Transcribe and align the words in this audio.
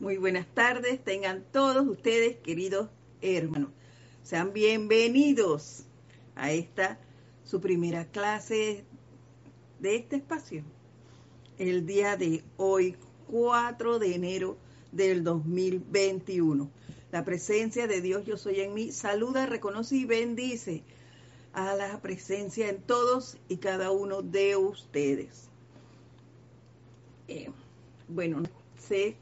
Muy 0.00 0.16
buenas 0.16 0.46
tardes, 0.52 1.02
tengan 1.04 1.44
todos 1.52 1.86
ustedes, 1.86 2.36
queridos 2.38 2.88
hermanos. 3.22 3.70
Sean 4.24 4.52
bienvenidos 4.52 5.84
a 6.34 6.50
esta, 6.50 6.98
su 7.44 7.60
primera 7.60 8.04
clase 8.04 8.84
de 9.78 9.94
este 9.94 10.16
espacio. 10.16 10.64
El 11.58 11.86
día 11.86 12.16
de 12.16 12.42
hoy, 12.56 12.96
4 13.30 14.00
de 14.00 14.16
enero 14.16 14.56
del 14.90 15.22
2021. 15.22 16.68
La 17.12 17.24
presencia 17.24 17.86
de 17.86 18.00
Dios 18.00 18.26
Yo 18.26 18.36
Soy 18.36 18.62
en 18.62 18.74
mí 18.74 18.90
saluda, 18.90 19.46
reconoce 19.46 19.94
y 19.94 20.04
bendice 20.06 20.82
a 21.52 21.72
la 21.76 22.00
presencia 22.02 22.68
en 22.68 22.82
todos 22.82 23.36
y 23.48 23.58
cada 23.58 23.92
uno 23.92 24.22
de 24.22 24.56
ustedes. 24.56 25.48
Eh, 27.28 27.52
bueno, 28.08 28.42
sé 28.76 29.16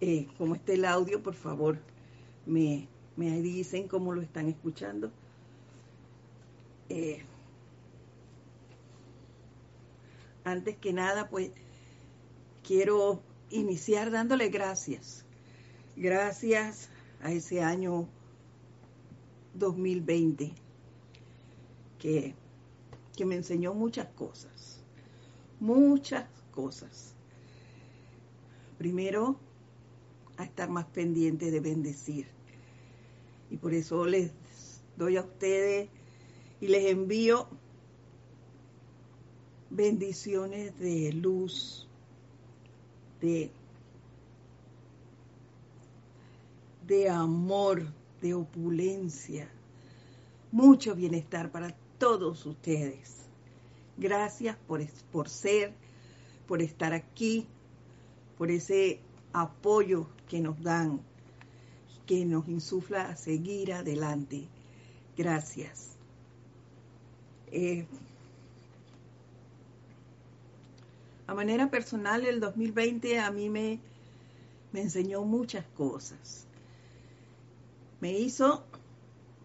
eh, 0.00 0.28
cómo 0.38 0.54
está 0.54 0.72
el 0.72 0.84
audio, 0.84 1.22
por 1.22 1.34
favor, 1.34 1.78
me, 2.46 2.88
me 3.16 3.40
dicen 3.40 3.88
cómo 3.88 4.12
lo 4.12 4.22
están 4.22 4.48
escuchando. 4.48 5.10
Eh, 6.88 7.22
antes 10.44 10.76
que 10.76 10.92
nada, 10.92 11.28
pues 11.28 11.50
quiero 12.62 13.22
iniciar 13.50 14.10
dándole 14.10 14.48
gracias. 14.48 15.24
Gracias 15.96 16.88
a 17.22 17.30
ese 17.32 17.62
año 17.62 18.08
2020 19.54 20.52
que, 21.98 22.34
que 23.16 23.24
me 23.24 23.36
enseñó 23.36 23.74
muchas 23.74 24.08
cosas, 24.08 24.80
muchas 25.60 26.24
cosas. 26.50 27.14
Primero, 28.78 29.36
a 30.36 30.44
estar 30.44 30.68
más 30.68 30.86
pendiente 30.86 31.50
de 31.50 31.60
bendecir. 31.60 32.26
Y 33.50 33.56
por 33.56 33.74
eso 33.74 34.06
les 34.06 34.30
doy 34.96 35.16
a 35.16 35.22
ustedes 35.22 35.88
y 36.60 36.68
les 36.68 36.86
envío 36.90 37.48
bendiciones 39.70 40.78
de 40.78 41.12
luz, 41.12 41.88
de, 43.20 43.50
de 46.86 47.08
amor, 47.08 47.86
de 48.20 48.34
opulencia, 48.34 49.48
mucho 50.50 50.94
bienestar 50.94 51.50
para 51.50 51.74
todos 51.98 52.44
ustedes. 52.46 53.22
Gracias 53.96 54.56
por, 54.66 54.84
por 55.10 55.28
ser, 55.28 55.72
por 56.46 56.62
estar 56.62 56.92
aquí, 56.92 57.46
por 58.36 58.50
ese 58.50 59.00
apoyo 59.32 60.06
que 60.32 60.40
nos 60.40 60.62
dan, 60.62 60.98
que 62.06 62.24
nos 62.24 62.48
insufla 62.48 63.10
a 63.10 63.16
seguir 63.16 63.70
adelante. 63.74 64.48
Gracias. 65.14 65.90
Eh, 67.48 67.84
a 71.26 71.34
manera 71.34 71.70
personal, 71.70 72.24
el 72.24 72.40
2020 72.40 73.20
a 73.20 73.30
mí 73.30 73.50
me, 73.50 73.78
me 74.72 74.80
enseñó 74.80 75.22
muchas 75.22 75.66
cosas. 75.76 76.46
Me 78.00 78.18
hizo 78.18 78.64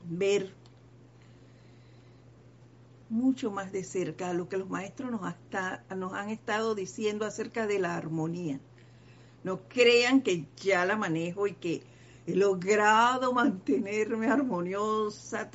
ver 0.05 0.53
mucho 3.09 3.51
más 3.51 3.73
de 3.73 3.83
cerca 3.83 4.31
lo 4.31 4.47
que 4.47 4.55
los 4.55 4.69
maestros 4.69 5.11
nos, 5.11 5.21
nos 5.97 6.13
han 6.13 6.29
estado 6.29 6.75
diciendo 6.75 7.25
acerca 7.25 7.67
de 7.67 7.79
la 7.79 7.97
armonía. 7.97 8.61
No 9.47 9.61
crean 9.69 10.21
que 10.21 10.45
ya 10.57 10.85
la 10.85 10.97
manejo 10.97 11.47
y 11.47 11.53
que 11.53 11.81
he 12.25 12.35
logrado 12.35 13.31
mantenerme 13.31 14.27
armoniosa 14.27 15.49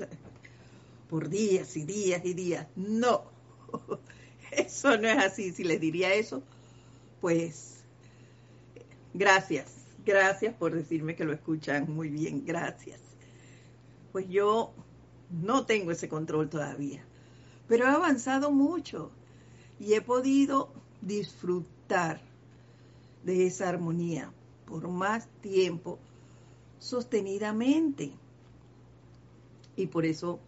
por 1.11 1.29
días 1.29 1.77
y 1.77 1.85
días 1.85 2.25
y 2.25 2.33
días. 2.33 2.67
No, 2.75 3.25
eso 4.51 4.97
no 4.97 5.09
es 5.09 5.19
así. 5.19 5.53
Si 5.53 5.63
les 5.63 5.79
diría 5.79 6.15
eso, 6.15 6.43
pues 7.21 7.85
gracias, 9.13 9.71
gracias 10.07 10.55
por 10.55 10.75
decirme 10.75 11.15
que 11.15 11.25
lo 11.25 11.35
escuchan 11.35 11.93
muy 11.93 12.09
bien, 12.09 12.47
gracias. 12.47 13.01
Pues 14.11 14.27
yo 14.31 14.73
no 15.31 15.67
tengo 15.67 15.93
ese 15.93 16.09
control 16.09 16.49
todavía 16.49 17.05
pero 17.69 17.87
he 17.87 17.89
avanzado 17.89 18.51
mucho 18.51 19.11
y 19.79 19.95
he 19.95 20.03
podido 20.03 20.73
disfrutar 21.01 22.21
de 23.25 23.47
esa 23.47 23.69
armonía 23.69 24.33
por 24.67 24.89
más 24.89 25.29
tiempo 25.41 25.99
sostenidamente. 26.79 28.13
Y 29.77 29.87
por 29.87 30.05
eso 30.05 30.41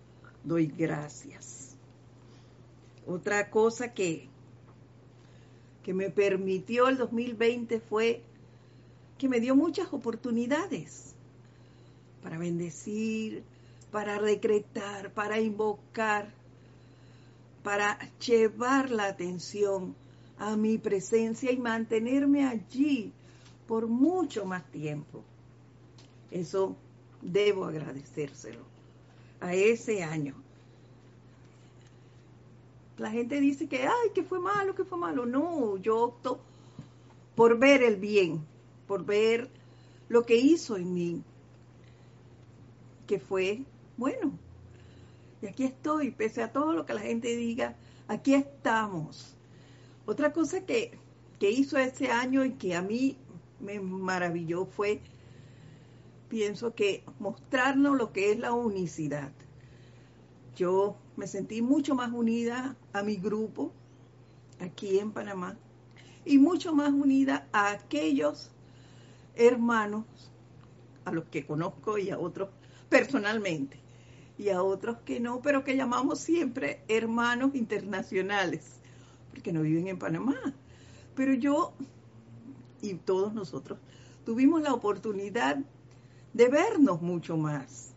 doy 0.43 0.67
gracias. 0.67 1.77
Otra 3.07 3.51
cosa 3.51 3.93
que, 3.93 4.29
que 5.83 5.95
me 5.95 6.11
permitió 6.11 6.89
el 6.89 6.97
2020 6.97 7.81
fue 7.81 8.23
que 9.19 9.29
me 9.29 9.41
dio 9.41 9.55
muchas 9.55 9.93
oportunidades 9.93 11.15
para 12.23 12.39
bendecir, 12.39 13.45
para 13.91 14.21
decretar, 14.21 15.13
para 15.13 15.41
invocar, 15.41 16.33
para 17.63 17.99
llevar 18.19 18.91
la 18.91 19.05
atención 19.05 19.95
a 20.39 20.57
mi 20.57 20.79
presencia 20.79 21.53
y 21.53 21.57
mantenerme 21.57 22.47
allí 22.47 23.13
por 23.67 23.87
mucho 23.87 24.45
más 24.45 24.65
tiempo. 24.71 25.23
Eso 26.31 26.77
debo 27.23 27.65
agradecérselo 27.65 28.61
a 29.41 29.55
ese 29.55 30.03
año. 30.03 30.35
La 32.99 33.11
gente 33.11 33.41
dice 33.41 33.69
que, 33.69 33.87
ay, 33.87 34.11
que 34.15 34.23
fue 34.23 34.39
malo, 34.39 34.75
que 34.75 34.85
fue 34.85 34.99
malo. 34.99 35.27
No, 35.27 35.77
yo 35.79 36.01
opto 36.01 36.41
por 37.35 37.59
ver 37.59 37.83
el 37.83 37.97
bien, 37.97 38.45
por 38.87 39.05
ver 39.05 39.49
lo 40.09 40.25
que 40.25 40.37
hizo 40.37 40.77
en 40.77 40.95
mí, 40.95 41.23
que 43.07 43.19
fue 43.19 43.63
bueno. 43.97 44.33
Y 45.43 45.47
aquí 45.47 45.65
estoy, 45.65 46.11
pese 46.11 46.43
a 46.43 46.53
todo 46.53 46.73
lo 46.73 46.87
que 46.87 46.95
la 46.95 47.01
gente 47.01 47.37
diga, 47.37 47.77
aquí 48.07 48.35
estamos. 48.35 49.34
Otra 50.07 50.33
cosa 50.33 50.65
que, 50.67 50.99
hizo 51.41 51.77
ese 51.77 52.11
año 52.11 52.43
y 52.45 52.53
que 52.53 52.75
a 52.75 52.81
mí 52.81 53.19
me 53.61 53.79
maravilló 53.81 54.65
fue, 54.65 55.03
pienso 56.29 56.75
que 56.75 57.05
mostrarnos 57.19 57.99
lo 57.99 58.13
que 58.13 58.33
es 58.33 58.39
la 58.39 58.53
unicidad. 58.53 59.31
Yo 60.57 60.97
me 61.17 61.27
sentí 61.27 61.61
mucho 61.61 61.95
más 61.95 62.11
unida 62.13 62.77
a 62.95 63.03
mi 63.03 63.17
grupo 63.17 63.73
aquí 64.59 64.99
en 64.99 65.13
Panamá 65.13 65.59
y 66.25 66.39
mucho 66.39 66.75
más 66.75 66.91
unida 66.91 67.47
a 67.53 67.73
aquellos 67.73 68.51
hermanos 69.35 70.05
a 71.05 71.13
los 71.13 71.25
que 71.25 71.45
conozco 71.45 71.99
y 71.99 72.11
a 72.11 72.19
otros 72.19 72.49
personalmente 72.89 73.79
y 74.39 74.49
a 74.49 74.63
otros 74.63 74.99
que 75.05 75.21
no, 75.21 75.43
pero 75.43 75.65
que 75.65 75.77
llamamos 75.77 76.21
siempre 76.21 76.83
hermanos 76.89 77.55
internacionales, 77.55 78.81
porque 79.45 79.53
no 79.53 79.61
viven 79.61 79.89
en 79.89 79.99
Panamá. 79.99 80.55
Pero 81.15 81.35
yo 81.35 81.75
y 82.81 82.95
todos 82.95 83.35
nosotros 83.35 83.79
tuvimos 84.25 84.63
la 84.63 84.73
oportunidad 84.73 85.59
de 86.33 86.49
vernos 86.49 87.03
mucho 87.03 87.37
más 87.37 87.93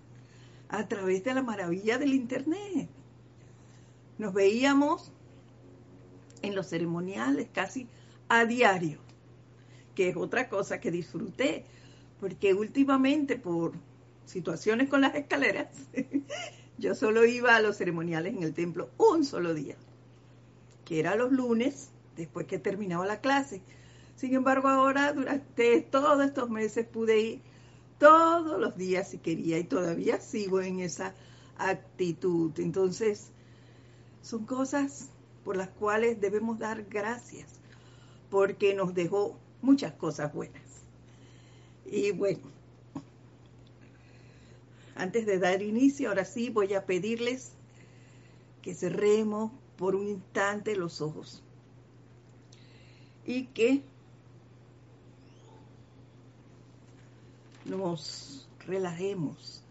a 0.67 0.89
través 0.89 1.23
de 1.23 1.33
la 1.33 1.43
maravilla 1.43 1.97
del 1.97 2.13
Internet. 2.13 2.89
Nos 4.17 4.33
veíamos 4.33 5.13
en 6.41 6.53
los 6.53 6.67
ceremoniales 6.67 7.47
casi 7.53 7.87
a 8.27 8.43
diario, 8.43 8.99
que 9.95 10.09
es 10.09 10.17
otra 10.17 10.49
cosa 10.49 10.81
que 10.81 10.91
disfruté, 10.91 11.63
porque 12.19 12.53
últimamente 12.53 13.37
por 13.37 13.71
situaciones 14.25 14.89
con 14.89 14.99
las 14.99 15.15
escaleras, 15.15 15.69
yo 16.77 16.93
solo 16.93 17.23
iba 17.23 17.55
a 17.55 17.61
los 17.61 17.77
ceremoniales 17.77 18.35
en 18.35 18.43
el 18.43 18.53
templo 18.53 18.89
un 18.97 19.23
solo 19.23 19.53
día, 19.53 19.77
que 20.87 21.01
era 21.01 21.17
los 21.17 21.33
lunes, 21.33 21.89
después 22.15 22.47
que 22.47 22.59
terminaba 22.59 23.05
la 23.05 23.19
clase. 23.19 23.61
Sin 24.15 24.33
embargo, 24.33 24.69
ahora 24.69 25.11
durante 25.11 25.81
todos 25.81 26.25
estos 26.25 26.49
meses 26.49 26.87
pude 26.87 27.19
ir 27.19 27.41
todos 27.99 28.57
los 28.57 28.77
días 28.77 29.09
si 29.09 29.17
quería 29.17 29.59
y 29.59 29.65
todavía 29.65 30.21
sigo 30.21 30.61
en 30.61 30.79
esa 30.79 31.13
actitud. 31.57 32.57
Entonces, 32.57 33.31
son 34.21 34.45
cosas 34.45 35.09
por 35.43 35.57
las 35.57 35.67
cuales 35.67 36.21
debemos 36.21 36.57
dar 36.57 36.85
gracias, 36.85 37.49
porque 38.29 38.73
nos 38.73 38.93
dejó 38.93 39.37
muchas 39.61 39.91
cosas 39.91 40.33
buenas. 40.33 40.85
Y 41.85 42.11
bueno, 42.11 42.49
antes 44.95 45.25
de 45.25 45.37
dar 45.37 45.61
inicio, 45.61 46.07
ahora 46.07 46.23
sí 46.23 46.49
voy 46.49 46.75
a 46.75 46.85
pedirles 46.85 47.51
que 48.61 48.73
cerremos 48.73 49.51
por 49.77 49.95
un 49.95 50.07
instante 50.07 50.75
los 50.75 51.01
ojos. 51.01 51.43
Y 53.25 53.45
que 53.47 53.83
nos 57.65 58.47
relajemos, 58.65 59.63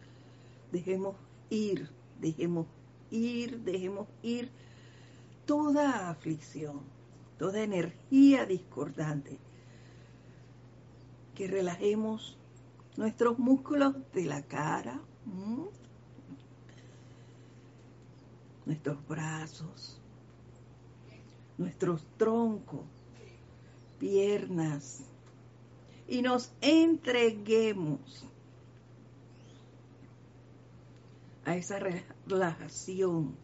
dejemos 0.71 1.17
ir, 1.51 1.91
dejemos 2.21 2.67
ir, 3.11 3.61
dejemos 3.61 4.07
ir 4.23 4.51
toda 5.47 6.11
aflicción, 6.11 6.81
toda 7.39 7.63
energía 7.63 8.47
discordante, 8.47 9.39
que 11.35 11.47
relajemos 11.47 12.37
nuestros 12.97 13.39
músculos 13.39 13.95
de 14.13 14.25
la 14.25 14.43
cara, 14.43 15.01
nuestros 18.67 19.07
brazos, 19.07 19.99
nuestros 21.57 22.05
troncos, 22.19 22.83
piernas, 23.99 25.01
y 26.09 26.21
nos 26.21 26.53
entreguemos 26.61 28.25
a 31.45 31.57
esa 31.57 31.79
relajación 32.27 33.35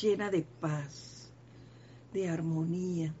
llena 0.00 0.30
de 0.30 0.42
paz, 0.42 1.30
de 2.12 2.28
armonía, 2.28 3.14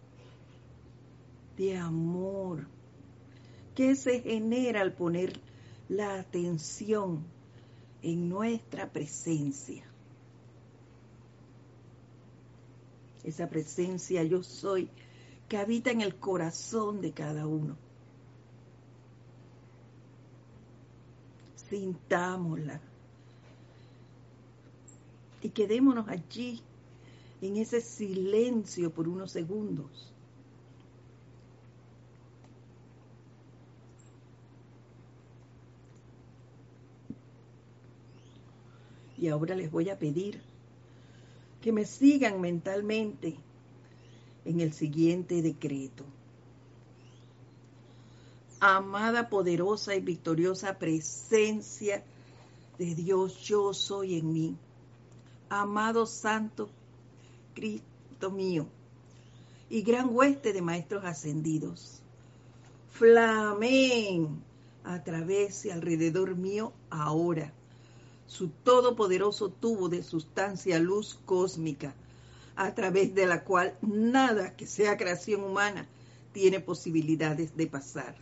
de 1.56 1.76
amor, 1.76 2.66
que 3.74 3.96
se 3.96 4.20
genera 4.20 4.82
al 4.82 4.92
poner 4.92 5.40
la 5.88 6.18
atención 6.18 7.24
en 8.02 8.28
nuestra 8.28 8.90
presencia. 8.90 9.85
Esa 13.26 13.48
presencia 13.48 14.22
yo 14.22 14.42
soy 14.44 14.88
que 15.48 15.58
habita 15.58 15.90
en 15.90 16.00
el 16.00 16.14
corazón 16.14 17.00
de 17.00 17.10
cada 17.10 17.46
uno. 17.46 17.76
Sintámosla 21.68 22.80
y 25.42 25.48
quedémonos 25.48 26.08
allí 26.08 26.62
en 27.42 27.56
ese 27.56 27.80
silencio 27.80 28.90
por 28.90 29.08
unos 29.08 29.32
segundos. 29.32 30.12
Y 39.18 39.26
ahora 39.28 39.56
les 39.56 39.70
voy 39.70 39.90
a 39.90 39.98
pedir 39.98 40.45
que 41.66 41.72
me 41.72 41.84
sigan 41.84 42.40
mentalmente 42.40 43.34
en 44.44 44.60
el 44.60 44.72
siguiente 44.72 45.42
decreto. 45.42 46.04
Amada, 48.60 49.28
poderosa 49.28 49.96
y 49.96 50.00
victoriosa 50.00 50.78
presencia 50.78 52.04
de 52.78 52.94
Dios, 52.94 53.40
yo 53.40 53.74
soy 53.74 54.16
en 54.16 54.32
mí. 54.32 54.56
Amado 55.48 56.06
Santo 56.06 56.68
Cristo 57.52 58.30
mío 58.30 58.68
y 59.68 59.82
gran 59.82 60.14
hueste 60.14 60.52
de 60.52 60.62
maestros 60.62 61.04
ascendidos. 61.04 62.00
Flamen 62.92 64.40
a 64.84 65.02
través 65.02 65.64
y 65.64 65.70
alrededor 65.70 66.36
mío 66.36 66.72
ahora 66.90 67.52
su 68.26 68.48
todopoderoso 68.48 69.50
tubo 69.50 69.88
de 69.88 70.02
sustancia 70.02 70.78
luz 70.78 71.18
cósmica, 71.24 71.94
a 72.56 72.74
través 72.74 73.14
de 73.14 73.26
la 73.26 73.44
cual 73.44 73.76
nada 73.82 74.56
que 74.56 74.66
sea 74.66 74.96
creación 74.96 75.44
humana 75.44 75.86
tiene 76.32 76.60
posibilidades 76.60 77.56
de 77.56 77.66
pasar. 77.66 78.16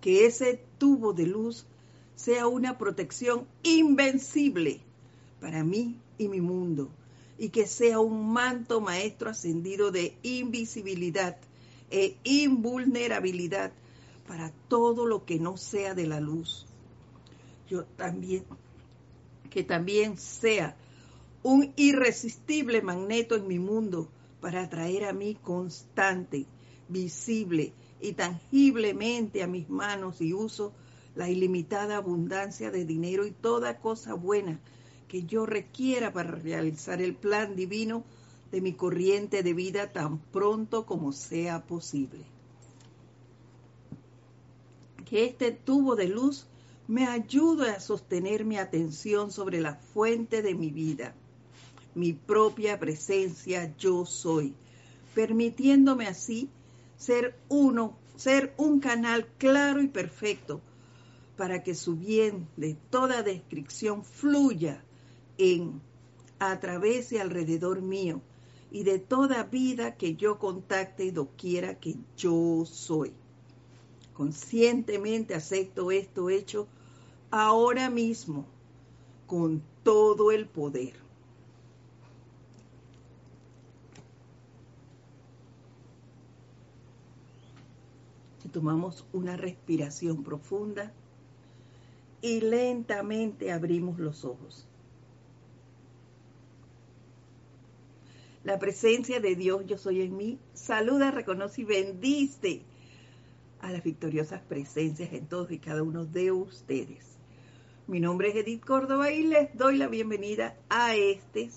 Que 0.00 0.26
ese 0.26 0.64
tubo 0.78 1.12
de 1.12 1.26
luz 1.26 1.66
sea 2.16 2.46
una 2.46 2.78
protección 2.78 3.46
invencible 3.62 4.80
para 5.40 5.62
mí 5.62 6.00
y 6.18 6.28
mi 6.28 6.40
mundo, 6.40 6.88
y 7.38 7.50
que 7.50 7.66
sea 7.66 8.00
un 8.00 8.32
manto 8.32 8.80
maestro 8.80 9.30
ascendido 9.30 9.90
de 9.90 10.16
invisibilidad 10.22 11.36
e 11.90 12.16
invulnerabilidad 12.24 13.72
para 14.26 14.50
todo 14.68 15.06
lo 15.06 15.24
que 15.24 15.38
no 15.38 15.56
sea 15.56 15.94
de 15.94 16.06
la 16.06 16.20
luz. 16.20 16.66
Yo 17.68 17.84
también 17.96 18.44
que 19.52 19.62
también 19.62 20.16
sea 20.16 20.74
un 21.42 21.74
irresistible 21.76 22.80
magneto 22.80 23.36
en 23.36 23.46
mi 23.46 23.58
mundo 23.58 24.08
para 24.40 24.62
atraer 24.62 25.04
a 25.04 25.12
mí 25.12 25.34
constante, 25.34 26.46
visible 26.88 27.74
y 28.00 28.14
tangiblemente 28.14 29.42
a 29.42 29.46
mis 29.46 29.68
manos 29.68 30.22
y 30.22 30.32
uso 30.32 30.72
la 31.14 31.28
ilimitada 31.28 31.98
abundancia 31.98 32.70
de 32.70 32.86
dinero 32.86 33.26
y 33.26 33.30
toda 33.30 33.78
cosa 33.78 34.14
buena 34.14 34.58
que 35.06 35.24
yo 35.24 35.44
requiera 35.44 36.14
para 36.14 36.30
realizar 36.30 37.02
el 37.02 37.14
plan 37.14 37.54
divino 37.54 38.04
de 38.50 38.62
mi 38.62 38.72
corriente 38.72 39.42
de 39.42 39.52
vida 39.52 39.92
tan 39.92 40.18
pronto 40.18 40.86
como 40.86 41.12
sea 41.12 41.66
posible. 41.66 42.24
Que 45.04 45.26
este 45.26 45.52
tubo 45.52 45.94
de 45.94 46.08
luz 46.08 46.46
me 46.88 47.06
ayude 47.06 47.70
a 47.70 47.80
sostener 47.80 48.44
mi 48.44 48.58
atención 48.58 49.30
sobre 49.30 49.60
la 49.60 49.74
fuente 49.74 50.42
de 50.42 50.54
mi 50.54 50.70
vida, 50.70 51.14
mi 51.94 52.12
propia 52.12 52.78
presencia 52.78 53.74
yo 53.76 54.04
soy, 54.04 54.54
permitiéndome 55.14 56.06
así 56.06 56.48
ser 56.96 57.36
uno, 57.48 57.96
ser 58.16 58.54
un 58.56 58.80
canal 58.80 59.26
claro 59.38 59.82
y 59.82 59.88
perfecto 59.88 60.60
para 61.36 61.62
que 61.62 61.74
su 61.74 61.96
bien 61.96 62.48
de 62.56 62.76
toda 62.90 63.22
descripción 63.22 64.04
fluya 64.04 64.84
en, 65.38 65.80
a 66.38 66.60
través 66.60 67.12
y 67.12 67.18
alrededor 67.18 67.80
mío 67.82 68.20
y 68.70 68.84
de 68.84 68.98
toda 68.98 69.44
vida 69.44 69.96
que 69.96 70.14
yo 70.14 70.38
contacte 70.38 71.04
y 71.04 71.10
doquiera 71.10 71.78
que 71.78 71.96
yo 72.16 72.64
soy. 72.64 73.12
Conscientemente 74.14 75.34
acepto 75.34 75.90
esto 75.90 76.28
hecho 76.28 76.68
ahora 77.30 77.88
mismo 77.88 78.44
con 79.26 79.62
todo 79.82 80.30
el 80.30 80.46
poder. 80.46 80.94
Tomamos 88.52 89.06
una 89.14 89.38
respiración 89.38 90.22
profunda 90.22 90.92
y 92.20 92.42
lentamente 92.42 93.50
abrimos 93.50 93.98
los 93.98 94.26
ojos. 94.26 94.66
La 98.44 98.58
presencia 98.58 99.20
de 99.20 99.36
Dios, 99.36 99.64
yo 99.66 99.78
soy 99.78 100.02
en 100.02 100.18
mí, 100.18 100.38
saluda, 100.52 101.10
reconoce 101.10 101.62
y 101.62 101.64
bendice 101.64 102.62
a 103.62 103.70
las 103.70 103.82
victoriosas 103.82 104.42
presencias 104.42 105.12
en 105.12 105.26
todos 105.26 105.50
y 105.52 105.58
cada 105.58 105.82
uno 105.82 106.04
de 106.04 106.32
ustedes. 106.32 107.16
Mi 107.86 108.00
nombre 108.00 108.28
es 108.28 108.36
Edith 108.36 108.64
Córdoba 108.64 109.10
y 109.12 109.22
les 109.22 109.56
doy 109.56 109.78
la 109.78 109.86
bienvenida 109.86 110.56
a 110.68 110.94
este, 110.94 111.50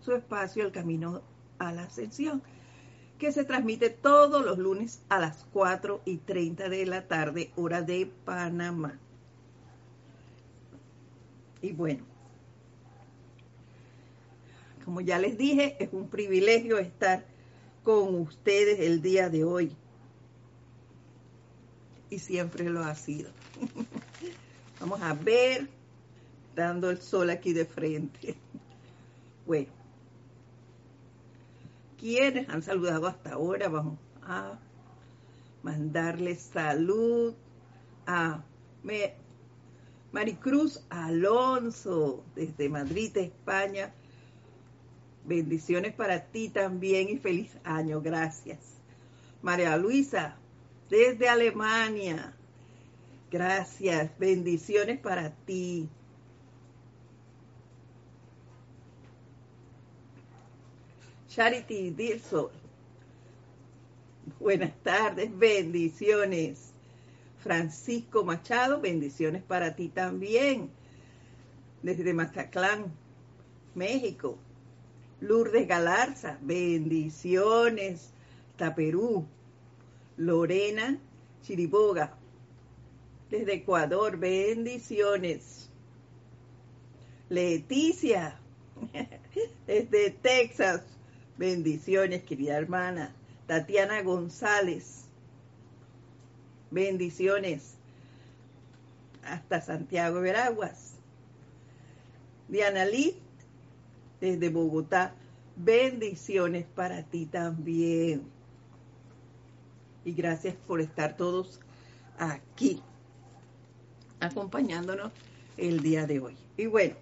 su 0.00 0.12
espacio, 0.12 0.64
El 0.64 0.72
Camino 0.72 1.22
a 1.58 1.72
la 1.72 1.84
Ascensión, 1.84 2.42
que 3.18 3.32
se 3.32 3.44
transmite 3.44 3.88
todos 3.88 4.44
los 4.44 4.58
lunes 4.58 5.00
a 5.08 5.18
las 5.18 5.46
4 5.52 6.02
y 6.04 6.18
30 6.18 6.68
de 6.68 6.86
la 6.86 7.08
tarde, 7.08 7.50
hora 7.56 7.80
de 7.80 8.10
Panamá. 8.24 8.98
Y 11.62 11.72
bueno, 11.72 12.04
como 14.84 15.00
ya 15.00 15.18
les 15.18 15.38
dije, 15.38 15.76
es 15.82 15.88
un 15.92 16.08
privilegio 16.08 16.78
estar 16.78 17.24
con 17.82 18.14
ustedes 18.14 18.80
el 18.80 19.00
día 19.00 19.30
de 19.30 19.44
hoy 19.44 19.74
y 22.10 22.18
siempre 22.18 22.68
lo 22.70 22.84
ha 22.84 22.94
sido. 22.94 23.30
Vamos 24.80 25.00
a 25.02 25.14
ver, 25.14 25.68
dando 26.54 26.90
el 26.90 27.00
sol 27.00 27.30
aquí 27.30 27.52
de 27.52 27.64
frente. 27.64 28.36
Bueno, 29.46 29.68
quienes 31.98 32.48
han 32.48 32.62
saludado 32.62 33.06
hasta 33.06 33.32
ahora, 33.32 33.68
vamos 33.68 33.98
a 34.22 34.58
mandarles 35.62 36.40
salud 36.52 37.34
a 38.06 38.42
Maricruz 40.12 40.84
Alonso 40.90 42.24
desde 42.34 42.68
Madrid, 42.68 43.16
España. 43.16 43.92
Bendiciones 45.24 45.94
para 45.94 46.26
ti 46.26 46.48
también 46.48 47.08
y 47.08 47.18
feliz 47.18 47.56
año, 47.64 48.00
gracias. 48.00 48.58
María 49.42 49.76
Luisa 49.76 50.36
desde 50.88 51.28
Alemania. 51.28 52.32
Gracias, 53.30 54.10
bendiciones 54.18 54.98
para 55.00 55.30
ti. 55.30 55.88
Charity 61.28 61.90
Dilson. 61.90 62.48
Buenas 64.40 64.72
tardes, 64.82 65.36
bendiciones. 65.36 66.72
Francisco 67.40 68.24
Machado, 68.24 68.80
bendiciones 68.80 69.42
para 69.42 69.76
ti 69.76 69.88
también. 69.88 70.70
Desde 71.82 72.14
Mazatlán, 72.14 72.92
México. 73.74 74.38
Lourdes 75.20 75.68
Galarza, 75.68 76.38
bendiciones. 76.40 78.10
Hasta 78.52 78.74
Perú. 78.74 79.26
Lorena 80.16 80.98
Chiriboga, 81.42 82.14
desde 83.30 83.54
Ecuador, 83.54 84.16
bendiciones. 84.16 85.68
Leticia, 87.28 88.38
desde 89.66 90.10
Texas, 90.10 90.82
bendiciones, 91.36 92.22
querida 92.22 92.56
hermana. 92.56 93.14
Tatiana 93.46 94.02
González, 94.02 95.04
bendiciones. 96.70 97.74
Hasta 99.22 99.60
Santiago 99.60 100.20
Veraguas. 100.20 100.94
Diana 102.48 102.84
Liz, 102.84 103.14
desde 104.20 104.48
Bogotá, 104.50 105.14
bendiciones 105.56 106.64
para 106.64 107.02
ti 107.02 107.26
también. 107.26 108.35
Y 110.06 110.12
gracias 110.12 110.54
por 110.54 110.80
estar 110.80 111.16
todos 111.16 111.58
aquí 112.16 112.80
acompañándonos 114.20 115.10
el 115.56 115.82
día 115.82 116.06
de 116.06 116.20
hoy. 116.20 116.36
Y 116.56 116.66
bueno, 116.66 116.94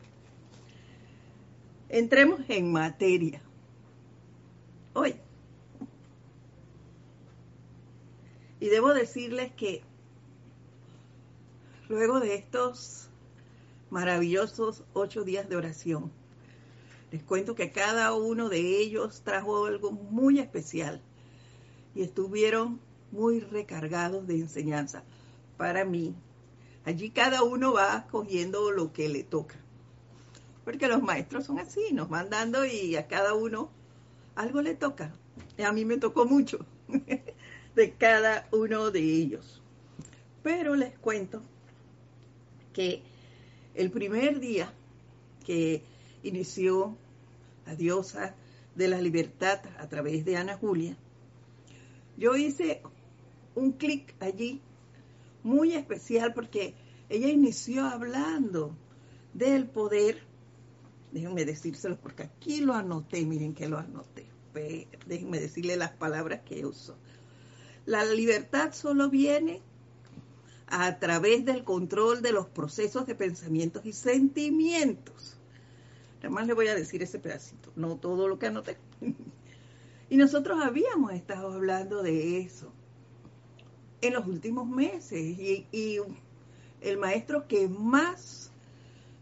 entremos 1.90 2.40
en 2.49 2.73
materia. 2.73 3.42
Hoy. 4.94 5.16
Y 8.58 8.68
debo 8.68 8.94
decirles 8.94 9.52
que 9.52 9.82
luego 11.90 12.20
de 12.20 12.37
estos 12.37 13.11
maravillosos 13.90 14.82
ocho 14.94 15.25
días 15.25 15.46
de 15.50 15.56
oración, 15.56 16.11
les 17.12 17.23
cuento 17.23 17.54
que 17.54 17.70
cada 17.70 18.14
uno 18.14 18.49
de 18.49 18.80
ellos 18.80 19.20
trajo 19.20 19.66
algo 19.66 19.92
muy 19.92 20.38
especial 20.38 21.02
y 21.94 22.00
estuvieron 22.00 22.80
muy 23.14 23.38
recargados 23.38 24.26
de 24.26 24.40
enseñanza 24.40 25.04
para 25.56 25.85
mí. 25.85 26.14
Allí 26.85 27.11
cada 27.11 27.44
uno 27.44 27.73
va 27.73 28.06
cogiendo 28.11 28.73
lo 28.73 28.92
que 28.92 29.09
le 29.09 29.23
toca. 29.23 29.54
Porque 30.64 30.88
los 30.88 31.00
maestros 31.00 31.44
son 31.44 31.61
así, 31.61 31.92
nos 31.92 32.09
van 32.09 32.28
dando 32.28 32.64
y 32.64 32.97
a 32.97 33.06
cada 33.06 33.35
uno 33.35 33.71
algo 34.35 34.61
le 34.62 34.75
toca. 34.75 35.14
A 35.64 35.73
mí 35.73 35.85
me 35.85 35.97
tocó 35.99 36.26
mucho 36.26 36.66
de 37.76 37.92
cada 37.92 38.49
uno 38.50 38.90
de 38.90 39.00
ellos. 39.00 39.62
Pero 40.42 40.75
les 40.75 40.99
cuento 40.99 41.40
que 42.73 43.02
el 43.75 43.90
primer 43.90 44.40
día 44.40 44.73
que 45.47 45.85
inició 46.25 46.97
la 47.64 47.76
diosa 47.76 48.35
de 48.75 48.88
la 48.88 49.00
libertad 49.00 49.61
a 49.78 49.88
través 49.88 50.25
de 50.25 50.37
Ana 50.37 50.56
Julia, 50.56 50.97
yo 52.16 52.37
hice 52.37 52.83
un 53.54 53.73
clic 53.73 54.14
allí 54.20 54.61
muy 55.42 55.75
especial 55.75 56.32
porque 56.34 56.75
ella 57.08 57.28
inició 57.28 57.84
hablando 57.84 58.75
del 59.32 59.66
poder. 59.66 60.23
Déjenme 61.12 61.44
decírselo 61.44 61.96
porque 61.96 62.25
aquí 62.25 62.61
lo 62.61 62.75
anoté, 62.75 63.25
miren 63.25 63.54
que 63.54 63.68
lo 63.68 63.78
anoté. 63.78 64.26
Déjenme 65.06 65.40
decirle 65.40 65.76
las 65.76 65.92
palabras 65.92 66.40
que 66.44 66.64
uso. 66.64 66.96
La 67.87 68.04
libertad 68.04 68.73
solo 68.73 69.11
viene 69.11 69.61
a 70.66 70.99
través 70.99 71.44
del 71.44 71.62
control 71.64 72.23
de 72.23 72.32
los 72.32 72.46
procesos 72.46 73.06
de 73.06 73.14
pensamientos 73.14 73.84
y 73.84 73.92
sentimientos. 73.92 75.37
Además 76.20 76.46
le 76.46 76.54
voy 76.54 76.68
a 76.68 76.75
decir 76.75 77.02
ese 77.02 77.18
pedacito, 77.18 77.70
no 77.76 77.96
todo 77.96 78.28
lo 78.28 78.38
que 78.38 78.46
anoté. 78.46 78.78
y 80.08 80.16
nosotros 80.16 80.58
habíamos 80.62 81.12
estado 81.12 81.52
hablando 81.52 82.02
de 82.02 82.38
eso 82.40 82.73
en 84.06 84.14
los 84.14 84.26
últimos 84.26 84.68
meses 84.68 85.20
y, 85.20 86.00
el 86.80 86.99
maestro 86.99 87.49
que 87.49 87.66
más 87.66 88.50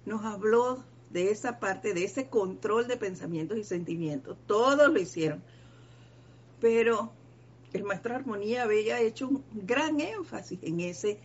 nos 0.04 0.24
habló 0.24 0.82
de 1.10 1.30
esa 1.30 1.60
parte, 1.60 1.94
de 1.94 2.02
ese 2.02 2.28
control 2.28 2.88
de 2.88 2.96
pensamientos 2.96 3.56
y 3.56 3.62
sentimientos, 3.62 4.36
todos 4.48 4.92
lo 4.92 4.98
hicieron, 4.98 5.40
pero 6.60 7.12
el 7.72 7.84
maestro 7.84 8.16
Armonía 8.16 8.64
había 8.64 9.00
hecho 9.00 9.28
un 9.28 9.44
gran 9.52 10.00
énfasis 10.00 10.58
en 10.62 10.80
ese 10.80 11.20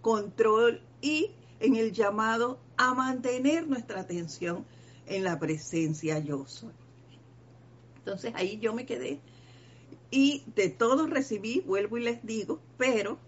control 0.00 0.80
y 1.02 1.32
en 1.58 1.74
el 1.74 1.90
llamado 1.90 2.60
a 2.76 2.94
mantener 2.94 3.66
nuestra 3.66 4.00
atención 4.00 4.64
en 5.06 5.24
la 5.24 5.40
presencia 5.40 6.20
yo 6.20 6.46
soy. 6.46 6.72
Entonces 7.98 8.32
ahí 8.36 8.58
yo 8.60 8.74
me 8.74 8.86
quedé 8.86 9.18
y 10.10 10.42
de 10.56 10.68
todos 10.68 11.08
recibí, 11.08 11.60
vuelvo 11.60 11.98
y 11.98 12.02
les 12.02 12.24
digo, 12.24 12.60
pero 12.76 13.18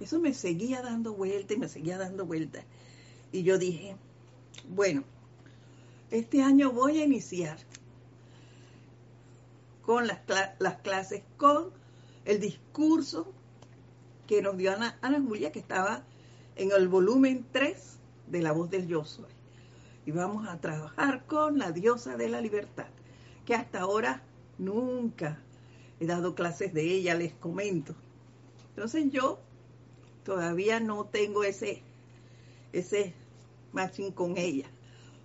eso 0.00 0.20
me 0.20 0.34
seguía 0.34 0.82
dando 0.82 1.14
vuelta 1.14 1.54
y 1.54 1.58
me 1.58 1.68
seguía 1.68 1.96
dando 1.96 2.26
vuelta. 2.26 2.62
Y 3.32 3.42
yo 3.42 3.58
dije, 3.58 3.96
bueno, 4.68 5.04
este 6.10 6.42
año 6.42 6.70
voy 6.72 7.00
a 7.00 7.04
iniciar 7.04 7.58
con 9.82 10.06
las, 10.06 10.20
las 10.58 10.76
clases, 10.80 11.22
con 11.36 11.70
el 12.24 12.40
discurso 12.40 13.32
que 14.26 14.42
nos 14.42 14.56
dio 14.56 14.72
Ana, 14.72 14.98
Ana, 15.00 15.22
Julia, 15.22 15.52
que 15.52 15.60
estaba 15.60 16.02
en 16.56 16.72
el 16.72 16.88
volumen 16.88 17.46
3 17.52 17.98
de 18.26 18.42
La 18.42 18.52
Voz 18.52 18.68
del 18.68 18.86
Yo 18.86 19.04
Soy. 19.04 19.30
Y 20.04 20.10
vamos 20.10 20.46
a 20.48 20.60
trabajar 20.60 21.24
con 21.26 21.58
la 21.58 21.72
diosa 21.72 22.16
de 22.16 22.28
la 22.28 22.40
libertad, 22.40 22.86
que 23.44 23.54
hasta 23.54 23.80
ahora 23.80 24.22
nunca 24.58 25.40
he 26.00 26.06
dado 26.06 26.34
clases 26.34 26.72
de 26.74 26.82
ella, 26.82 27.14
les 27.14 27.32
comento. 27.34 27.94
Entonces 28.70 29.10
yo 29.10 29.38
todavía 30.24 30.80
no 30.80 31.04
tengo 31.04 31.44
ese, 31.44 31.82
ese 32.72 33.14
matching 33.72 34.12
con 34.12 34.36
ella, 34.36 34.66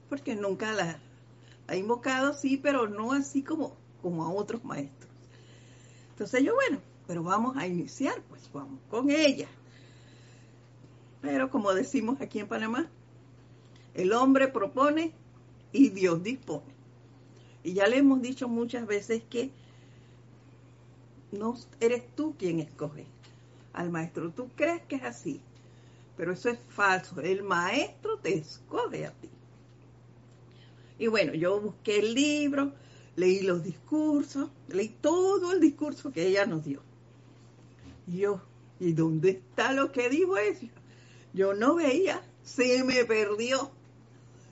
porque 0.09 0.35
nunca 0.35 0.73
la, 0.73 0.99
he 1.67 1.77
invocado, 1.77 2.33
sí, 2.33 2.57
pero 2.57 2.87
no 2.87 3.11
así 3.11 3.43
como, 3.43 3.75
como 4.01 4.23
a 4.23 4.31
otros 4.31 4.63
maestros. 4.63 5.11
Entonces 6.11 6.43
yo, 6.43 6.53
bueno, 6.55 6.79
pero 7.07 7.23
vamos 7.23 7.57
a 7.57 7.67
iniciar, 7.67 8.21
pues 8.29 8.49
vamos 8.53 8.79
con 8.89 9.09
ella. 9.09 9.47
Pero 11.21 11.49
como 11.49 11.73
decimos 11.73 12.19
aquí 12.21 12.39
en 12.39 12.47
Panamá, 12.47 12.89
el 13.93 14.13
hombre 14.13 14.47
propone 14.47 15.13
y 15.71 15.89
Dios 15.89 16.23
dispone. 16.23 16.73
Y 17.63 17.73
ya 17.73 17.87
le 17.87 17.97
hemos 17.97 18.21
dicho 18.21 18.47
muchas 18.47 18.87
veces 18.87 19.23
que 19.29 19.51
no 21.31 21.57
eres 21.79 22.03
tú 22.15 22.35
quien 22.37 22.59
escoge 22.59 23.05
al 23.73 23.89
maestro. 23.89 24.31
Tú 24.31 24.49
crees 24.55 24.81
que 24.83 24.97
es 24.97 25.03
así, 25.03 25.41
pero 26.17 26.33
eso 26.33 26.49
es 26.49 26.59
falso. 26.69 27.19
El 27.21 27.43
maestro 27.43 28.17
te 28.17 28.37
escoge 28.37 29.05
a 29.05 29.11
ti. 29.11 29.29
Y 30.99 31.07
bueno, 31.07 31.33
yo 31.33 31.59
busqué 31.59 31.99
el 31.99 32.13
libro, 32.13 32.73
leí 33.15 33.41
los 33.41 33.63
discursos, 33.63 34.49
leí 34.67 34.89
todo 34.89 35.53
el 35.53 35.59
discurso 35.59 36.11
que 36.11 36.27
ella 36.27 36.45
nos 36.45 36.63
dio. 36.63 36.81
Y 38.07 38.19
yo, 38.19 38.41
¿y 38.79 38.93
dónde 38.93 39.31
está 39.31 39.73
lo 39.73 39.91
que 39.91 40.09
dijo 40.09 40.37
ella? 40.37 40.69
Yo 41.33 41.53
no 41.53 41.75
veía, 41.75 42.21
se 42.43 42.83
me 42.83 43.05
perdió. 43.05 43.71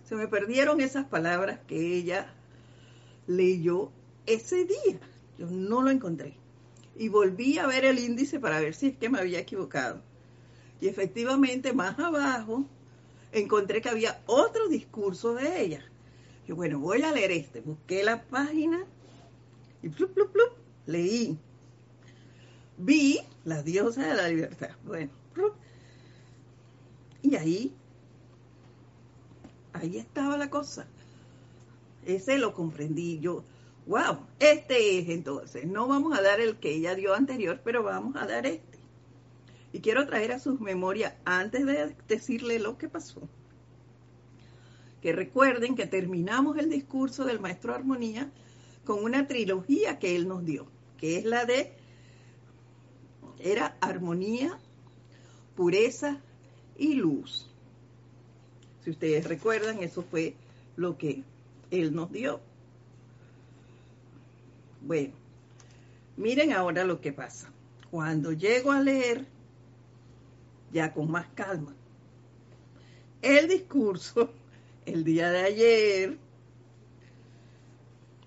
Se 0.06 0.16
me 0.16 0.28
perdieron 0.28 0.82
esas 0.82 1.06
palabras 1.06 1.60
que 1.68 1.98
ella 1.98 2.34
leyó 3.28 3.92
ese 4.26 4.66
día. 4.66 5.00
Yo 5.38 5.46
no 5.52 5.84
lo 5.84 5.92
encontré 5.92 6.39
y 7.00 7.08
volví 7.08 7.58
a 7.58 7.66
ver 7.66 7.86
el 7.86 7.98
índice 7.98 8.42
para 8.42 8.60
ver 8.60 8.76
si 8.76 8.88
es 8.88 8.98
que 8.98 9.10
me 9.10 9.20
había 9.20 9.40
equivocado. 9.40 10.02
Y 10.82 10.90
efectivamente, 10.90 11.72
más 11.72 11.98
abajo, 11.98 12.66
encontré 13.32 13.82
que 13.82 13.88
había 13.88 14.22
otro 14.26 14.68
discurso 14.68 15.34
de 15.34 15.62
ella. 15.62 15.82
Yo, 16.46 16.58
bueno, 16.58 16.78
voy 16.78 17.02
a 17.04 17.14
leer 17.14 17.32
este. 17.32 17.62
Busqué 17.62 18.04
la 18.04 18.22
página 18.24 18.84
y 19.82 19.88
plup, 19.88 20.14
plup, 20.14 20.34
plup, 20.34 20.52
leí. 20.88 21.38
Vi 22.78 23.22
la 23.46 23.64
diosa 23.64 24.06
de 24.06 24.16
la 24.16 24.28
libertad. 24.28 24.72
Bueno, 24.86 25.10
y 27.22 27.36
ahí, 27.38 27.74
ahí 29.72 29.98
estaba 29.98 30.38
la 30.38 30.50
cosa. 30.50 30.86
Ese 32.06 32.38
lo 32.38 32.54
comprendí 32.54 33.20
yo 33.20 33.46
wow, 33.90 34.20
este 34.40 35.00
es 35.00 35.10
entonces, 35.10 35.66
no 35.66 35.88
vamos 35.88 36.18
a 36.18 36.22
dar 36.22 36.40
el 36.40 36.58
que 36.58 36.76
ella 36.76 36.94
dio 36.94 37.16
anterior, 37.16 37.60
pero 37.64 37.82
vamos 37.82 38.16
a 38.16 38.28
dar 38.28 38.46
este. 38.46 38.78
Y 39.74 39.80
quiero 39.80 40.06
traer 40.06 40.32
a 40.32 40.40
sus 40.40 40.62
memorias, 40.62 41.16
antes 41.26 41.66
de 41.66 41.96
decirle 42.08 42.60
lo 42.60 42.78
que 42.78 42.88
pasó, 42.88 43.28
que 45.02 45.12
recuerden 45.12 45.76
que 45.76 45.88
terminamos 45.88 46.58
el 46.60 46.70
discurso 46.70 47.26
del 47.26 47.40
maestro 47.40 47.74
Armonía 47.74 48.30
con 48.86 49.04
una 49.04 49.28
trilogía 49.28 49.98
que 49.98 50.16
él 50.16 50.28
nos 50.28 50.46
dio, 50.46 50.68
que 50.98 51.18
es 51.18 51.26
la 51.26 51.46
de, 51.46 51.74
era 53.40 53.76
Armonía, 53.82 54.60
pureza 55.56 56.22
y 56.78 56.94
luz. 56.94 57.50
Si 58.84 58.92
ustedes 58.92 59.26
recuerdan, 59.28 59.82
eso 59.82 60.04
fue 60.04 60.36
lo 60.76 60.96
que 60.96 61.24
Él 61.72 61.94
nos 61.94 62.12
dio. 62.12 62.40
Bueno, 64.82 65.14
miren 66.18 66.54
ahora 66.54 66.84
lo 66.84 67.02
que 67.02 67.12
pasa. 67.12 67.52
Cuando 67.92 68.32
llego 68.32 68.72
a 68.72 68.82
leer, 68.82 69.26
ya 70.72 70.94
con 70.94 71.10
más 71.10 71.28
calma, 71.36 71.74
el 73.22 73.48
discurso 73.48 74.32
el 74.86 75.04
día 75.04 75.30
de 75.30 75.40
ayer, 75.40 76.18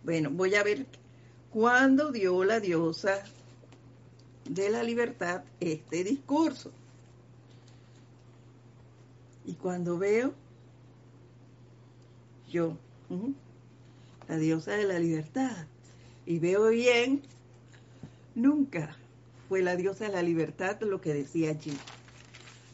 bueno, 0.04 0.30
voy 0.30 0.54
a 0.54 0.62
ver 0.62 0.86
cuándo 1.50 2.10
dio 2.10 2.44
la 2.44 2.60
diosa 2.60 3.22
de 4.48 4.70
la 4.70 4.82
libertad 4.82 5.44
este 5.60 6.02
discurso. 6.04 6.72
Y 9.44 9.54
cuando 9.54 9.98
veo, 9.98 10.34
yo, 12.50 12.76
la 14.28 14.36
diosa 14.36 14.72
de 14.72 14.84
la 14.84 14.98
libertad, 14.98 15.66
y 16.26 16.38
veo 16.38 16.68
bien, 16.68 17.22
nunca 18.34 18.96
fue 19.48 19.62
la 19.62 19.76
diosa 19.76 20.06
de 20.06 20.12
la 20.12 20.22
libertad 20.22 20.80
lo 20.80 21.00
que 21.00 21.14
decía 21.14 21.50
allí. 21.50 21.76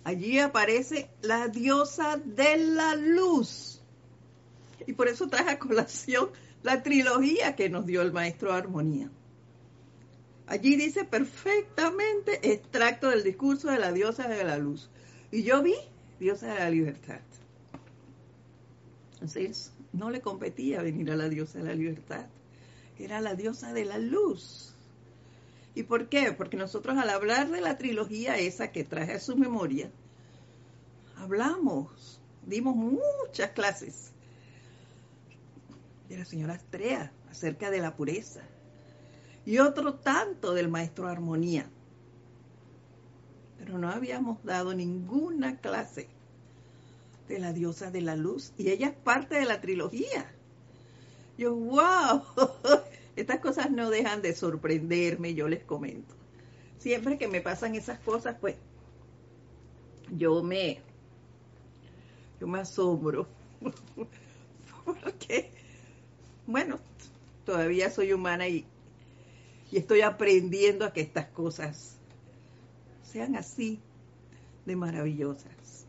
Allí 0.04 0.38
aparece 0.38 1.10
la 1.22 1.48
diosa 1.48 2.16
de 2.16 2.56
la 2.56 2.94
luz. 2.94 3.82
Y 4.86 4.92
por 4.92 5.08
eso 5.08 5.28
traje 5.28 5.50
a 5.50 5.58
colación 5.58 6.30
la 6.62 6.82
trilogía 6.82 7.56
que 7.56 7.68
nos 7.68 7.84
dio 7.84 8.00
el 8.02 8.12
maestro 8.12 8.52
Armonía. 8.52 9.10
Allí 10.46 10.76
dice 10.76 11.04
perfectamente 11.04 12.52
extracto 12.52 13.10
del 13.10 13.22
discurso 13.22 13.70
de 13.70 13.78
la 13.78 13.92
diosa 13.92 14.28
de 14.28 14.44
la 14.44 14.56
luz. 14.56 14.88
Y 15.30 15.42
yo 15.42 15.62
vi 15.62 15.74
diosa 16.18 16.54
de 16.54 16.58
la 16.58 16.70
libertad. 16.70 17.20
Entonces, 19.14 19.72
no 19.92 20.10
le 20.10 20.20
competía 20.20 20.80
venir 20.80 21.10
a 21.10 21.16
la 21.16 21.28
diosa 21.28 21.58
de 21.58 21.64
la 21.64 21.74
libertad. 21.74 22.26
Era 22.98 23.20
la 23.20 23.34
diosa 23.34 23.72
de 23.72 23.84
la 23.84 23.98
luz. 23.98 24.74
¿Y 25.74 25.84
por 25.84 26.08
qué? 26.08 26.32
Porque 26.32 26.56
nosotros 26.56 26.98
al 26.98 27.10
hablar 27.10 27.50
de 27.50 27.60
la 27.60 27.78
trilogía 27.78 28.36
esa 28.36 28.72
que 28.72 28.82
traje 28.82 29.12
a 29.12 29.20
su 29.20 29.36
memoria, 29.36 29.90
hablamos, 31.16 32.20
dimos 32.44 32.74
muchas 32.74 33.50
clases 33.50 34.10
de 36.08 36.18
la 36.18 36.24
señora 36.24 36.54
Astrea 36.54 37.12
acerca 37.30 37.70
de 37.70 37.78
la 37.78 37.94
pureza 37.94 38.40
y 39.44 39.58
otro 39.58 39.94
tanto 39.94 40.52
del 40.52 40.68
maestro 40.68 41.06
Armonía. 41.06 41.70
Pero 43.58 43.78
no 43.78 43.90
habíamos 43.90 44.42
dado 44.42 44.74
ninguna 44.74 45.58
clase 45.58 46.08
de 47.28 47.38
la 47.38 47.52
diosa 47.52 47.90
de 47.90 48.00
la 48.00 48.16
luz 48.16 48.52
y 48.56 48.70
ella 48.70 48.88
es 48.88 48.96
parte 48.96 49.36
de 49.36 49.44
la 49.44 49.60
trilogía. 49.60 50.32
Yo, 51.36 51.54
wow, 51.54 52.22
estas 53.20 53.40
cosas 53.40 53.70
no 53.70 53.90
dejan 53.90 54.22
de 54.22 54.34
sorprenderme, 54.34 55.34
yo 55.34 55.48
les 55.48 55.64
comento. 55.64 56.14
Siempre 56.78 57.18
que 57.18 57.26
me 57.26 57.40
pasan 57.40 57.74
esas 57.74 57.98
cosas, 57.98 58.36
pues 58.40 58.54
yo 60.16 60.42
me, 60.42 60.80
yo 62.40 62.46
me 62.46 62.60
asombro. 62.60 63.26
Porque, 64.84 65.50
bueno, 66.46 66.78
todavía 67.44 67.90
soy 67.90 68.12
humana 68.12 68.46
y, 68.46 68.64
y 69.72 69.78
estoy 69.78 70.02
aprendiendo 70.02 70.84
a 70.84 70.92
que 70.92 71.00
estas 71.00 71.26
cosas 71.26 71.96
sean 73.02 73.34
así 73.34 73.80
de 74.64 74.76
maravillosas. 74.76 75.86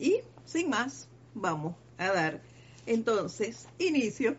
Y 0.00 0.20
sin 0.46 0.70
más, 0.70 1.08
vamos 1.34 1.76
a 1.98 2.10
dar 2.10 2.40
entonces 2.86 3.68
inicio 3.78 4.36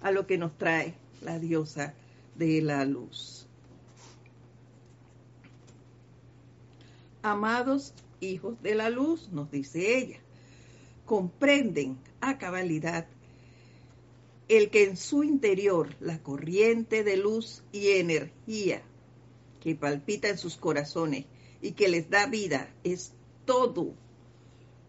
a 0.00 0.10
lo 0.10 0.26
que 0.26 0.38
nos 0.38 0.56
trae 0.56 0.94
la 1.22 1.38
diosa 1.38 1.94
de 2.36 2.62
la 2.62 2.84
luz. 2.84 3.46
Amados 7.22 7.94
hijos 8.20 8.60
de 8.62 8.74
la 8.74 8.90
luz, 8.90 9.28
nos 9.32 9.50
dice 9.50 9.98
ella, 9.98 10.18
comprenden 11.04 11.98
a 12.20 12.38
cabalidad 12.38 13.06
el 14.48 14.70
que 14.70 14.84
en 14.84 14.96
su 14.96 15.24
interior 15.24 15.94
la 16.00 16.22
corriente 16.22 17.04
de 17.04 17.16
luz 17.16 17.62
y 17.72 17.88
energía 17.88 18.82
que 19.60 19.74
palpita 19.74 20.28
en 20.28 20.38
sus 20.38 20.56
corazones 20.56 21.26
y 21.60 21.72
que 21.72 21.88
les 21.88 22.08
da 22.08 22.26
vida 22.26 22.72
es 22.84 23.12
todo 23.44 23.94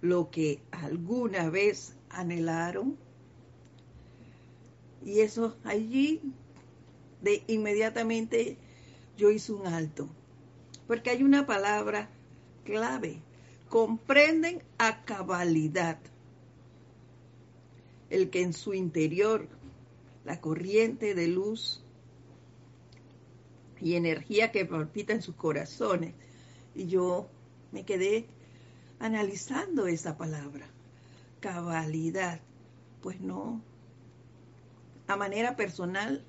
lo 0.01 0.29
que 0.29 0.61
alguna 0.71 1.49
vez 1.49 1.95
anhelaron 2.09 2.97
y 5.05 5.21
eso 5.21 5.57
allí, 5.63 6.21
de 7.21 7.43
inmediatamente 7.47 8.57
yo 9.17 9.29
hice 9.29 9.51
un 9.51 9.67
alto. 9.67 10.09
Porque 10.87 11.09
hay 11.09 11.23
una 11.23 11.45
palabra 11.45 12.09
clave. 12.63 13.21
Comprenden 13.69 14.63
a 14.77 15.03
cabalidad 15.05 15.99
el 18.09 18.29
que 18.29 18.41
en 18.41 18.53
su 18.53 18.73
interior 18.73 19.47
la 20.25 20.41
corriente 20.41 21.13
de 21.13 21.27
luz 21.27 21.83
y 23.79 23.95
energía 23.95 24.51
que 24.51 24.65
palpita 24.65 25.13
en 25.13 25.21
sus 25.21 25.35
corazones. 25.35 26.13
Y 26.75 26.87
yo 26.87 27.29
me 27.71 27.85
quedé 27.85 28.25
analizando 28.99 29.87
esa 29.87 30.17
palabra, 30.17 30.67
cabalidad. 31.39 32.39
Pues 33.01 33.21
no, 33.21 33.61
a 35.09 35.15
manera 35.15 35.55
personal, 35.55 36.23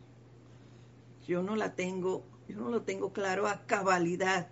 yo 1.29 1.43
no 1.43 1.55
la 1.55 1.75
tengo, 1.75 2.25
yo 2.49 2.57
no 2.57 2.71
lo 2.71 2.81
tengo 2.81 3.12
claro 3.12 3.47
a 3.47 3.66
cabalidad, 3.66 4.49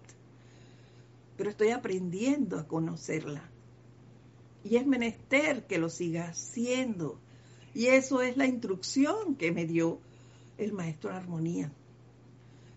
pero 1.38 1.48
estoy 1.48 1.70
aprendiendo 1.70 2.58
a 2.58 2.68
conocerla. 2.68 3.42
Y 4.64 4.76
es 4.76 4.86
menester 4.86 5.66
que 5.66 5.78
lo 5.78 5.88
siga 5.88 6.28
haciendo. 6.28 7.18
Y 7.74 7.86
eso 7.86 8.20
es 8.20 8.36
la 8.36 8.44
instrucción 8.44 9.34
que 9.34 9.50
me 9.50 9.64
dio 9.64 9.98
el 10.58 10.74
maestro 10.74 11.10
Armonía. 11.10 11.72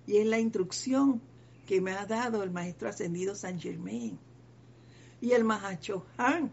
Y 0.08 0.18
es 0.18 0.28
la 0.28 0.40
instrucción 0.40 1.22
que 1.68 1.82
me 1.82 1.92
ha 1.92 2.06
dado 2.06 2.44
el 2.44 2.52
maestro 2.52 2.88
ascendido 2.88 3.36
San 3.36 3.60
Germain. 3.60 4.18
Y 5.20 5.34
el 5.34 5.44
Mahacho 5.44 6.06
Han. 6.16 6.50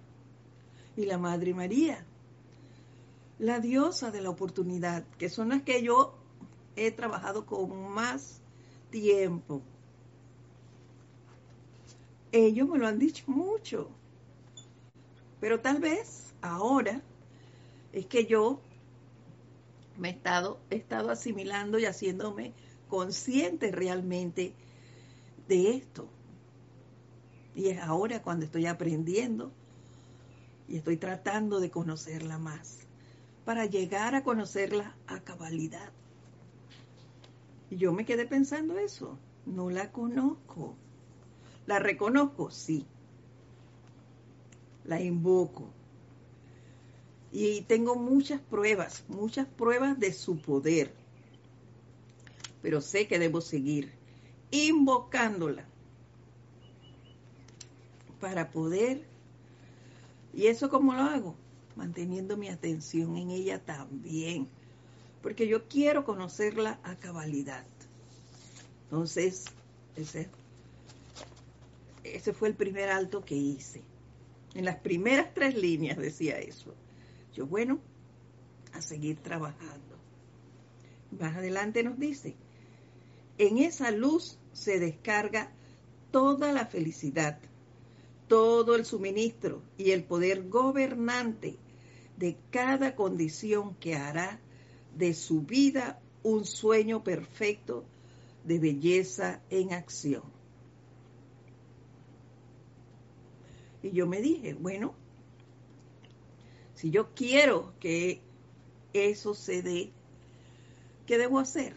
Y 0.96 1.04
la 1.04 1.18
Madre 1.18 1.54
María 1.54 2.04
la 3.38 3.60
diosa 3.60 4.10
de 4.10 4.20
la 4.20 4.30
oportunidad, 4.30 5.04
que 5.16 5.28
son 5.28 5.50
las 5.50 5.62
que 5.62 5.82
yo 5.82 6.14
he 6.76 6.90
trabajado 6.90 7.46
con 7.46 7.88
más 7.90 8.40
tiempo. 8.90 9.62
Ellos 12.32 12.68
me 12.68 12.78
lo 12.78 12.86
han 12.86 12.98
dicho 12.98 13.24
mucho, 13.28 13.88
pero 15.40 15.60
tal 15.60 15.80
vez 15.80 16.34
ahora 16.42 17.00
es 17.92 18.06
que 18.06 18.26
yo 18.26 18.60
me 19.96 20.08
he 20.08 20.12
estado, 20.12 20.58
he 20.70 20.76
estado 20.76 21.10
asimilando 21.10 21.78
y 21.78 21.86
haciéndome 21.86 22.52
consciente 22.88 23.70
realmente 23.70 24.52
de 25.46 25.76
esto. 25.76 26.08
Y 27.54 27.68
es 27.68 27.80
ahora 27.80 28.22
cuando 28.22 28.44
estoy 28.44 28.66
aprendiendo 28.66 29.52
y 30.68 30.76
estoy 30.76 30.96
tratando 30.96 31.60
de 31.60 31.70
conocerla 31.70 32.38
más 32.38 32.87
para 33.48 33.64
llegar 33.64 34.14
a 34.14 34.22
conocerla 34.22 34.94
a 35.06 35.20
cabalidad. 35.20 35.90
Y 37.70 37.78
yo 37.78 37.94
me 37.94 38.04
quedé 38.04 38.26
pensando 38.26 38.78
eso, 38.78 39.18
no 39.46 39.70
la 39.70 39.90
conozco. 39.90 40.76
La 41.64 41.78
reconozco, 41.78 42.50
sí. 42.50 42.84
La 44.84 45.00
invoco. 45.00 45.70
Y 47.32 47.62
tengo 47.62 47.96
muchas 47.96 48.38
pruebas, 48.38 49.04
muchas 49.08 49.46
pruebas 49.46 49.98
de 49.98 50.12
su 50.12 50.36
poder. 50.42 50.92
Pero 52.60 52.82
sé 52.82 53.08
que 53.08 53.18
debo 53.18 53.40
seguir 53.40 53.94
invocándola 54.50 55.64
para 58.20 58.50
poder. 58.50 59.06
¿Y 60.34 60.48
eso 60.48 60.68
cómo 60.68 60.92
lo 60.92 61.00
hago? 61.00 61.47
Manteniendo 61.78 62.36
mi 62.36 62.48
atención 62.48 63.16
en 63.16 63.30
ella 63.30 63.64
también, 63.64 64.48
porque 65.22 65.46
yo 65.46 65.68
quiero 65.68 66.04
conocerla 66.04 66.80
a 66.82 66.96
cabalidad. 66.96 67.64
Entonces, 68.84 69.44
ese, 69.94 70.28
ese 72.02 72.32
fue 72.32 72.48
el 72.48 72.54
primer 72.54 72.90
alto 72.90 73.24
que 73.24 73.36
hice. 73.36 73.82
En 74.54 74.64
las 74.64 74.76
primeras 74.76 75.32
tres 75.32 75.54
líneas 75.54 75.96
decía 75.98 76.38
eso. 76.38 76.74
Yo, 77.32 77.46
bueno, 77.46 77.78
a 78.72 78.82
seguir 78.82 79.18
trabajando. 79.18 79.96
Más 81.16 81.36
adelante 81.36 81.84
nos 81.84 81.96
dice, 81.96 82.34
en 83.38 83.58
esa 83.58 83.92
luz 83.92 84.36
se 84.52 84.80
descarga 84.80 85.52
toda 86.10 86.52
la 86.52 86.66
felicidad, 86.66 87.38
todo 88.26 88.74
el 88.74 88.84
suministro 88.84 89.62
y 89.76 89.92
el 89.92 90.02
poder 90.02 90.48
gobernante 90.48 91.56
de 92.18 92.36
cada 92.50 92.96
condición 92.96 93.76
que 93.76 93.94
hará 93.94 94.40
de 94.96 95.14
su 95.14 95.42
vida 95.42 96.00
un 96.24 96.44
sueño 96.44 97.04
perfecto 97.04 97.84
de 98.44 98.58
belleza 98.58 99.40
en 99.50 99.72
acción. 99.72 100.24
Y 103.82 103.92
yo 103.92 104.08
me 104.08 104.20
dije, 104.20 104.54
bueno, 104.54 104.94
si 106.74 106.90
yo 106.90 107.14
quiero 107.14 107.72
que 107.78 108.20
eso 108.92 109.34
se 109.34 109.62
dé, 109.62 109.92
¿qué 111.06 111.18
debo 111.18 111.38
hacer? 111.38 111.74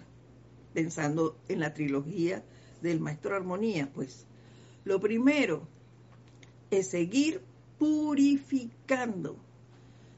Pensando 0.73 1.37
en 1.49 1.59
la 1.59 1.73
trilogía 1.73 2.43
del 2.81 2.99
Maestro 2.99 3.35
Armonía, 3.35 3.91
pues 3.93 4.25
lo 4.85 4.99
primero 4.99 5.67
es 6.71 6.87
seguir 6.87 7.41
purificando 7.77 9.37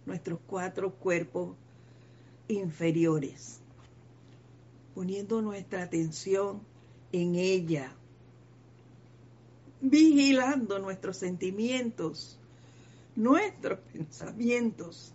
nuestros 0.05 0.39
cuatro 0.45 0.93
cuerpos 0.93 1.55
inferiores, 2.47 3.59
poniendo 4.93 5.41
nuestra 5.41 5.83
atención 5.83 6.61
en 7.11 7.35
ella, 7.35 7.93
vigilando 9.81 10.79
nuestros 10.79 11.17
sentimientos, 11.17 12.37
nuestros 13.15 13.79
pensamientos. 13.93 15.13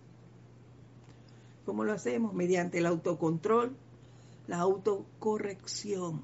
¿Cómo 1.65 1.83
lo 1.83 1.93
hacemos? 1.93 2.33
Mediante 2.33 2.79
el 2.79 2.87
autocontrol, 2.87 3.75
la 4.47 4.57
autocorrección. 4.59 6.23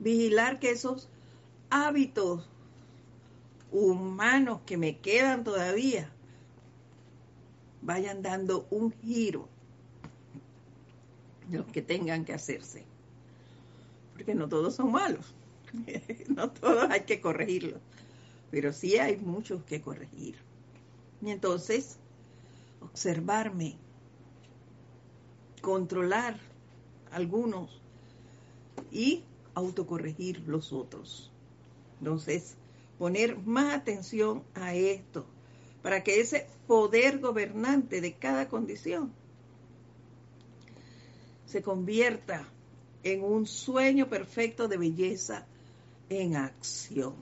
Vigilar 0.00 0.58
que 0.58 0.70
esos 0.70 1.08
hábitos 1.68 2.48
humanos 3.70 4.60
que 4.66 4.76
me 4.76 4.98
quedan 4.98 5.44
todavía 5.44 6.10
vayan 7.82 8.22
dando 8.22 8.66
un 8.70 8.92
giro 8.92 9.48
los 11.50 11.66
que 11.66 11.82
tengan 11.82 12.24
que 12.24 12.32
hacerse. 12.32 12.84
Porque 14.12 14.34
no 14.34 14.48
todos 14.48 14.74
son 14.74 14.92
malos, 14.92 15.34
no 16.28 16.50
todos 16.50 16.90
hay 16.90 17.02
que 17.02 17.20
corregirlos, 17.20 17.80
pero 18.50 18.72
sí 18.72 18.98
hay 18.98 19.16
muchos 19.16 19.64
que 19.64 19.80
corregir. 19.80 20.36
Y 21.22 21.30
entonces, 21.30 21.98
observarme, 22.80 23.76
controlar 25.60 26.38
algunos 27.10 27.80
y 28.90 29.24
autocorregir 29.54 30.40
los 30.46 30.72
otros. 30.72 31.30
Entonces, 31.98 32.56
poner 32.98 33.38
más 33.38 33.74
atención 33.74 34.42
a 34.54 34.74
esto, 34.74 35.26
para 35.82 36.02
que 36.02 36.20
ese 36.20 36.46
poder 36.66 37.18
gobernante 37.18 38.00
de 38.00 38.14
cada 38.14 38.48
condición 38.48 39.12
se 41.46 41.62
convierta 41.62 42.46
en 43.02 43.24
un 43.24 43.46
sueño 43.46 44.08
perfecto 44.08 44.68
de 44.68 44.76
belleza 44.76 45.46
en 46.08 46.36
acción. 46.36 47.14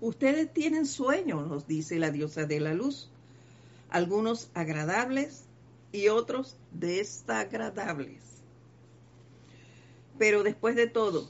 Ustedes 0.00 0.52
tienen 0.52 0.86
sueños, 0.86 1.46
nos 1.46 1.66
dice 1.66 1.98
la 1.98 2.10
diosa 2.10 2.44
de 2.44 2.60
la 2.60 2.74
luz, 2.74 3.08
algunos 3.88 4.50
agradables 4.54 5.44
y 5.92 6.08
otros 6.08 6.56
desagradables. 6.72 8.20
Pero 10.18 10.42
después 10.42 10.74
de 10.76 10.88
todo, 10.88 11.28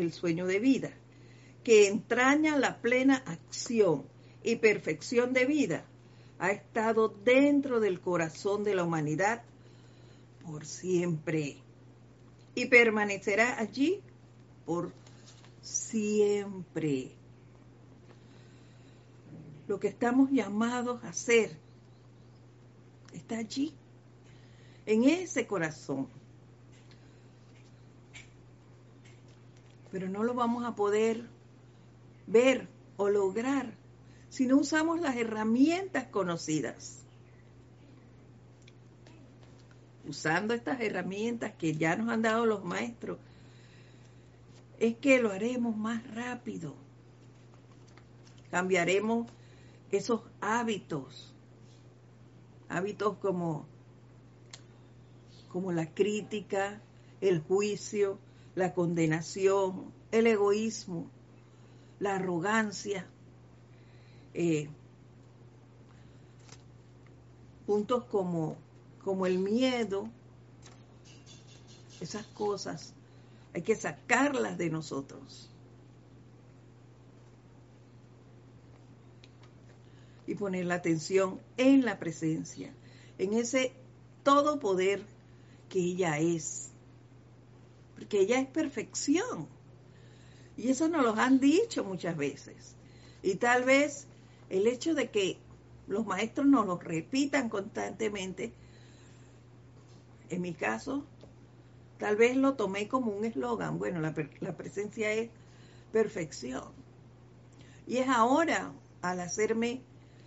el 0.00 0.12
sueño 0.12 0.46
de 0.46 0.58
vida, 0.58 0.90
que 1.64 1.88
entraña 1.88 2.56
la 2.56 2.80
plena 2.80 3.22
acción 3.26 4.04
y 4.42 4.56
perfección 4.56 5.32
de 5.32 5.46
vida, 5.46 5.84
ha 6.38 6.50
estado 6.50 7.08
dentro 7.08 7.80
del 7.80 8.00
corazón 8.00 8.64
de 8.64 8.74
la 8.74 8.84
humanidad 8.84 9.42
por 10.44 10.64
siempre 10.64 11.58
y 12.54 12.66
permanecerá 12.66 13.58
allí 13.58 14.00
por 14.64 14.92
siempre. 15.60 17.12
Lo 19.68 19.78
que 19.78 19.88
estamos 19.88 20.30
llamados 20.30 21.04
a 21.04 21.10
hacer 21.10 21.56
está 23.12 23.38
allí, 23.38 23.72
en 24.86 25.04
ese 25.04 25.46
corazón. 25.46 26.08
Pero 29.90 30.08
no 30.08 30.22
lo 30.22 30.34
vamos 30.34 30.64
a 30.64 30.74
poder 30.74 31.24
ver 32.26 32.68
o 32.96 33.08
lograr 33.08 33.74
si 34.28 34.46
no 34.46 34.58
usamos 34.58 35.00
las 35.00 35.16
herramientas 35.16 36.06
conocidas. 36.06 37.04
Usando 40.06 40.54
estas 40.54 40.80
herramientas 40.80 41.52
que 41.58 41.74
ya 41.74 41.96
nos 41.96 42.08
han 42.08 42.22
dado 42.22 42.46
los 42.46 42.64
maestros, 42.64 43.18
es 44.78 44.96
que 44.96 45.20
lo 45.20 45.30
haremos 45.30 45.76
más 45.76 46.02
rápido. 46.14 46.74
Cambiaremos 48.50 49.28
esos 49.90 50.22
hábitos, 50.40 51.34
hábitos 52.68 53.18
como, 53.18 53.66
como 55.48 55.72
la 55.72 55.92
crítica, 55.92 56.80
el 57.20 57.40
juicio, 57.40 58.18
la 58.54 58.74
condenación, 58.74 59.92
el 60.10 60.26
egoísmo, 60.26 61.10
la 61.98 62.16
arrogancia, 62.16 63.06
eh, 64.34 64.68
puntos 67.66 68.04
como, 68.04 68.56
como 69.04 69.26
el 69.26 69.38
miedo, 69.38 70.08
esas 72.00 72.26
cosas, 72.26 72.94
hay 73.54 73.62
que 73.62 73.76
sacarlas 73.76 74.58
de 74.58 74.70
nosotros. 74.70 75.50
Y 80.26 80.34
poner 80.34 80.66
la 80.66 80.76
atención 80.76 81.40
en 81.56 81.84
la 81.84 81.98
presencia, 81.98 82.72
en 83.18 83.34
ese 83.34 83.72
todo 84.22 84.60
poder 84.60 85.04
que 85.68 85.80
ella 85.80 86.18
es. 86.18 86.69
Porque 88.00 88.20
ella 88.20 88.40
es 88.40 88.46
perfección. 88.46 89.46
Y 90.56 90.70
eso 90.70 90.88
nos 90.88 91.02
lo 91.02 91.14
han 91.14 91.38
dicho 91.38 91.84
muchas 91.84 92.16
veces. 92.16 92.74
Y 93.22 93.34
tal 93.34 93.64
vez 93.64 94.06
el 94.48 94.66
hecho 94.66 94.94
de 94.94 95.10
que 95.10 95.36
los 95.86 96.06
maestros 96.06 96.46
nos 96.46 96.64
lo 96.64 96.78
repitan 96.78 97.50
constantemente, 97.50 98.54
en 100.30 100.40
mi 100.40 100.54
caso, 100.54 101.04
tal 101.98 102.16
vez 102.16 102.36
lo 102.36 102.54
tomé 102.54 102.88
como 102.88 103.12
un 103.12 103.26
eslogan. 103.26 103.78
Bueno, 103.78 104.00
la, 104.00 104.14
la, 104.40 104.56
presencia 104.56 105.12
es 105.12 105.28
perfección. 105.92 106.72
Y 107.86 107.98
es 107.98 108.08
ahora, 108.08 108.72
al 109.02 109.20
hacerme, 109.20 109.82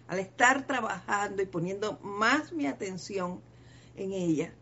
al 0.07 0.19
estar 0.19 0.67
trabajando 0.67 1.41
y 1.41 1.47
poniendo 1.47 1.97
más 2.03 2.53
mi 2.53 2.67
atención 2.67 3.41
en 3.95 4.11
ella, 4.11 4.53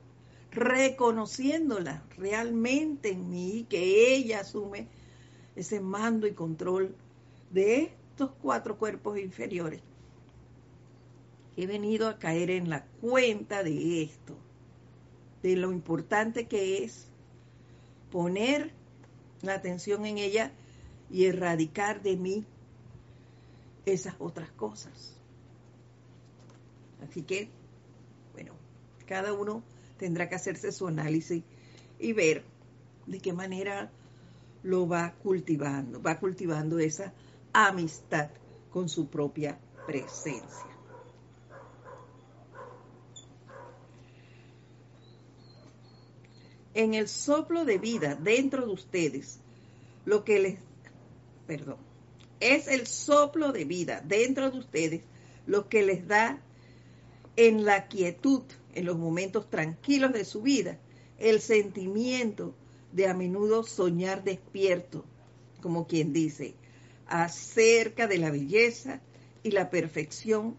reconociéndola 0.51 2.03
realmente 2.17 3.11
en 3.11 3.29
mí, 3.29 3.65
que 3.69 4.13
ella 4.13 4.41
asume 4.41 4.87
ese 5.55 5.79
mando 5.79 6.27
y 6.27 6.33
control 6.33 6.95
de 7.51 7.93
cuatro 8.29 8.77
cuerpos 8.77 9.17
inferiores. 9.17 9.81
He 11.57 11.67
venido 11.67 12.07
a 12.07 12.17
caer 12.17 12.51
en 12.51 12.69
la 12.69 12.85
cuenta 13.01 13.63
de 13.63 14.03
esto, 14.03 14.35
de 15.41 15.55
lo 15.55 15.71
importante 15.71 16.47
que 16.47 16.83
es 16.83 17.07
poner 18.11 18.71
la 19.41 19.55
atención 19.55 20.05
en 20.05 20.17
ella 20.17 20.51
y 21.09 21.25
erradicar 21.25 22.01
de 22.01 22.15
mí 22.15 22.45
esas 23.85 24.15
otras 24.19 24.49
cosas. 24.51 25.15
Así 27.03 27.23
que, 27.23 27.49
bueno, 28.33 28.53
cada 29.07 29.33
uno 29.33 29.63
tendrá 30.01 30.27
que 30.27 30.33
hacerse 30.33 30.71
su 30.71 30.87
análisis 30.87 31.43
y 31.99 32.13
ver 32.13 32.43
de 33.05 33.19
qué 33.19 33.33
manera 33.33 33.91
lo 34.63 34.87
va 34.87 35.13
cultivando, 35.21 36.01
va 36.01 36.19
cultivando 36.19 36.79
esa 36.79 37.13
amistad 37.53 38.31
con 38.71 38.89
su 38.89 39.09
propia 39.09 39.59
presencia. 39.85 40.65
En 46.73 46.95
el 46.95 47.07
soplo 47.07 47.63
de 47.63 47.77
vida 47.77 48.15
dentro 48.15 48.65
de 48.65 48.73
ustedes, 48.73 49.39
lo 50.05 50.23
que 50.23 50.39
les, 50.39 50.59
perdón, 51.45 51.77
es 52.39 52.67
el 52.67 52.87
soplo 52.87 53.51
de 53.51 53.65
vida 53.65 54.01
dentro 54.03 54.49
de 54.49 54.57
ustedes 54.57 55.01
lo 55.45 55.69
que 55.69 55.83
les 55.83 56.07
da 56.07 56.41
en 57.35 57.65
la 57.65 57.87
quietud, 57.87 58.41
en 58.73 58.85
los 58.85 58.97
momentos 58.97 59.49
tranquilos 59.49 60.13
de 60.13 60.25
su 60.25 60.41
vida, 60.41 60.79
el 61.17 61.41
sentimiento 61.41 62.55
de 62.91 63.07
a 63.07 63.13
menudo 63.13 63.63
soñar 63.63 64.23
despierto, 64.23 65.05
como 65.61 65.87
quien 65.87 66.13
dice, 66.13 66.55
acerca 67.07 68.07
de 68.07 68.17
la 68.17 68.31
belleza 68.31 69.01
y 69.43 69.51
la 69.51 69.69
perfección 69.69 70.55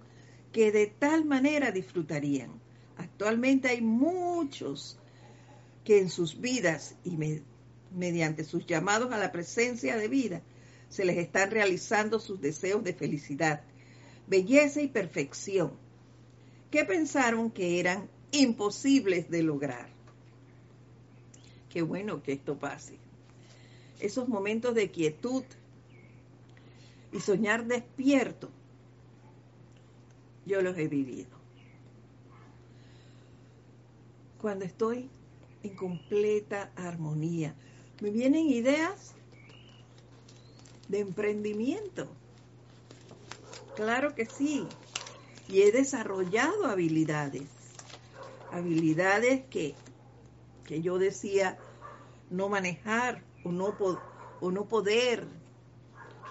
que 0.53 0.70
de 0.70 0.87
tal 0.87 1.25
manera 1.25 1.72
disfrutarían. 1.72 2.51
Actualmente 2.96 3.68
hay 3.68 3.81
muchos 3.81 4.98
que 5.85 5.98
en 5.98 6.11
sus 6.11 6.40
vidas 6.40 6.94
y 7.05 7.18
mediante 7.94 8.44
sus 8.44 8.66
llamados 8.66 9.12
a 9.12 9.18
la 9.18 9.33
presencia 9.33 9.96
de 9.96 10.09
vida 10.09 10.42
se 10.88 11.05
les 11.05 11.16
están 11.16 11.51
realizando 11.51 12.20
sus 12.20 12.40
deseos 12.40 12.85
de 12.85 12.92
felicidad, 12.92 13.62
belleza 14.27 14.83
y 14.83 14.88
perfección, 14.88 15.72
que 16.73 16.87
pensaron 16.87 17.51
que 17.51 17.79
eran 17.79 18.09
imposibles 18.33 19.31
de 19.31 19.43
lograr. 19.43 19.91
Qué 21.69 21.83
bueno 21.83 22.23
que 22.23 22.33
esto 22.33 22.59
pase. 22.59 22.97
Esos 24.01 24.27
momentos 24.27 24.75
de 24.75 24.91
quietud 24.91 25.45
y 27.13 27.21
soñar 27.21 27.67
despierto, 27.67 28.49
yo 30.47 30.63
los 30.63 30.77
he 30.79 30.89
vivido. 30.89 31.31
Cuando 34.41 34.65
estoy 34.65 35.11
en 35.63 35.77
completa 35.77 36.73
armonía, 36.75 37.55
me 38.01 38.11
vienen 38.11 38.47
ideas 38.49 39.15
de 40.89 41.01
emprendimiento. 41.01 42.09
Claro 43.77 44.15
que 44.15 44.25
sí. 44.25 44.67
Y 45.48 45.62
he 45.62 45.72
desarrollado 45.72 46.66
habilidades. 46.66 47.44
Habilidades 48.50 49.44
que 49.50 49.74
que 50.64 50.81
yo 50.81 50.98
decía 50.98 51.59
no 52.31 52.48
manejar 52.48 53.22
o 53.44 53.52
no, 53.52 53.74
o 54.40 54.50
no 54.50 54.64
poder 54.64 55.26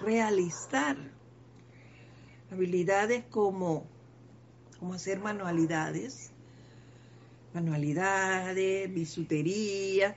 realizar. 0.00 0.96
Habilidades 2.50 3.24
como, 3.30 3.86
como 4.78 4.94
hacer 4.94 5.20
manualidades, 5.20 6.30
manualidades, 7.54 8.92
bisutería, 8.92 10.16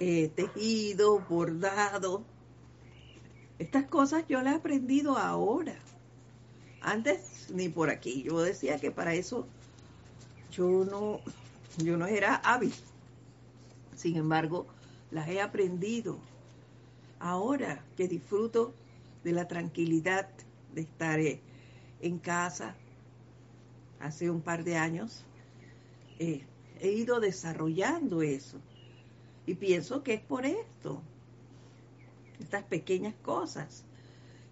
eh, 0.00 0.30
tejido, 0.34 1.20
bordado. 1.28 2.24
Estas 3.58 3.84
cosas 3.84 4.24
yo 4.26 4.40
las 4.42 4.54
he 4.54 4.56
aprendido 4.56 5.16
ahora. 5.16 5.76
Antes 6.82 7.50
ni 7.50 7.68
por 7.68 7.90
aquí. 7.90 8.22
Yo 8.22 8.40
decía 8.40 8.78
que 8.78 8.90
para 8.90 9.14
eso 9.14 9.46
yo 10.52 10.84
no, 10.84 11.20
yo 11.78 11.96
no 11.96 12.06
era 12.06 12.36
hábil. 12.36 12.74
Sin 13.96 14.16
embargo, 14.16 14.66
las 15.10 15.28
he 15.28 15.40
aprendido 15.40 16.18
ahora 17.18 17.84
que 17.96 18.08
disfruto 18.08 18.72
de 19.24 19.32
la 19.32 19.46
tranquilidad 19.46 20.28
de 20.74 20.82
estar 20.82 21.20
en 22.00 22.18
casa. 22.18 22.74
Hace 24.00 24.30
un 24.30 24.40
par 24.40 24.64
de 24.64 24.76
años 24.76 25.24
eh, 26.18 26.42
he 26.80 26.90
ido 26.90 27.20
desarrollando 27.20 28.22
eso. 28.22 28.58
Y 29.46 29.54
pienso 29.54 30.02
que 30.02 30.14
es 30.14 30.20
por 30.20 30.46
esto, 30.46 31.02
estas 32.38 32.62
pequeñas 32.64 33.14
cosas. 33.22 33.84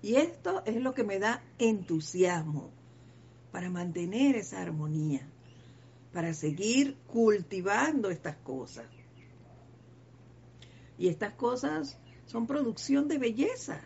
Y 0.02 0.16
esto 0.16 0.62
es 0.64 0.76
lo 0.76 0.94
que 0.94 1.04
me 1.04 1.18
da 1.18 1.42
entusiasmo 1.58 2.70
para 3.50 3.70
mantener 3.70 4.36
esa 4.36 4.60
armonía, 4.60 5.28
para 6.12 6.34
seguir 6.34 6.96
cultivando 7.06 8.10
estas 8.10 8.36
cosas. 8.36 8.86
Y 10.98 11.08
estas 11.08 11.32
cosas 11.34 11.98
son 12.26 12.46
producción 12.46 13.08
de 13.08 13.18
belleza 13.18 13.80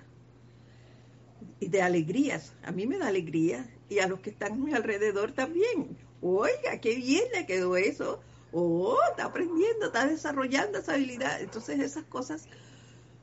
y 1.60 1.68
de 1.68 1.82
alegrías. 1.82 2.54
A 2.62 2.72
mí 2.72 2.86
me 2.86 2.98
da 2.98 3.08
alegría 3.08 3.68
y 3.88 4.00
a 4.00 4.08
los 4.08 4.20
que 4.20 4.30
están 4.30 4.52
a 4.52 4.56
mi 4.56 4.74
alrededor 4.74 5.32
también. 5.32 5.96
Oiga, 6.20 6.80
qué 6.80 6.96
bien 6.96 7.24
le 7.32 7.46
quedó 7.46 7.76
eso. 7.76 8.20
Oh, 8.52 8.98
está 9.10 9.26
aprendiendo, 9.26 9.86
está 9.86 10.06
desarrollando 10.06 10.78
esa 10.78 10.94
habilidad. 10.94 11.40
Entonces 11.40 11.80
esas 11.80 12.04
cosas 12.04 12.46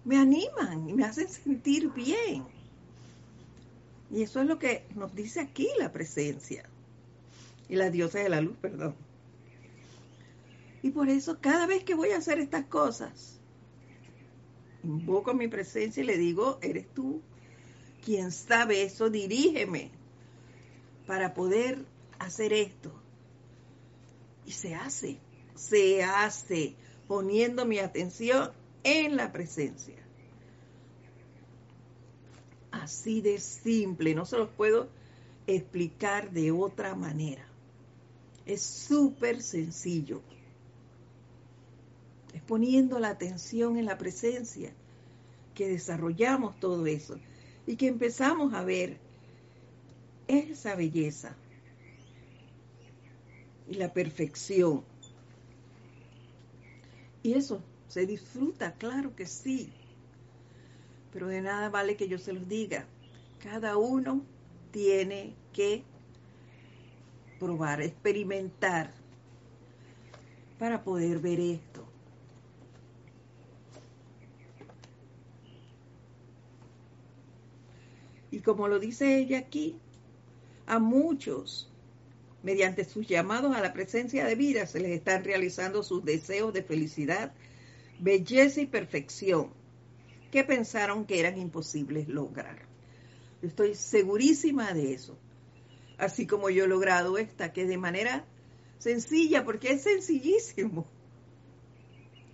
me 0.06 0.18
animan 0.18 0.90
y 0.90 0.94
me 0.94 1.06
hacen 1.06 1.30
sentir 1.30 1.92
bien. 1.92 2.46
Y 4.12 4.24
eso 4.24 4.42
es 4.42 4.48
lo 4.48 4.58
que 4.58 4.86
nos 4.96 5.14
dice 5.14 5.40
aquí 5.40 5.68
la 5.78 5.92
presencia. 5.92 6.68
Y 7.68 7.76
la 7.76 7.90
diosa 7.90 8.20
de 8.20 8.30
la 8.30 8.42
luz, 8.42 8.58
perdón. 8.60 8.96
Y 10.82 10.92
por 10.92 11.10
eso 11.10 11.40
cada 11.40 11.68
vez 11.68 11.84
que 11.84 11.94
voy 11.94 12.12
a 12.12 12.18
hacer 12.18 12.40
estas 12.40 12.66
cosas, 12.66 13.40
invoco 14.84 15.34
mi 15.34 15.48
presencia 15.48 16.02
y 16.02 16.06
le 16.06 16.18
digo, 16.18 16.58
eres 16.62 16.88
tú 16.94 17.22
quien 18.04 18.32
sabe 18.32 18.84
eso, 18.84 19.10
dirígeme 19.10 19.92
para 21.06 21.34
poder 21.34 21.86
hacer 22.18 22.54
esto. 22.54 22.92
Y 24.46 24.52
se 24.52 24.74
hace, 24.74 25.20
se 25.56 26.04
hace, 26.04 26.76
poniendo 27.08 27.66
mi 27.66 27.80
atención 27.80 28.52
en 28.84 29.16
la 29.16 29.32
presencia. 29.32 30.09
Así 32.90 33.22
de 33.22 33.38
simple, 33.38 34.16
no 34.16 34.26
se 34.26 34.36
los 34.36 34.50
puedo 34.50 34.90
explicar 35.46 36.32
de 36.32 36.52
otra 36.52 36.96
manera. 36.96 37.46
Es 38.48 38.64
súper 38.64 39.44
sencillo 39.44 40.24
es 42.34 42.42
poniendo 42.42 42.98
la 43.00 43.10
atención 43.10 43.78
en 43.78 43.86
la 43.86 44.00
presencia 44.00 44.72
que 45.54 45.68
desarrollamos 45.68 46.60
todo 46.60 46.88
eso 46.88 47.20
y 47.68 47.76
que 47.76 47.86
empezamos 47.86 48.56
a 48.56 48.64
ver 48.64 48.98
esa 50.28 50.74
belleza 50.76 51.36
y 53.68 53.76
la 53.76 53.94
perfección. 53.94 54.84
Y 57.22 57.34
eso 57.34 57.62
se 57.88 58.08
disfruta, 58.08 58.74
claro 58.74 59.16
que 59.16 59.28
sí. 59.28 59.72
Pero 61.12 61.28
de 61.28 61.42
nada 61.42 61.70
vale 61.70 61.96
que 61.96 62.08
yo 62.08 62.18
se 62.18 62.34
los 62.34 62.48
diga. 62.48 62.86
Cada 63.44 63.78
uno 63.78 64.24
tiene 64.72 65.34
que 65.54 65.84
probar, 67.40 67.82
experimentar 67.82 68.92
para 70.60 70.84
poder 70.84 71.20
ver 71.20 71.40
esto. 71.40 71.86
Y 78.32 78.42
como 78.42 78.68
lo 78.68 78.80
dice 78.80 79.18
ella 79.18 79.40
aquí, 79.40 79.80
a 80.68 80.78
muchos, 80.78 81.72
mediante 82.44 82.86
sus 82.86 83.08
llamados 83.08 83.56
a 83.56 83.62
la 83.62 83.74
presencia 83.74 84.26
de 84.26 84.36
vida, 84.36 84.68
se 84.68 84.80
les 84.80 84.92
están 84.92 85.24
realizando 85.24 85.82
sus 85.82 86.06
deseos 86.06 86.54
de 86.54 86.62
felicidad, 86.62 87.34
belleza 88.00 88.62
y 88.62 88.68
perfección, 88.68 89.52
que 90.32 90.44
pensaron 90.44 91.06
que 91.06 91.20
eran 91.20 91.38
imposibles 91.38 92.08
lograr. 92.08 92.60
Yo 93.42 93.48
estoy 93.48 93.76
segurísima 93.76 94.74
de 94.74 94.94
eso. 94.94 95.18
Así 95.98 96.28
como 96.28 96.50
yo 96.50 96.66
he 96.66 96.68
logrado 96.68 97.18
esta, 97.18 97.52
que 97.52 97.66
de 97.66 97.78
manera 97.78 98.26
sencilla, 98.78 99.44
porque 99.44 99.72
es 99.72 99.84
sencillísimo. 99.84 100.86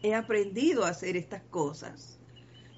He 0.03 0.13
aprendido 0.13 0.85
a 0.85 0.89
hacer 0.89 1.17
estas 1.17 1.41
cosas. 1.43 2.19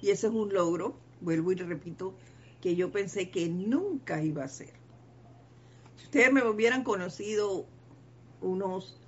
Y 0.00 0.10
ese 0.10 0.28
es 0.28 0.32
un 0.32 0.52
logro, 0.52 0.96
vuelvo 1.20 1.52
y 1.52 1.56
repito, 1.56 2.14
que 2.60 2.76
yo 2.76 2.90
pensé 2.90 3.30
que 3.30 3.48
nunca 3.48 4.22
iba 4.22 4.44
a 4.44 4.48
ser. 4.48 4.72
Si 5.96 6.04
ustedes 6.04 6.32
me 6.32 6.46
hubieran 6.48 6.84
conocido 6.84 7.66
unos 8.40 9.00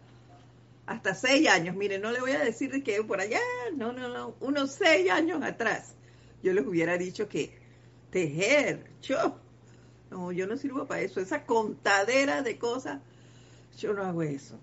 hasta 0.86 1.14
seis 1.14 1.48
años, 1.48 1.76
miren, 1.76 2.02
no 2.02 2.10
le 2.10 2.20
voy 2.20 2.32
a 2.32 2.40
decir 2.40 2.82
que 2.82 3.02
por 3.04 3.20
allá, 3.20 3.40
no, 3.76 3.92
no, 3.92 4.08
no, 4.08 4.34
unos 4.40 4.72
seis 4.72 5.08
años 5.08 5.40
atrás, 5.42 5.94
yo 6.42 6.52
les 6.52 6.66
hubiera 6.66 6.96
dicho 6.98 7.28
que 7.28 7.58
tejer, 8.10 8.90
yo, 9.02 9.38
no, 10.10 10.32
yo 10.32 10.46
no 10.46 10.56
sirvo 10.56 10.86
para 10.86 11.02
eso, 11.02 11.20
esa 11.20 11.44
contadera 11.44 12.42
de 12.42 12.58
cosas, 12.58 13.00
yo 13.78 13.92
no 13.92 14.04
hago 14.04 14.22
eso. 14.22 14.58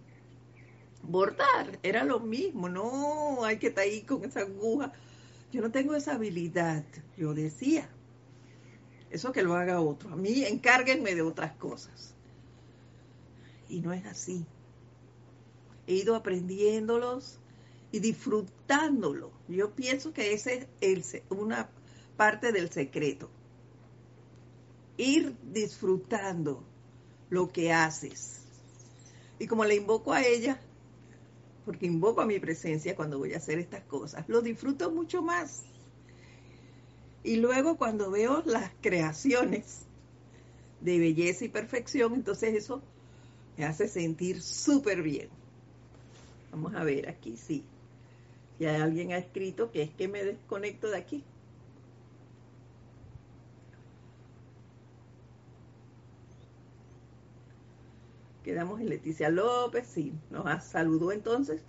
Bordar 1.04 1.80
era 1.84 2.04
lo 2.04 2.20
mismo, 2.20 2.68
no, 2.68 3.44
hay 3.46 3.58
que 3.58 3.68
estar 3.68 3.84
ahí 3.84 4.02
con 4.02 4.26
esa 4.26 4.42
aguja. 4.42 4.92
Yo 5.52 5.62
no 5.62 5.72
tengo 5.72 5.96
esa 5.96 6.16
habilidad, 6.16 6.84
yo 7.16 7.34
decía. 7.34 7.90
Eso 9.10 9.32
que 9.32 9.42
lo 9.42 9.56
haga 9.56 9.80
otro. 9.80 10.12
A 10.12 10.16
mí 10.18 10.44
encárguenme 10.44 11.16
de 11.16 11.22
otras 11.22 11.54
cosas. 11.54 12.13
Y 13.70 13.80
no 13.80 13.94
es 13.94 14.06
así. 14.06 14.46
He 15.88 15.94
ido 15.96 16.16
aprendiéndolos 16.16 17.40
y 17.98 18.00
disfrutándolo. 18.00 19.32
Yo 19.48 19.74
pienso 19.74 20.14
que 20.14 20.32
ese 20.34 20.68
es 20.82 21.18
una 21.30 21.68
parte 22.16 22.52
del 22.52 22.70
secreto. 22.70 23.30
Ir 24.98 25.36
disfrutando 25.52 26.64
lo 27.32 27.48
que 27.48 27.74
haces. 27.74 28.42
Y 29.40 29.48
como 29.48 29.66
le 29.66 29.76
invoco 29.76 30.14
a 30.14 30.24
ella, 30.24 30.62
porque 31.66 31.88
invoco 31.88 32.22
a 32.22 32.28
mi 32.28 32.40
presencia 32.40 32.96
cuando 32.96 33.18
voy 33.18 33.34
a 33.34 33.38
hacer 33.38 33.58
estas 33.58 33.84
cosas, 33.86 34.30
lo 34.30 34.42
disfruto 34.42 34.92
mucho 34.92 35.24
más. 35.24 35.64
Y 37.24 37.38
luego 37.38 37.78
cuando 37.78 38.12
veo 38.12 38.44
las 38.46 38.72
creaciones 38.80 39.82
de 40.82 41.00
belleza 41.00 41.46
y 41.46 41.50
perfección, 41.50 42.14
entonces 42.14 42.54
eso 42.54 42.80
me 43.58 43.66
hace 43.66 43.88
sentir 43.88 44.44
súper 44.44 45.02
bien. 45.02 45.30
Vamos 46.52 46.76
a 46.76 46.84
ver 46.84 47.10
aquí, 47.10 47.38
sí. 47.38 47.64
Ya 48.60 48.84
alguien 48.84 49.12
ha 49.12 49.17
escrito 49.17 49.72
que 49.72 49.84
es 49.84 49.91
que 49.91 50.08
me 50.08 50.24
desconecto 50.24 50.89
de 50.89 50.98
aquí. 50.98 51.24
Quedamos 58.43 58.80
en 58.80 58.89
Leticia 58.89 59.30
López, 59.30 59.86
sí, 59.88 60.13
nos 60.30 60.63
saludó 60.63 61.12
entonces. 61.12 61.62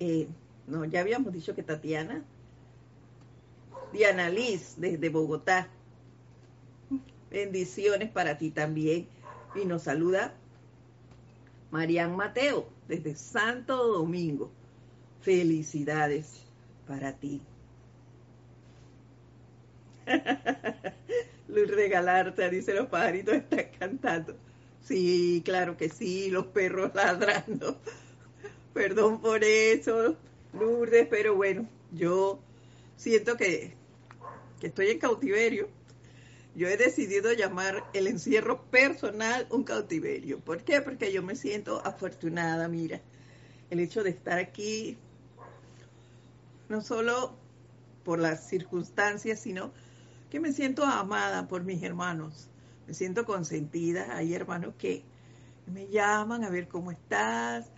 Eh, 0.00 0.28
no, 0.66 0.84
ya 0.84 1.00
habíamos 1.00 1.32
dicho 1.32 1.54
que 1.54 1.62
Tatiana. 1.62 2.24
Diana 3.92 4.28
Liz, 4.28 4.74
desde 4.76 5.08
Bogotá. 5.08 5.68
Bendiciones 7.30 8.10
para 8.10 8.36
ti 8.36 8.50
también. 8.50 9.06
Y 9.54 9.64
nos 9.64 9.82
saluda 9.82 10.34
Marian 11.70 12.16
Mateo, 12.16 12.68
desde 12.88 13.14
Santo 13.14 13.76
Domingo. 13.86 14.50
Felicidades 15.24 16.42
para 16.86 17.14
ti. 17.14 17.40
Luz 21.48 21.70
regalarte, 21.70 22.50
dice 22.50 22.74
los 22.74 22.88
pajaritos, 22.88 23.34
están 23.34 23.66
cantando. 23.78 24.36
Sí, 24.82 25.40
claro 25.42 25.78
que 25.78 25.88
sí, 25.88 26.28
los 26.30 26.46
perros 26.48 26.94
ladrando. 26.94 27.80
Perdón 28.74 29.22
por 29.22 29.42
eso, 29.44 30.14
Lourdes, 30.52 31.06
pero 31.08 31.34
bueno, 31.34 31.66
yo 31.90 32.38
siento 32.96 33.38
que, 33.38 33.72
que 34.60 34.66
estoy 34.66 34.90
en 34.90 34.98
cautiverio. 34.98 35.68
Yo 36.54 36.68
he 36.68 36.76
decidido 36.76 37.32
llamar 37.32 37.82
el 37.94 38.08
encierro 38.08 38.62
personal 38.64 39.46
un 39.48 39.64
cautiverio. 39.64 40.38
¿Por 40.40 40.64
qué? 40.64 40.82
Porque 40.82 41.10
yo 41.10 41.22
me 41.22 41.34
siento 41.34 41.80
afortunada, 41.82 42.68
mira. 42.68 43.00
El 43.70 43.80
hecho 43.80 44.04
de 44.04 44.10
estar 44.10 44.38
aquí, 44.38 44.98
no 46.68 46.80
solo 46.80 47.36
por 48.04 48.18
las 48.18 48.48
circunstancias, 48.48 49.40
sino 49.40 49.72
que 50.30 50.40
me 50.40 50.52
siento 50.52 50.84
amada 50.84 51.48
por 51.48 51.64
mis 51.64 51.82
hermanos 51.82 52.48
me 52.86 52.94
siento 52.94 53.24
consentida. 53.24 54.16
Hay 54.16 54.34
hermanos 54.34 54.74
que 54.78 55.04
me 55.66 55.88
llaman 55.88 56.44
a 56.44 56.50
ver 56.50 56.68
cómo 56.68 56.90
estás. 56.90 57.70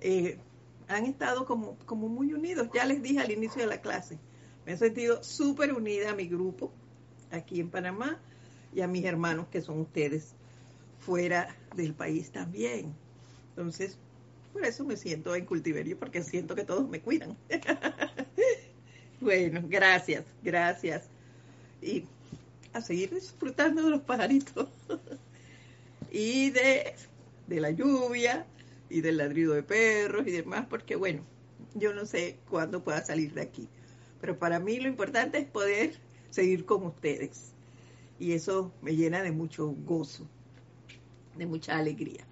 Eh, 0.00 0.38
han 0.88 1.06
estado 1.06 1.46
como, 1.46 1.76
como 1.86 2.08
muy 2.08 2.32
unidos. 2.32 2.68
Ya 2.74 2.84
les 2.84 3.02
dije 3.02 3.20
al 3.20 3.30
inicio 3.30 3.62
de 3.62 3.68
la 3.68 3.80
clase, 3.80 4.18
me 4.66 4.72
he 4.72 4.76
sentido 4.76 5.22
súper 5.22 5.72
unida 5.72 6.10
a 6.10 6.14
mi 6.14 6.26
grupo 6.26 6.72
aquí 7.30 7.60
en 7.60 7.70
Panamá 7.70 8.20
y 8.74 8.80
a 8.80 8.88
mis 8.88 9.04
hermanos 9.04 9.46
que 9.48 9.62
son 9.62 9.80
ustedes 9.80 10.34
fuera 10.98 11.56
del 11.74 11.94
país 11.94 12.30
también. 12.30 12.94
Entonces, 13.50 13.98
por 14.52 14.64
eso 14.64 14.84
me 14.84 14.96
siento 14.96 15.34
en 15.34 15.46
cultiverio, 15.46 15.98
porque 15.98 16.22
siento 16.22 16.54
que 16.54 16.64
todos 16.64 16.88
me 16.88 17.00
cuidan. 17.00 17.36
bueno, 19.22 19.62
gracias, 19.64 20.24
gracias. 20.42 21.04
Y 21.80 22.04
a 22.72 22.80
seguir 22.80 23.14
disfrutando 23.14 23.82
de 23.82 23.90
los 23.90 24.00
pajaritos 24.00 24.68
y 26.10 26.50
de, 26.50 26.94
la 27.48 27.70
lluvia 27.70 28.46
y 28.90 29.00
del 29.00 29.18
ladrido 29.18 29.54
de 29.54 29.62
perros 29.62 30.26
y 30.26 30.32
demás, 30.32 30.66
porque 30.68 30.96
bueno, 30.96 31.22
yo 31.74 31.94
no 31.94 32.04
sé 32.04 32.36
cuándo 32.50 32.82
pueda 32.82 33.04
salir 33.04 33.32
de 33.32 33.42
aquí. 33.42 33.68
Pero 34.20 34.38
para 34.38 34.58
mí 34.58 34.78
lo 34.78 34.88
importante 34.88 35.38
es 35.38 35.46
poder 35.46 35.94
seguir 36.30 36.64
con 36.64 36.84
ustedes. 36.84 37.52
Y 38.18 38.32
eso 38.32 38.72
me 38.82 38.94
llena 38.94 39.22
de 39.22 39.32
mucho 39.32 39.68
gozo, 39.68 40.26
de 41.36 41.46
mucha 41.46 41.78
alegría. 41.78 42.24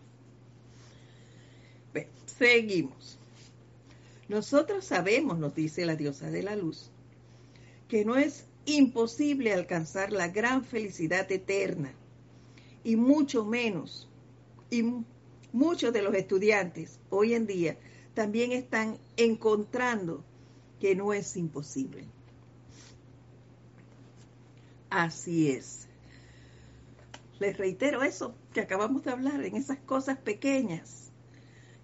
seguimos. 2.27 3.20
Nosotros 4.31 4.85
sabemos, 4.85 5.41
nos 5.41 5.57
dice 5.57 5.85
la 5.85 5.97
diosa 5.97 6.31
de 6.31 6.45
la 6.45 6.55
luz, 6.55 6.93
que 7.89 8.05
no 8.05 8.15
es 8.15 8.45
imposible 8.65 9.53
alcanzar 9.53 10.13
la 10.13 10.29
gran 10.29 10.65
felicidad 10.65 11.33
eterna 11.33 11.93
y 12.85 12.95
mucho 12.95 13.45
menos, 13.45 14.09
y 14.71 14.85
muchos 15.53 15.93
de 15.93 16.03
los 16.03 16.15
estudiantes 16.15 17.01
hoy 17.11 17.35
en 17.35 17.49
día 17.49 17.77
también 18.15 18.53
están 18.53 18.99
encontrando 19.17 20.23
que 20.79 20.95
no 20.95 21.13
es 21.13 21.37
imposible. 21.37 22.05
Así 24.91 25.51
es. 25.51 25.89
Les 27.41 27.59
reitero 27.59 28.05
eso 28.05 28.37
que 28.55 28.61
acabamos 28.61 29.03
de 29.03 29.11
hablar, 29.11 29.45
en 29.45 29.57
esas 29.57 29.81
cosas 29.81 30.19
pequeñas 30.19 31.11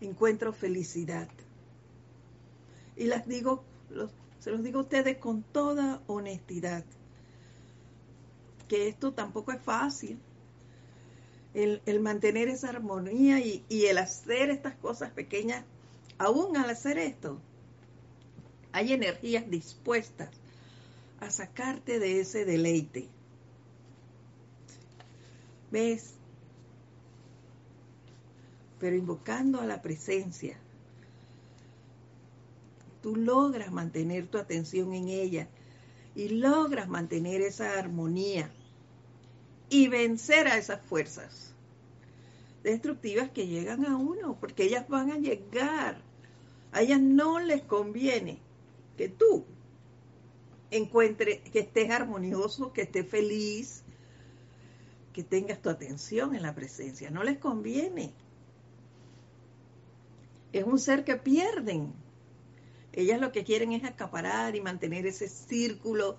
encuentro 0.01 0.53
felicidad. 0.53 1.29
Y 2.97 3.05
las 3.05 3.27
digo, 3.29 3.63
se 4.41 4.51
los 4.51 4.63
digo 4.63 4.81
a 4.81 4.83
ustedes 4.83 5.19
con 5.19 5.43
toda 5.43 6.01
honestidad, 6.07 6.85
que 8.69 8.89
esto 8.89 9.13
tampoco 9.13 9.53
es 9.53 9.61
fácil. 9.61 10.19
El, 11.55 12.01
mantener 12.01 12.49
esa 12.49 12.69
armonía 12.69 13.41
y, 13.41 13.65
y 13.71 13.87
el 13.87 13.97
hacer 13.97 14.51
estas 14.51 14.75
cosas 14.75 15.11
pequeñas, 15.11 15.65
aún 16.19 16.57
al 16.57 16.69
hacer 16.69 16.99
esto, 16.99 17.39
hay 18.73 18.93
energías 18.93 19.49
dispuestas 19.49 20.29
a 21.21 21.31
sacarte 21.31 21.99
de 21.99 22.21
ese 22.21 22.45
deleite. 22.45 23.09
¿Ves? 25.71 26.13
Pero 28.79 28.97
invocando 28.97 29.61
a 29.61 29.67
la 29.67 29.81
presencia, 29.81 30.59
tú 33.07 33.15
logras 33.15 33.71
mantener 33.71 34.27
tu 34.27 34.37
atención 34.37 34.93
en 34.93 35.07
ella 35.07 35.49
y 36.17 36.29
logras 36.29 36.89
mantener 36.89 37.41
esa 37.41 37.79
armonía 37.79 38.53
y 39.71 39.87
vencer 39.87 40.49
a 40.49 40.59
esas 40.59 40.81
fuerzas 40.81 41.55
destructivas 42.65 43.31
que 43.31 43.47
llegan 43.47 43.87
a 43.87 43.97
uno, 43.97 44.37
porque 44.41 44.65
ellas 44.65 44.89
van 44.89 45.13
a 45.13 45.19
llegar. 45.19 46.03
A 46.73 46.83
ellas 46.83 47.01
no 47.01 47.39
les 47.39 47.63
conviene 47.63 48.41
que 48.97 49.09
tú 49.09 49.45
encuentres, 50.73 51.49
que 51.51 51.61
estés 51.61 51.91
armonioso, 51.91 52.73
que 52.73 52.83
estés 52.83 53.09
feliz, 53.09 53.85
que 55.13 55.23
tengas 55.23 55.63
tu 55.63 55.71
atención 55.71 56.35
en 56.35 56.43
la 56.43 56.57
presencia. 56.57 57.09
No 57.09 57.23
les 57.23 57.39
conviene. 57.39 58.13
Es 60.53 60.65
un 60.65 60.81
ser 60.81 61.05
que 61.05 61.15
pierden 61.15 62.05
ellas 62.97 63.21
lo 63.21 63.31
que 63.31 63.45
quieren 63.45 63.73
es 63.73 63.85
acaparar 63.85 64.57
y 64.57 64.61
mantener 64.63 65.07
ese 65.07 65.29
círculo 65.29 66.17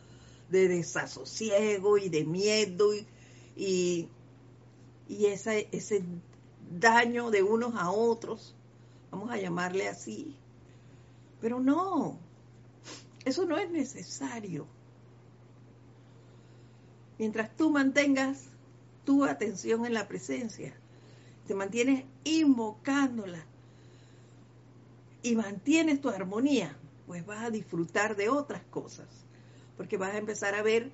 de 0.49 0.67
desasosiego 0.67 1.97
y 1.97 2.07
de 2.07 2.23
miedo 2.23 2.93
y, 3.55 4.07
y, 5.09 5.25
ese 5.25 6.03
daño 6.79 7.31
de 7.31 7.41
unos 7.41 7.73
a 7.75 7.89
otros, 7.89 8.55
vamos 9.09 9.31
a 9.31 9.37
llamarle 9.37 9.87
así. 9.87 10.35
Pero 11.41 11.59
no, 11.59 12.19
eso 13.25 13.45
no 13.45 13.57
es 13.57 13.69
necesario. 13.71 14.67
Mientras 17.17 17.55
tú 17.57 17.71
mantengas 17.71 18.43
tu 19.03 19.25
atención 19.25 19.85
en 19.85 19.95
la 19.95 20.07
presencia, 20.07 20.75
te 21.47 21.55
mantienes 21.55 22.05
invocándola, 22.23 23.43
y 25.21 25.35
mantienes 25.35 26.01
tu 26.01 26.09
armonía, 26.09 26.75
pues 27.05 27.25
vas 27.25 27.45
a 27.45 27.49
disfrutar 27.49 28.15
de 28.15 28.29
otras 28.29 28.63
cosas, 28.69 29.07
porque 29.75 29.97
vas 29.97 30.13
a 30.13 30.17
empezar 30.17 30.55
a 30.55 30.61
ver 30.61 30.91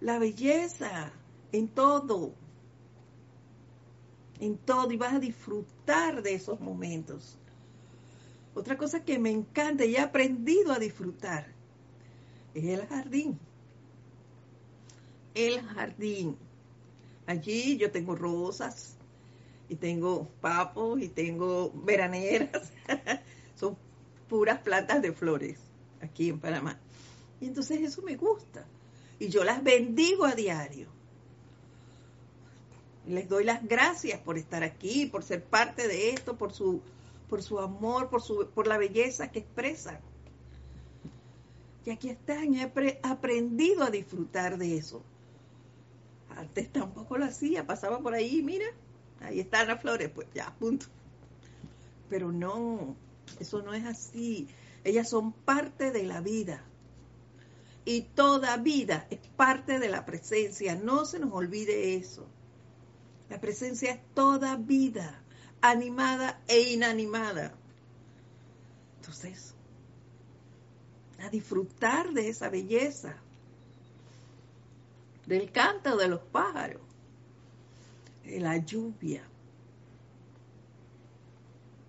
la 0.00 0.18
belleza 0.18 1.12
en 1.52 1.68
todo, 1.68 2.32
en 4.40 4.56
todo, 4.58 4.92
y 4.92 4.96
vas 4.96 5.14
a 5.14 5.20
disfrutar 5.20 6.22
de 6.22 6.34
esos 6.34 6.60
momentos. 6.60 7.38
Otra 8.54 8.76
cosa 8.76 9.04
que 9.04 9.18
me 9.18 9.30
encanta 9.30 9.84
y 9.84 9.96
he 9.96 10.00
aprendido 10.00 10.72
a 10.72 10.78
disfrutar 10.78 11.46
es 12.54 12.64
el 12.64 12.86
jardín. 12.86 13.38
El 15.34 15.60
jardín. 15.60 16.36
Allí 17.26 17.76
yo 17.76 17.90
tengo 17.90 18.14
rosas 18.14 18.96
y 19.68 19.76
tengo 19.76 20.28
papos 20.40 21.00
y 21.02 21.08
tengo 21.08 21.70
veraneras 21.74 22.72
son 23.56 23.76
puras 24.28 24.60
plantas 24.60 25.02
de 25.02 25.12
flores 25.12 25.58
aquí 26.00 26.28
en 26.28 26.38
Panamá. 26.38 26.78
Y 27.40 27.46
entonces 27.46 27.80
eso 27.80 28.02
me 28.02 28.16
gusta. 28.16 28.64
Y 29.18 29.28
yo 29.28 29.44
las 29.44 29.62
bendigo 29.62 30.24
a 30.24 30.34
diario. 30.34 30.88
Les 33.06 33.28
doy 33.28 33.44
las 33.44 33.66
gracias 33.66 34.20
por 34.20 34.38
estar 34.38 34.62
aquí, 34.62 35.06
por 35.06 35.22
ser 35.22 35.44
parte 35.44 35.88
de 35.88 36.10
esto, 36.10 36.36
por 36.36 36.52
su 36.52 36.82
por 37.28 37.42
su 37.42 37.58
amor, 37.58 38.08
por, 38.08 38.22
su, 38.22 38.48
por 38.54 38.66
la 38.66 38.78
belleza 38.78 39.30
que 39.30 39.40
expresan. 39.40 39.98
Y 41.84 41.90
aquí 41.90 42.08
están, 42.08 42.54
he 42.54 43.00
aprendido 43.02 43.84
a 43.84 43.90
disfrutar 43.90 44.58
de 44.58 44.76
eso. 44.76 45.02
Antes 46.36 46.70
tampoco 46.72 47.16
lo 47.16 47.24
hacía, 47.24 47.66
pasaba 47.66 48.00
por 48.00 48.14
ahí, 48.14 48.42
mira, 48.42 48.66
ahí 49.20 49.40
están 49.40 49.68
las 49.68 49.80
flores, 49.80 50.10
pues 50.10 50.26
ya, 50.34 50.52
punto. 50.58 50.86
Pero 52.08 52.32
no, 52.32 52.96
eso 53.40 53.62
no 53.62 53.74
es 53.74 53.84
así. 53.84 54.48
Ellas 54.84 55.08
son 55.08 55.32
parte 55.32 55.90
de 55.90 56.04
la 56.04 56.20
vida. 56.20 56.62
Y 57.84 58.02
toda 58.02 58.56
vida 58.56 59.06
es 59.10 59.20
parte 59.36 59.78
de 59.78 59.88
la 59.88 60.04
presencia. 60.04 60.74
No 60.74 61.04
se 61.04 61.18
nos 61.18 61.32
olvide 61.32 61.94
eso. 61.96 62.26
La 63.28 63.40
presencia 63.40 63.92
es 63.92 64.00
toda 64.14 64.56
vida, 64.56 65.20
animada 65.60 66.40
e 66.48 66.72
inanimada. 66.72 67.54
Entonces, 69.00 69.54
a 71.20 71.28
disfrutar 71.30 72.12
de 72.12 72.28
esa 72.28 72.48
belleza, 72.48 73.16
del 75.26 75.50
canto 75.50 75.96
de 75.96 76.08
los 76.08 76.20
pájaros, 76.20 76.82
de 78.24 78.40
la 78.40 78.56
lluvia, 78.58 79.22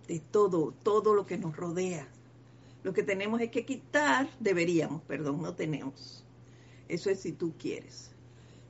de 0.07 0.19
todo, 0.19 0.73
todo 0.83 1.13
lo 1.13 1.25
que 1.25 1.37
nos 1.37 1.55
rodea. 1.55 2.07
Lo 2.83 2.93
que 2.93 3.03
tenemos 3.03 3.41
es 3.41 3.51
que 3.51 3.65
quitar, 3.65 4.29
deberíamos, 4.39 5.01
perdón, 5.03 5.41
no 5.41 5.53
tenemos. 5.53 6.23
Eso 6.87 7.09
es 7.09 7.19
si 7.19 7.33
tú 7.33 7.53
quieres. 7.57 8.11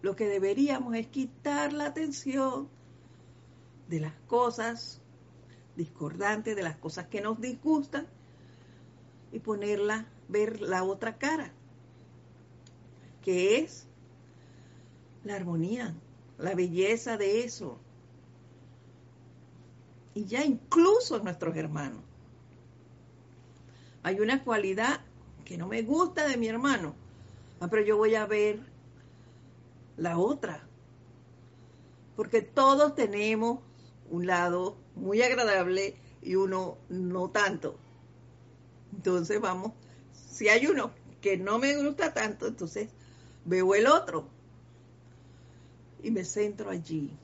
Lo 0.02 0.16
que 0.16 0.28
deberíamos 0.28 0.96
es 0.96 1.08
quitar 1.08 1.74
la 1.74 1.88
atención 1.88 2.68
de 3.88 4.00
las 4.00 4.14
cosas 4.28 5.02
discordantes, 5.76 6.56
de 6.56 6.64
las 6.64 6.78
cosas 6.78 7.08
que 7.08 7.22
nos 7.22 7.40
disgustan 7.40 8.08
y 9.32 9.40
ponerla, 9.40 10.08
ver 10.28 10.62
la 10.62 10.84
otra 10.84 11.18
cara, 11.18 11.52
que 13.22 13.60
es 13.60 13.86
la 15.24 15.36
armonía, 15.36 15.94
la 16.38 16.56
belleza 16.56 17.18
de 17.18 17.44
eso. 17.44 17.78
Y 20.18 20.26
ya 20.26 20.44
incluso 20.44 21.20
nuestros 21.20 21.56
hermanos. 21.56 22.02
Hay 24.02 24.20
una 24.20 24.44
cualidad 24.44 25.02
que 25.46 25.60
no 25.60 25.68
me 25.68 25.84
gusta 25.84 26.28
de 26.28 26.38
mi 26.38 26.48
hermano, 26.48 26.96
ah, 27.60 27.68
pero 27.70 27.84
yo 27.84 27.98
voy 27.98 28.16
a 28.16 28.26
ver 28.26 28.60
la 29.96 30.18
otra. 30.18 30.68
Porque 32.16 32.42
todos 32.42 32.96
tenemos 32.96 33.60
un 34.10 34.26
lado 34.26 34.76
muy 34.96 35.22
agradable 35.22 35.96
y 36.24 36.34
uno 36.34 36.80
no 36.90 37.30
tanto. 37.30 37.78
Entonces 38.96 39.40
vamos, 39.40 39.74
si 40.12 40.50
hay 40.50 40.66
uno 40.66 40.90
que 41.22 41.38
no 41.38 41.60
me 41.60 41.78
gusta 41.78 42.12
tanto, 42.12 42.48
entonces 42.48 42.90
veo 43.46 43.76
el 43.76 43.86
otro 43.86 44.28
y 46.02 46.10
me 46.10 46.24
centro 46.24 46.72
allí. 46.72 47.16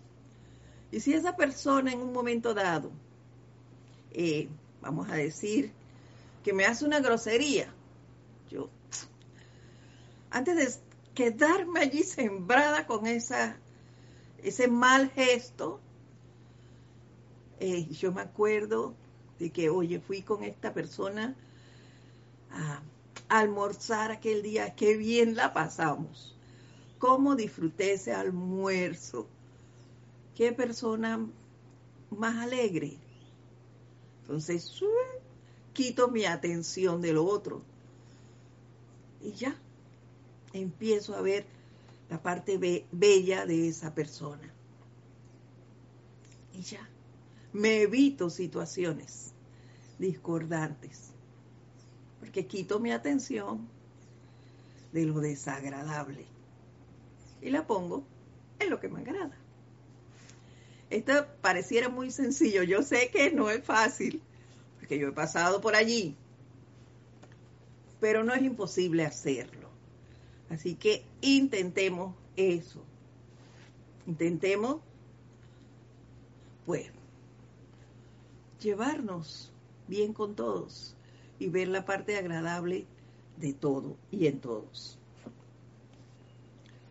Y 0.93 0.99
si 0.99 1.11
esa 1.15 1.35
persona 1.35 1.91
en 1.91 1.99
un 1.99 2.13
momento 2.13 2.53
dado, 2.53 2.91
eh, 4.11 4.47
vamos 4.79 5.09
a 5.09 5.15
decir, 5.15 5.71
que 6.43 6.53
me 6.53 6.65
hace 6.65 6.85
una 6.85 6.99
grosería, 6.99 7.73
yo, 8.51 8.69
antes 10.29 10.55
de 10.55 10.81
quedarme 11.15 11.79
allí 11.79 12.03
sembrada 12.03 12.85
con 12.85 13.07
esa, 13.07 13.57
ese 14.43 14.67
mal 14.67 15.09
gesto, 15.09 15.79
eh, 17.59 17.87
yo 17.87 18.11
me 18.11 18.21
acuerdo 18.21 18.93
de 19.39 19.49
que, 19.49 19.71
oye, 19.71 19.99
fui 19.99 20.21
con 20.21 20.43
esta 20.43 20.75
persona 20.75 21.33
a 22.51 22.83
almorzar 23.29 24.11
aquel 24.11 24.43
día, 24.43 24.75
qué 24.75 24.95
bien 24.95 25.35
la 25.35 25.53
pasamos 25.53 26.33
cómo 27.03 27.35
disfruté 27.35 27.93
ese 27.95 28.13
almuerzo. 28.13 29.27
Qué 30.35 30.51
persona 30.51 31.25
más 32.09 32.37
alegre. 32.37 32.97
Entonces, 34.21 34.81
quito 35.73 36.07
mi 36.09 36.25
atención 36.25 37.01
de 37.01 37.13
lo 37.13 37.25
otro. 37.25 37.61
Y 39.21 39.31
ya, 39.33 39.55
empiezo 40.53 41.15
a 41.15 41.21
ver 41.21 41.45
la 42.09 42.21
parte 42.21 42.85
bella 42.91 43.45
de 43.45 43.67
esa 43.67 43.93
persona. 43.93 44.51
Y 46.53 46.61
ya, 46.61 46.87
me 47.51 47.81
evito 47.81 48.29
situaciones 48.29 49.33
discordantes, 49.97 51.11
porque 52.19 52.45
quito 52.45 52.79
mi 52.79 52.91
atención 52.91 53.67
de 54.91 55.05
lo 55.05 55.19
desagradable 55.19 56.25
y 57.41 57.49
la 57.49 57.65
pongo 57.65 58.03
en 58.59 58.69
lo 58.69 58.79
que 58.79 58.89
me 58.89 59.01
agrada. 59.01 59.42
Esto 60.93 61.25
pareciera 61.41 61.89
muy 61.89 62.11
sencillo. 62.11 62.61
Yo 62.61 62.83
sé 62.83 63.09
que 63.09 63.31
no 63.31 63.49
es 63.49 63.63
fácil, 63.63 64.21
porque 64.77 64.99
yo 64.99 65.07
he 65.07 65.11
pasado 65.11 65.59
por 65.59 65.75
allí, 65.75 66.15
pero 67.99 68.23
no 68.23 68.31
es 68.31 68.43
imposible 68.43 69.03
hacerlo. 69.03 69.69
Así 70.51 70.75
que 70.75 71.03
intentemos 71.21 72.15
eso. 72.35 72.85
Intentemos, 74.05 74.81
pues, 76.67 76.91
llevarnos 78.61 79.51
bien 79.87 80.13
con 80.13 80.35
todos 80.35 80.95
y 81.39 81.49
ver 81.49 81.69
la 81.69 81.85
parte 81.85 82.17
agradable 82.17 82.85
de 83.37 83.53
todo 83.53 83.97
y 84.11 84.27
en 84.27 84.39
todos. 84.39 84.99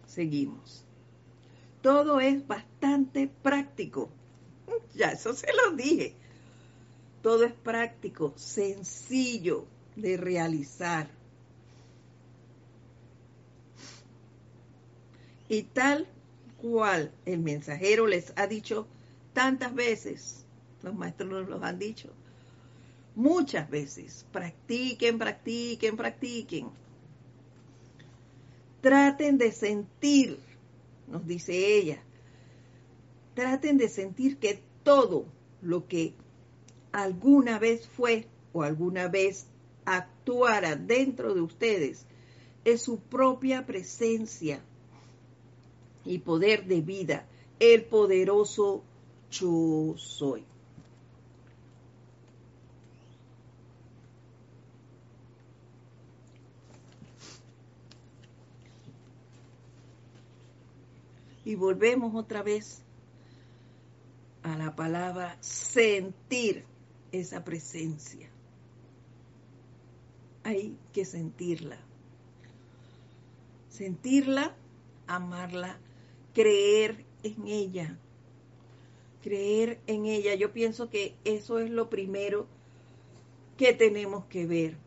Seguimos. 0.06 0.84
Todo 1.82 2.20
es 2.20 2.46
bastante 2.46 3.28
práctico. 3.28 4.08
Ya, 4.94 5.08
eso 5.12 5.32
se 5.34 5.48
lo 5.52 5.74
dije. 5.74 6.14
Todo 7.22 7.44
es 7.44 7.52
práctico, 7.52 8.34
sencillo 8.36 9.66
de 9.96 10.16
realizar. 10.16 11.08
Y 15.48 15.62
tal 15.64 16.06
cual 16.60 17.12
el 17.26 17.40
mensajero 17.40 18.06
les 18.06 18.32
ha 18.36 18.46
dicho 18.46 18.86
tantas 19.32 19.74
veces, 19.74 20.44
los 20.82 20.94
maestros 20.94 21.30
nos 21.30 21.48
los 21.48 21.62
han 21.62 21.78
dicho, 21.78 22.08
muchas 23.14 23.68
veces, 23.68 24.24
practiquen, 24.32 25.18
practiquen, 25.18 25.96
practiquen. 25.96 26.70
Traten 28.80 29.38
de 29.38 29.52
sentir, 29.52 30.38
nos 31.08 31.26
dice 31.26 31.76
ella, 31.76 32.02
traten 33.34 33.78
de 33.78 33.88
sentir 33.88 34.38
que 34.38 34.62
todo 34.82 35.26
lo 35.60 35.86
que 35.86 36.14
alguna 36.92 37.58
vez 37.58 37.88
fue 37.88 38.26
o 38.52 38.62
alguna 38.62 39.08
vez 39.08 39.46
actuara 39.84 40.76
dentro 40.76 41.34
de 41.34 41.40
ustedes 41.40 42.06
es 42.64 42.82
su 42.82 43.00
propia 43.00 43.66
presencia 43.66 44.62
y 46.04 46.18
poder 46.18 46.66
de 46.66 46.80
vida, 46.80 47.26
el 47.58 47.84
poderoso 47.84 48.82
yo 49.30 49.94
soy. 49.96 50.44
Y 61.52 61.54
volvemos 61.54 62.14
otra 62.14 62.42
vez 62.42 62.82
a 64.42 64.56
la 64.56 64.74
palabra 64.74 65.36
sentir 65.42 66.64
esa 67.12 67.44
presencia. 67.44 68.30
Hay 70.44 70.78
que 70.94 71.04
sentirla. 71.04 71.76
Sentirla, 73.68 74.54
amarla, 75.06 75.78
creer 76.32 77.04
en 77.22 77.46
ella. 77.46 77.98
Creer 79.20 79.78
en 79.86 80.06
ella. 80.06 80.34
Yo 80.34 80.54
pienso 80.54 80.88
que 80.88 81.14
eso 81.24 81.58
es 81.58 81.68
lo 81.68 81.90
primero 81.90 82.46
que 83.58 83.74
tenemos 83.74 84.24
que 84.24 84.46
ver. 84.46 84.78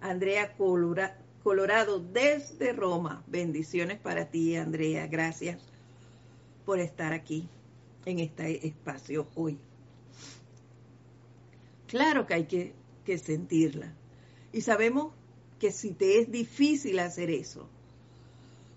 Andrea 0.00 0.56
Colora, 0.56 1.18
Colorado 1.48 1.98
desde 1.98 2.74
Roma. 2.74 3.24
Bendiciones 3.26 3.98
para 3.98 4.26
ti, 4.26 4.54
Andrea. 4.56 5.06
Gracias 5.06 5.58
por 6.66 6.78
estar 6.78 7.14
aquí 7.14 7.48
en 8.04 8.18
este 8.18 8.66
espacio 8.66 9.26
hoy. 9.34 9.58
Claro 11.86 12.26
que 12.26 12.34
hay 12.34 12.44
que, 12.44 12.74
que 13.06 13.16
sentirla. 13.16 13.94
Y 14.52 14.60
sabemos 14.60 15.14
que 15.58 15.72
si 15.72 15.92
te 15.92 16.20
es 16.20 16.30
difícil 16.30 16.98
hacer 16.98 17.30
eso, 17.30 17.66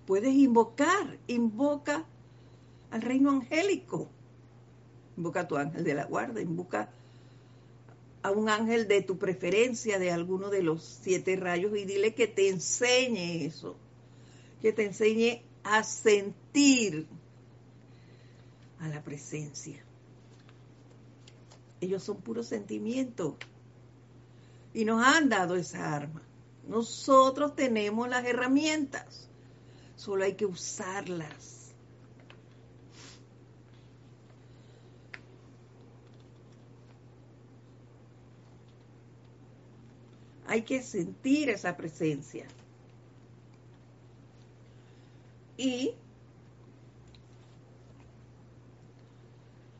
puedes 0.05 0.33
invocar, 0.33 1.17
invoca 1.27 2.05
al 2.89 3.01
reino 3.01 3.31
angélico. 3.31 4.07
Invoca 5.17 5.41
a 5.41 5.47
tu 5.49 5.57
ángel 5.57 5.83
de 5.83 5.93
la 5.93 6.05
guarda, 6.05 6.39
invoca 6.39 6.89
a 8.23 8.31
un 8.31 8.49
ángel 8.49 8.87
de 8.87 9.01
tu 9.01 9.17
preferencia, 9.17 9.99
de 9.99 10.11
alguno 10.11 10.49
de 10.49 10.63
los 10.63 10.99
siete 11.01 11.35
rayos, 11.35 11.75
y 11.77 11.85
dile 11.85 12.13
que 12.13 12.27
te 12.27 12.49
enseñe 12.49 13.45
eso, 13.45 13.75
que 14.61 14.73
te 14.73 14.85
enseñe 14.85 15.43
a 15.63 15.83
sentir 15.83 17.07
a 18.79 18.87
la 18.87 19.03
presencia. 19.03 19.83
Ellos 21.79 22.03
son 22.03 22.21
puro 22.21 22.43
sentimiento 22.43 23.37
y 24.73 24.85
nos 24.85 25.03
han 25.03 25.29
dado 25.29 25.55
esa 25.55 25.95
arma. 25.95 26.21
Nosotros 26.67 27.55
tenemos 27.55 28.07
las 28.07 28.25
herramientas, 28.25 29.27
solo 29.95 30.23
hay 30.23 30.35
que 30.35 30.45
usarlas. 30.45 31.60
Hay 40.51 40.63
que 40.63 40.83
sentir 40.83 41.49
esa 41.49 41.77
presencia. 41.77 42.45
Y 45.55 45.93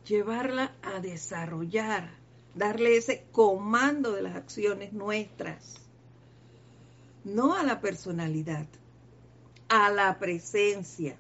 llevarla 0.08 0.74
a 0.82 1.02
desarrollar, 1.02 2.12
darle 2.56 2.96
ese 2.96 3.26
comando 3.34 4.14
de 4.14 4.22
las 4.22 4.38
acciones 4.38 4.94
nuestras, 4.94 5.76
no 7.26 7.54
a 7.54 7.64
la 7.64 7.82
personalidad, 7.82 8.66
a 9.68 9.90
la 9.90 10.18
presencia. 10.20 11.18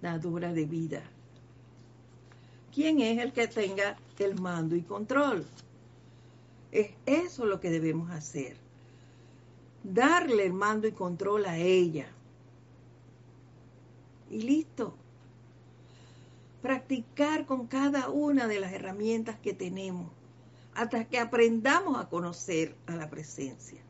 La 0.00 0.18
dura 0.18 0.52
de 0.52 0.66
vida. 0.66 1.02
¿Quién 2.72 3.00
es 3.00 3.18
el 3.18 3.32
que 3.32 3.48
tenga 3.48 3.96
el 4.22 4.40
mando 4.40 4.76
y 4.76 4.82
control? 4.82 5.44
Es 6.70 6.90
eso 7.06 7.46
lo 7.46 7.60
que 7.60 7.70
debemos 7.70 8.10
hacer. 8.10 8.56
Darle 9.82 10.46
el 10.46 10.52
mando 10.52 10.86
y 10.86 10.92
control 10.92 11.46
a 11.46 11.56
ella. 11.58 12.06
Y 14.30 14.42
listo. 14.42 14.94
Practicar 16.62 17.46
con 17.46 17.66
cada 17.66 18.08
una 18.08 18.46
de 18.46 18.60
las 18.60 18.72
herramientas 18.72 19.38
que 19.38 19.52
tenemos 19.52 20.10
hasta 20.74 21.04
que 21.04 21.18
aprendamos 21.18 21.98
a 21.98 22.08
conocer 22.08 22.74
a 22.86 22.96
la 22.96 23.08
presencia. 23.08 23.80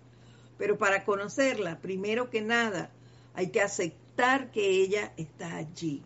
Pero 0.59 0.79
para 0.79 1.05
conocerla, 1.05 1.79
primero 1.81 2.31
que 2.31 2.43
nada, 2.43 2.91
hay 3.35 3.49
que 3.49 3.61
aceptar 3.61 4.51
que 4.51 4.83
ella 4.83 5.13
está 5.17 5.57
allí, 5.57 6.03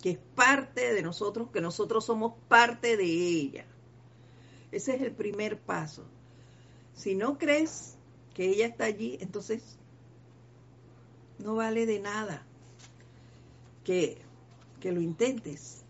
que 0.00 0.10
es 0.10 0.18
parte 0.34 0.94
de 0.94 1.02
nosotros, 1.02 1.50
que 1.52 1.60
nosotros 1.60 2.04
somos 2.04 2.32
parte 2.48 2.96
de 2.96 3.04
ella. 3.04 3.64
Ese 4.72 4.94
es 4.94 5.02
el 5.02 5.12
primer 5.12 5.58
paso. 5.58 6.04
Si 6.94 7.14
no 7.14 7.38
crees 7.38 7.96
que 8.34 8.48
ella 8.48 8.66
está 8.66 8.84
allí, 8.84 9.18
entonces 9.20 9.76
no 11.38 11.56
vale 11.56 11.86
de 11.86 11.98
nada 11.98 12.42
que, 13.84 14.18
que 14.80 14.92
lo 14.92 15.00
intentes. 15.00 15.82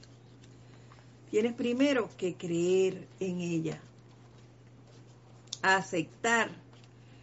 Tienes 1.31 1.55
primero 1.55 2.09
que 2.17 2.35
creer 2.35 3.07
en 3.21 3.41
ella, 3.41 3.81
aceptar 5.63 6.51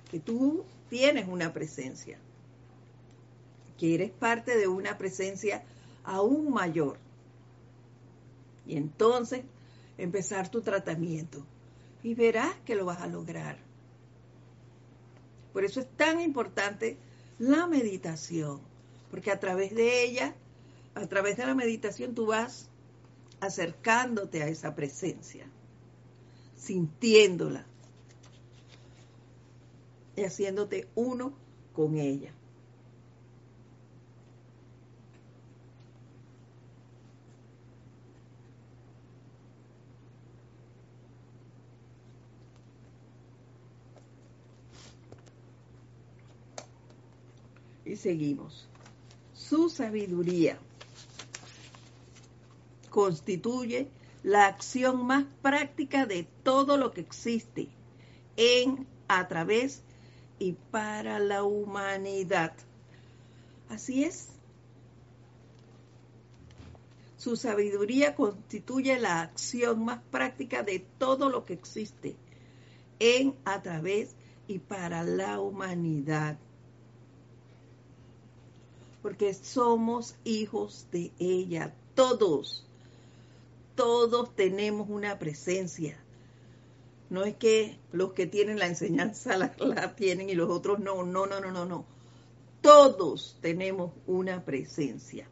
que 0.10 0.20
tú 0.20 0.64
tienes 0.90 1.28
una 1.28 1.52
presencia, 1.52 2.18
que 3.78 3.96
eres 3.96 4.12
parte 4.12 4.56
de 4.58 4.68
una 4.68 4.98
presencia 4.98 5.64
aún 6.08 6.52
mayor. 6.52 6.98
Y 8.66 8.78
entonces 8.78 9.44
empezar 9.98 10.50
tu 10.50 10.62
tratamiento 10.62 11.46
y 12.02 12.16
verás 12.16 12.56
que 12.66 12.76
lo 12.76 12.86
vas 12.86 13.02
a 13.02 13.08
lograr. 13.08 13.58
Por 15.54 15.66
eso 15.66 15.80
es 15.80 15.90
tan 15.98 16.22
importante 16.22 16.98
la 17.40 17.68
meditación, 17.68 18.62
porque 19.12 19.32
a 19.32 19.40
través 19.40 19.76
de 19.76 20.04
ella, 20.04 20.34
a 20.96 21.06
través 21.08 21.38
de 21.38 21.46
la 21.46 21.56
meditación 21.56 22.16
tú 22.16 22.28
vas 22.28 22.70
acercándote 23.40 24.42
a 24.42 24.48
esa 24.48 24.76
presencia, 24.76 25.46
sintiéndola 26.56 27.66
y 30.16 30.24
haciéndote 30.24 30.88
uno 30.96 31.34
con 31.74 31.98
ella. 31.98 32.37
Y 47.88 47.96
seguimos. 47.96 48.68
Su 49.34 49.70
sabiduría 49.70 50.60
constituye 52.90 53.88
la 54.24 54.48
acción 54.48 55.06
más 55.06 55.24
práctica 55.42 56.06
de 56.06 56.28
todo 56.44 56.76
lo 56.76 56.92
que 56.92 57.00
existe 57.00 57.70
en, 58.36 58.86
a 59.08 59.30
través 59.30 59.84
y 60.38 60.52
para 60.70 61.20
la 61.20 61.44
humanidad. 61.44 62.54
Así 63.70 64.04
es. 64.04 64.28
Su 67.16 67.38
sabiduría 67.38 68.16
constituye 68.16 69.00
la 69.00 69.22
acción 69.22 69.86
más 69.86 70.02
práctica 70.12 70.62
de 70.62 70.80
todo 70.98 71.30
lo 71.30 71.46
que 71.46 71.54
existe 71.54 72.18
en, 73.00 73.34
a 73.46 73.62
través 73.62 74.16
y 74.48 74.60
para 74.60 75.04
la 75.04 75.40
humanidad. 75.40 76.38
Porque 79.02 79.34
somos 79.34 80.16
hijos 80.24 80.88
de 80.92 81.12
ella, 81.20 81.74
todos 81.96 82.68
todos 83.78 84.36
tenemos 84.36 84.90
una 84.90 85.20
presencia. 85.20 85.98
No 87.10 87.24
es 87.24 87.36
que 87.38 87.78
los 87.94 88.12
que 88.12 88.26
tienen 88.26 88.60
la 88.60 88.66
enseñanza 88.66 89.38
la, 89.38 89.96
tienen 89.96 90.30
y 90.30 90.34
los 90.34 90.50
otros 90.50 90.80
no, 90.80 91.04
no, 91.04 91.28
no, 91.28 91.40
no, 91.40 91.52
no, 91.52 91.66
no. 91.66 91.86
Todos 92.60 93.38
tenemos 93.40 93.94
una 94.08 94.44
presencia. 94.44 95.28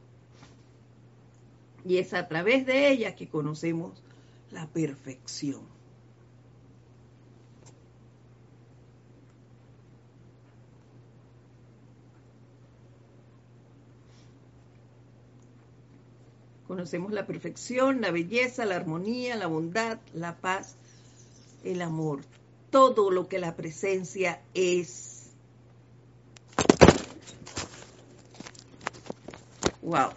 Y 1.83 1.97
es 1.97 2.13
a 2.13 2.27
través 2.27 2.65
de 2.65 2.89
ella 2.89 3.15
que 3.15 3.27
conocemos 3.27 4.01
la 4.51 4.67
perfección. 4.67 5.61
Conocemos 16.67 17.11
la 17.11 17.27
perfección, 17.27 18.01
la 18.01 18.11
belleza, 18.11 18.65
la 18.65 18.75
armonía, 18.75 19.35
la 19.35 19.47
bondad, 19.47 19.99
la 20.13 20.37
paz, 20.37 20.75
el 21.63 21.81
amor. 21.81 22.21
Todo 22.71 23.11
lo 23.11 23.27
que 23.27 23.39
la 23.39 23.55
presencia 23.55 24.41
es. 24.53 25.29
Wow. 29.81 30.09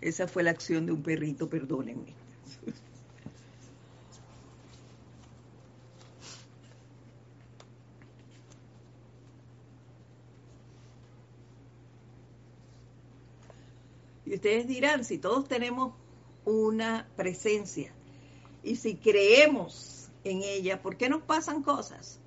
Esa 0.00 0.28
fue 0.28 0.44
la 0.44 0.50
acción 0.50 0.86
de 0.86 0.92
un 0.92 1.02
perrito, 1.02 1.48
perdónenme. 1.48 2.19
Y 14.30 14.34
ustedes 14.34 14.68
dirán, 14.68 15.04
si 15.04 15.18
todos 15.18 15.48
tenemos 15.48 15.92
una 16.44 17.08
presencia 17.16 17.92
y 18.62 18.76
si 18.76 18.94
creemos 18.94 20.08
en 20.22 20.44
ella, 20.44 20.80
¿por 20.80 20.96
qué 20.96 21.08
nos 21.08 21.22
pasan 21.22 21.64
cosas? 21.64 22.20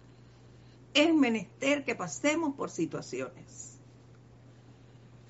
Es 0.93 1.13
menester 1.13 1.85
que 1.85 1.95
pasemos 1.95 2.55
por 2.55 2.71
situaciones 2.71 3.79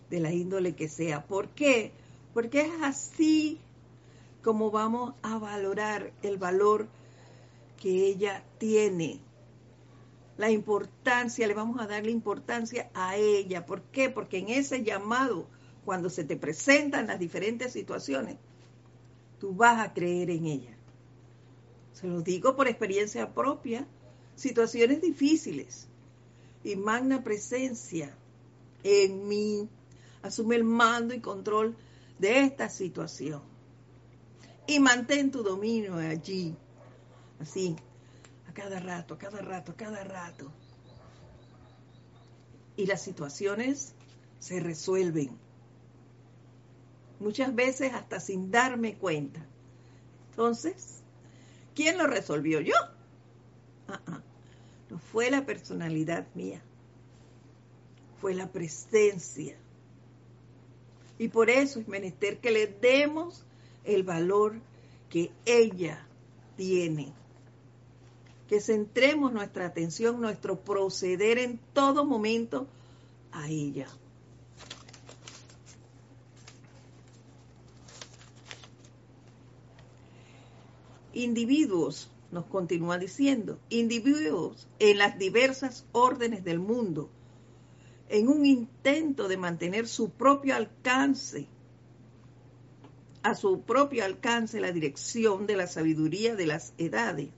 de 0.10 0.20
la 0.20 0.32
índole 0.34 0.74
que 0.74 0.90
sea. 0.90 1.28
¿Por 1.28 1.50
qué? 1.50 1.92
Porque 2.34 2.62
es 2.62 2.72
así 2.82 3.60
como 4.42 4.72
vamos 4.72 5.14
a 5.22 5.38
valorar 5.38 6.12
el 6.24 6.40
valor 6.40 6.88
que 7.80 8.08
ella 8.08 8.44
tiene. 8.58 9.20
La 10.38 10.50
importancia, 10.50 11.46
le 11.46 11.54
vamos 11.54 11.80
a 11.80 11.86
dar 11.86 12.04
la 12.04 12.10
importancia 12.10 12.90
a 12.96 13.16
ella. 13.16 13.64
¿Por 13.68 13.84
qué? 13.84 14.10
Porque 14.10 14.40
en 14.40 14.50
ese 14.50 14.82
llamado 14.82 15.46
cuando 15.86 16.10
se 16.10 16.24
te 16.24 16.36
presentan 16.36 17.08
las 17.08 17.20
diferentes 17.20 17.74
situaciones, 17.74 18.38
tú 19.40 19.54
vas 19.54 19.80
a 19.80 19.94
creer 19.94 20.30
en 20.30 20.46
ella. 20.46 20.78
Se 21.94 22.08
lo 22.08 22.22
digo 22.22 22.56
por 22.56 22.68
experiencia 22.68 23.34
propia, 23.34 23.88
situaciones 24.36 25.02
difíciles 25.02 25.88
y 26.64 26.76
magna 26.76 27.24
presencia 27.24 28.16
en 28.84 29.28
mí 29.28 29.70
asume 30.22 30.56
el 30.56 30.64
mando 30.64 31.14
y 31.14 31.20
control 31.20 31.76
de 32.20 32.42
esta 32.42 32.70
situación. 32.70 33.42
Y 34.66 34.80
mantén 34.80 35.30
tu 35.32 35.44
dominio 35.44 35.96
allí, 35.96 36.56
así, 37.40 37.76
a 38.48 38.54
cada 38.54 38.80
rato, 38.80 39.16
a 39.16 39.18
cada 39.18 39.42
rato, 39.42 39.74
a 39.74 39.76
cada 39.76 40.04
rato. 40.04 40.52
Y 42.78 42.86
las 42.86 43.02
situaciones 43.02 43.94
se 44.40 44.60
resuelven. 44.60 45.38
Muchas 47.24 47.56
veces 47.56 47.94
hasta 47.94 48.20
sin 48.20 48.52
darme 48.52 48.96
cuenta. 48.96 49.46
Entonces, 50.32 51.00
¿quién 51.74 51.98
lo 51.98 52.06
resolvió? 52.06 52.60
Yo. 52.60 52.76
Ah, 53.88 54.02
ah. 54.08 54.22
No 54.90 55.00
fue 55.00 55.32
la 55.32 55.46
personalidad 55.46 56.28
mía, 56.36 56.62
fue 58.20 58.34
la 58.34 58.52
presencia. 58.52 59.56
Y 61.18 61.30
por 61.30 61.50
eso 61.50 61.80
es 61.80 61.88
menester 61.88 62.40
que 62.40 62.52
le 62.52 62.68
demos 62.68 63.46
el 63.86 64.04
valor 64.04 64.56
que 65.10 65.32
ella 65.46 66.06
tiene. 66.58 67.14
Que 68.50 68.60
centremos 68.60 69.32
nuestra 69.32 69.66
atención, 69.66 70.20
nuestro 70.20 70.60
proceder 70.60 71.38
en 71.38 71.58
todo 71.74 72.04
momento 72.04 72.68
a 73.32 73.48
ella. 73.48 73.88
Individuos, 81.14 82.10
nos 82.32 82.46
continúa 82.46 82.98
diciendo, 82.98 83.60
individuos 83.70 84.68
en 84.80 84.98
las 84.98 85.20
diversas 85.20 85.86
órdenes 85.92 86.44
del 86.44 86.60
mundo, 86.60 87.10
en 88.10 88.28
un 88.28 88.46
intento 88.46 89.28
de 89.28 89.38
mantener 89.38 89.88
su 89.88 90.10
propio 90.10 90.56
alcance, 90.56 91.48
a 93.22 93.36
su 93.36 93.62
propio 93.62 94.04
alcance 94.04 94.60
la 94.60 94.72
dirección 94.72 95.46
de 95.46 95.56
la 95.56 95.68
sabiduría 95.68 96.36
de 96.36 96.48
las 96.48 96.74
edades, 96.78 97.30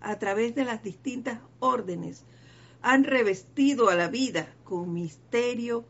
a 0.00 0.18
través 0.18 0.54
de 0.54 0.64
las 0.64 0.82
distintas 0.82 1.40
órdenes, 1.60 2.24
han 2.80 3.04
revestido 3.04 3.90
a 3.90 3.94
la 3.94 4.08
vida 4.08 4.52
con 4.64 4.92
misterio 4.92 5.84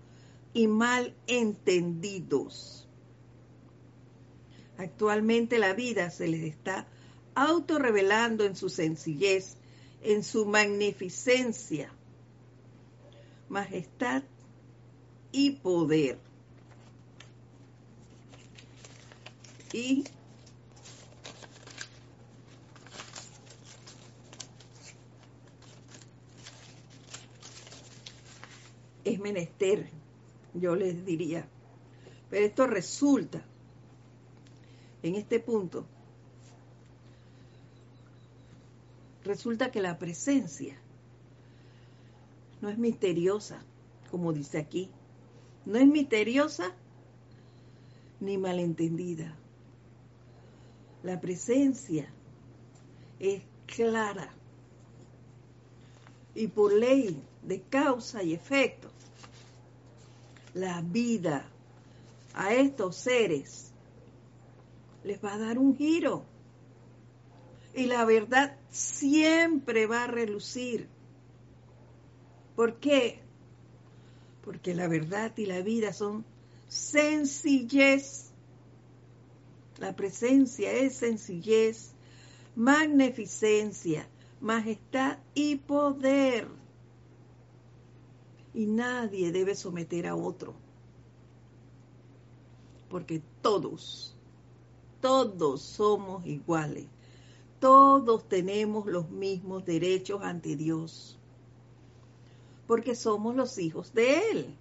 y 0.52 0.66
mal 0.66 1.14
entendidos. 1.26 2.88
Actualmente 4.76 5.58
la 5.58 5.72
vida 5.72 6.10
se 6.10 6.28
les 6.28 6.42
está 6.42 6.86
autorrevelando 7.35 8.45
en 8.45 8.57
su 8.57 8.68
sencillez, 8.68 9.57
en 10.03 10.22
su 10.24 10.47
magnificencia, 10.47 11.93
majestad 13.49 14.22
y 15.30 15.53
poder. 15.53 16.18
Y 19.72 20.05
es 29.05 29.18
menester, 29.18 29.89
yo 30.55 30.76
les 30.76 31.05
diría. 31.05 31.49
Pero 32.28 32.47
esto 32.47 32.66
resulta, 32.66 33.45
en 35.03 35.14
este 35.14 35.41
punto, 35.41 35.87
resulta 39.33 39.70
que 39.70 39.80
la 39.80 39.99
presencia 39.99 40.76
no 42.61 42.68
es 42.68 42.76
misteriosa, 42.76 43.62
como 44.11 44.35
dice 44.35 44.59
aquí. 44.59 44.91
No 45.64 45.78
es 45.78 45.87
misteriosa 45.87 46.74
ni 48.20 48.37
malentendida. 48.37 49.35
La 51.03 51.18
presencia 51.18 52.12
es 53.18 53.43
clara. 53.64 54.35
Y 56.35 56.49
por 56.49 56.70
ley 56.74 57.18
de 57.43 57.62
causa 57.62 58.22
y 58.22 58.35
efecto, 58.35 58.91
la 60.53 60.83
vida 60.83 61.47
a 62.35 62.53
estos 62.53 62.97
seres 62.97 63.72
les 65.05 65.24
va 65.24 65.33
a 65.33 65.39
dar 65.39 65.59
un 65.59 65.74
giro. 65.74 66.22
Y 67.74 67.87
la 67.87 68.05
verdad 68.05 68.59
siempre 68.72 69.86
va 69.86 70.04
a 70.04 70.06
relucir. 70.08 70.88
¿Por 72.56 72.80
qué? 72.80 73.20
Porque 74.42 74.74
la 74.74 74.88
verdad 74.88 75.32
y 75.36 75.46
la 75.46 75.60
vida 75.60 75.92
son 75.92 76.24
sencillez. 76.68 78.32
La 79.78 79.94
presencia 79.94 80.72
es 80.72 80.96
sencillez, 80.96 81.92
magnificencia, 82.56 84.08
majestad 84.40 85.18
y 85.34 85.56
poder. 85.56 86.48
Y 88.54 88.66
nadie 88.66 89.32
debe 89.32 89.54
someter 89.54 90.06
a 90.06 90.14
otro. 90.14 90.54
Porque 92.88 93.22
todos, 93.40 94.14
todos 95.00 95.62
somos 95.62 96.26
iguales. 96.26 96.91
Todos 97.62 98.28
tenemos 98.28 98.86
los 98.86 99.08
mismos 99.08 99.64
derechos 99.64 100.20
ante 100.22 100.54
Dios 100.56 101.18
porque 102.72 102.94
somos 102.94 103.36
los 103.36 103.58
hijos 103.58 103.92
de 103.92 104.30
Él. 104.30 104.56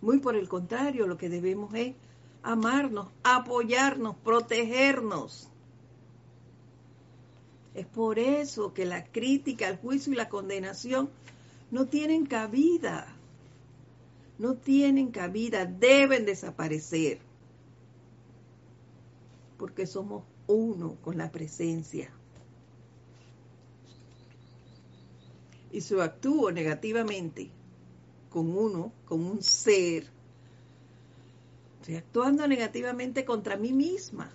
Muy 0.00 0.20
por 0.20 0.36
el 0.36 0.48
contrario, 0.48 1.08
lo 1.08 1.16
que 1.16 1.28
debemos 1.28 1.74
es 1.74 1.96
amarnos, 2.44 3.08
apoyarnos, 3.24 4.14
protegernos. 4.18 5.48
Es 7.74 7.86
por 7.86 8.20
eso 8.20 8.72
que 8.72 8.84
la 8.84 9.04
crítica, 9.04 9.66
el 9.66 9.78
juicio 9.78 10.12
y 10.12 10.16
la 10.16 10.28
condenación 10.28 11.10
no 11.72 11.86
tienen 11.86 12.24
cabida. 12.24 13.08
No 14.38 14.54
tienen 14.54 15.10
cabida, 15.10 15.64
deben 15.66 16.24
desaparecer. 16.24 17.18
Porque 19.58 19.88
somos 19.88 20.22
uno 20.46 20.96
con 21.02 21.18
la 21.18 21.30
presencia. 21.30 22.10
y 25.74 25.80
si 25.80 25.98
actúo 25.98 26.52
negativamente 26.52 27.50
con 28.30 28.56
uno, 28.56 28.92
con 29.06 29.24
un 29.24 29.42
ser, 29.42 30.06
estoy 31.80 31.96
actuando 31.96 32.46
negativamente 32.46 33.24
contra 33.24 33.56
mí 33.56 33.72
misma. 33.72 34.30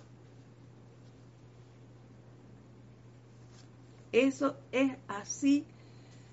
Eso 4.12 4.54
es 4.70 4.92
así 5.08 5.64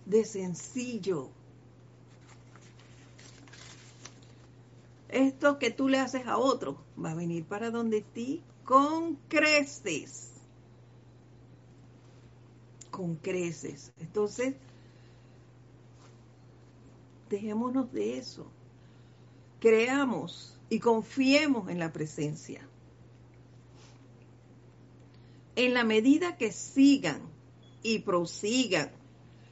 de 0.05 0.25
sencillo. 0.25 1.29
Esto 5.07 5.57
que 5.57 5.71
tú 5.71 5.87
le 5.87 5.99
haces 5.99 6.27
a 6.27 6.37
otro 6.37 6.83
va 7.01 7.11
a 7.11 7.15
venir 7.15 7.45
para 7.45 7.71
donde 7.71 8.01
ti 8.01 8.43
con 8.67 9.15
creces. 9.27 10.33
Con 12.91 13.15
creces. 13.15 13.91
Entonces, 13.99 14.53
Dejémonos 17.29 17.91
de 17.91 18.17
eso. 18.17 18.47
Creamos 19.59 20.57
y 20.69 20.79
confiemos 20.79 21.69
en 21.69 21.79
la 21.79 21.91
presencia. 21.91 22.67
En 25.55 25.73
la 25.73 25.83
medida 25.83 26.37
que 26.37 26.51
sigan 26.51 27.21
y 27.83 27.99
prosigan 27.99 28.91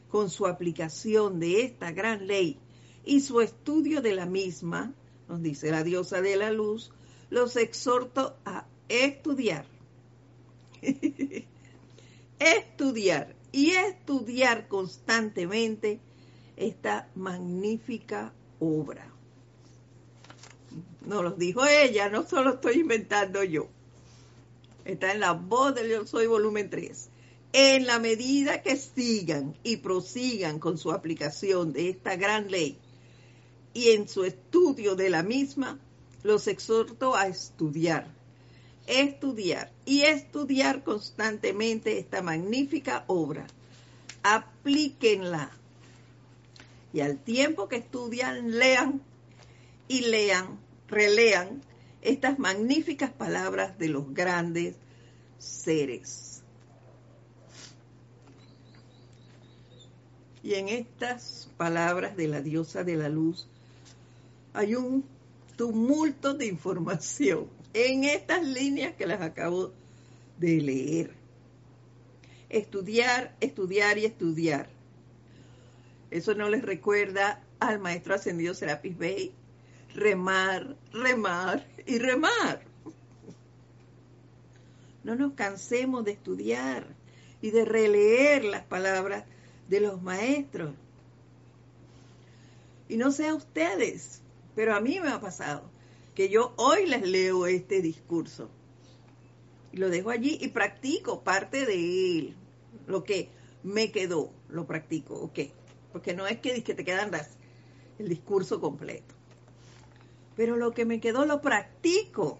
con 0.09 0.29
su 0.29 0.47
aplicación 0.47 1.39
de 1.39 1.63
esta 1.63 1.91
gran 1.91 2.27
ley 2.27 2.59
y 3.03 3.21
su 3.21 3.41
estudio 3.41 4.01
de 4.01 4.13
la 4.13 4.25
misma, 4.25 4.93
nos 5.27 5.41
dice 5.41 5.71
la 5.71 5.83
diosa 5.83 6.21
de 6.21 6.37
la 6.37 6.51
luz, 6.51 6.91
los 7.29 7.55
exhorto 7.55 8.37
a 8.45 8.67
estudiar. 8.89 9.65
estudiar 12.39 13.35
y 13.51 13.71
estudiar 13.71 14.67
constantemente 14.67 15.99
esta 16.57 17.09
magnífica 17.15 18.33
obra. 18.59 19.11
Nos 21.05 21.23
lo 21.23 21.31
dijo 21.31 21.65
ella, 21.65 22.09
no 22.09 22.27
solo 22.27 22.55
estoy 22.55 22.79
inventando 22.79 23.43
yo. 23.43 23.69
Está 24.83 25.11
en 25.11 25.19
la 25.19 25.33
voz 25.33 25.73
del 25.75 25.89
Yo 25.89 26.05
Soy 26.05 26.27
volumen 26.27 26.69
3. 26.69 27.09
En 27.53 27.87
la 27.87 27.99
medida 27.99 28.61
que 28.61 28.75
sigan 28.75 29.55
y 29.63 29.77
prosigan 29.77 30.59
con 30.59 30.77
su 30.77 30.91
aplicación 30.91 31.73
de 31.73 31.89
esta 31.89 32.15
gran 32.15 32.51
ley 32.51 32.77
y 33.73 33.89
en 33.89 34.07
su 34.07 34.23
estudio 34.23 34.95
de 34.95 35.09
la 35.09 35.23
misma, 35.23 35.79
los 36.23 36.47
exhorto 36.47 37.15
a 37.15 37.27
estudiar, 37.27 38.14
estudiar 38.87 39.71
y 39.85 40.01
estudiar 40.01 40.83
constantemente 40.83 41.99
esta 41.99 42.21
magnífica 42.21 43.03
obra. 43.07 43.47
Aplíquenla 44.23 45.51
y 46.93 47.01
al 47.01 47.17
tiempo 47.19 47.67
que 47.67 47.75
estudian, 47.75 48.57
lean 48.57 49.01
y 49.87 50.01
lean, 50.01 50.59
relean 50.87 51.61
estas 52.01 52.39
magníficas 52.39 53.11
palabras 53.11 53.77
de 53.77 53.89
los 53.89 54.13
grandes 54.13 54.75
seres. 55.37 56.41
Y 60.41 60.53
en 60.53 60.69
estas 60.69 61.49
palabras 61.57 62.15
de 62.15 62.27
la 62.27 62.41
diosa 62.41 62.83
de 62.83 62.95
la 62.95 63.09
luz 63.09 63.47
hay 64.53 64.75
un 64.75 65.03
tumulto 65.57 66.33
de 66.33 66.45
información 66.45 67.49
en 67.75 68.05
estas 68.05 68.47
líneas 68.47 68.95
que 68.95 69.05
las 69.05 69.21
acabo 69.21 69.73
de 70.37 70.61
leer. 70.61 71.11
Estudiar, 72.47 73.35
estudiar 73.41 73.97
y 73.97 74.05
estudiar. 74.05 74.69
Eso 76.09 76.35
no 76.35 76.49
les 76.49 76.63
recuerda 76.63 77.43
al 77.59 77.79
maestro 77.79 78.15
ascendido 78.15 78.53
Serapis 78.53 78.97
Bey. 78.97 79.33
Remar, 79.93 80.77
remar 80.93 81.67
y 81.85 81.99
remar. 81.99 82.61
No 85.03 85.15
nos 85.15 85.33
cansemos 85.33 86.05
de 86.05 86.11
estudiar 86.11 86.87
y 87.41 87.51
de 87.51 87.65
releer 87.65 88.45
las 88.45 88.63
palabras 88.63 89.25
de 89.67 89.81
los 89.81 90.01
maestros. 90.01 90.73
Y 92.87 92.95
no 92.95 93.11
sé 93.11 93.27
a 93.27 93.35
ustedes, 93.35 94.21
pero 94.55 94.73
a 94.73 94.79
mí 94.79 94.97
me 95.01 95.09
ha 95.09 95.19
pasado 95.19 95.74
que 96.15 96.29
yo 96.29 96.53
hoy 96.55 96.87
les 96.87 97.07
leo 97.07 97.45
este 97.45 97.81
discurso. 97.81 98.49
Y 99.71 99.77
lo 99.77 99.89
dejo 99.89 100.09
allí 100.09 100.37
y 100.41 100.47
practico 100.47 101.23
parte 101.23 101.65
de 101.65 102.17
él. 102.17 102.35
Lo 102.87 103.03
que 103.03 103.29
me 103.63 103.91
quedó, 103.91 104.31
lo 104.49 104.65
practico, 104.65 105.15
ok. 105.15 105.39
Porque 105.91 106.13
no 106.13 106.25
es 106.25 106.39
que, 106.39 106.61
te 106.61 106.85
quedan 106.85 107.11
el 107.99 108.07
discurso 108.07 108.61
completo. 108.61 109.13
Pero 110.35 110.55
lo 110.55 110.71
que 110.71 110.85
me 110.85 111.01
quedó 111.01 111.25
lo 111.25 111.41
practico. 111.41 112.39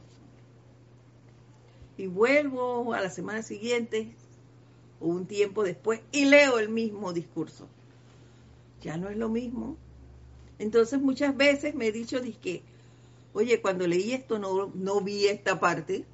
Y 1.98 2.08
vuelvo 2.08 2.94
a 2.94 3.02
la 3.02 3.10
semana 3.10 3.42
siguiente 3.42 4.16
o 5.00 5.08
un 5.08 5.26
tiempo 5.26 5.64
después 5.64 6.02
y 6.12 6.26
leo 6.26 6.60
el 6.60 6.70
mismo 6.70 7.12
discurso. 7.12 7.68
Ya 8.82 8.98
no 8.98 9.10
es 9.10 9.18
lo 9.18 9.30
mismo. 9.30 9.78
Entonces 10.60 11.02
muchas 11.02 11.36
veces 11.36 11.76
me 11.76 11.88
he 11.88 11.92
dicho 11.92 12.22
que, 12.42 12.64
oye, 13.36 13.62
cuando 13.62 13.86
leí 13.86 14.14
esto 14.14 14.40
no, 14.40 14.72
no 14.74 15.02
vi 15.02 15.28
esta 15.28 15.60
parte, 15.60 16.06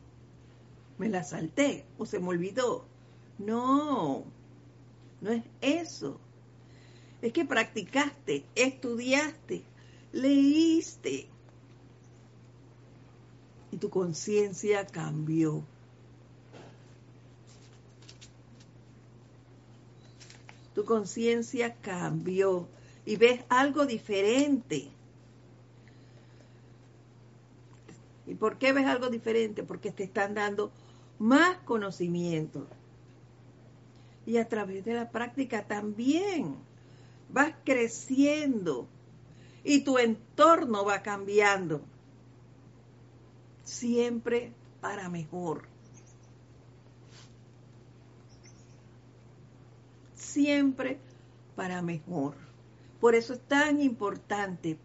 me 0.97 1.07
la 1.07 1.23
salté 1.23 1.85
o 1.97 2.05
se 2.05 2.19
me 2.19 2.29
olvidó. 2.29 2.85
No, 3.37 4.25
no 5.21 5.31
es 5.31 5.43
eso. 5.61 6.19
Es 7.21 7.31
que 7.31 7.45
practicaste, 7.45 8.43
estudiaste, 8.55 9.63
leíste 10.11 11.27
y 13.71 13.77
tu 13.77 13.89
conciencia 13.89 14.85
cambió. 14.87 15.63
Tu 20.73 20.85
conciencia 20.85 21.75
cambió 21.75 22.67
y 23.05 23.15
ves 23.15 23.41
algo 23.47 23.85
diferente. 23.85 24.89
¿Y 28.31 28.35
por 28.35 28.57
qué 28.57 28.71
ves 28.71 28.85
algo 28.85 29.09
diferente? 29.09 29.61
Porque 29.61 29.91
te 29.91 30.05
están 30.05 30.35
dando 30.35 30.71
más 31.19 31.57
conocimiento. 31.65 32.65
Y 34.25 34.37
a 34.37 34.47
través 34.47 34.85
de 34.85 34.93
la 34.93 35.11
práctica 35.11 35.67
también 35.67 36.55
vas 37.27 37.53
creciendo 37.65 38.87
y 39.65 39.83
tu 39.83 39.97
entorno 39.97 40.85
va 40.85 41.01
cambiando. 41.01 41.81
Siempre 43.65 44.53
para 44.79 45.09
mejor. 45.09 45.63
Siempre 50.15 50.97
para 51.57 51.81
mejor. 51.81 52.35
Por 53.01 53.13
eso 53.13 53.33
es 53.33 53.41
tan 53.41 53.81
importante 53.81 54.77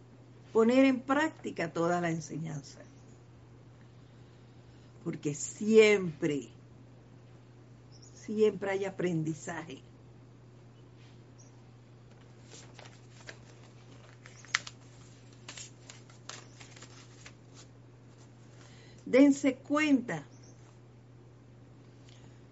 poner 0.52 0.84
en 0.84 1.00
práctica 1.00 1.72
toda 1.72 2.00
la 2.00 2.10
enseñanza. 2.10 2.85
Porque 5.06 5.34
siempre, 5.34 6.48
siempre 8.24 8.72
hay 8.72 8.84
aprendizaje. 8.86 9.80
Dense 19.04 19.54
cuenta 19.54 20.24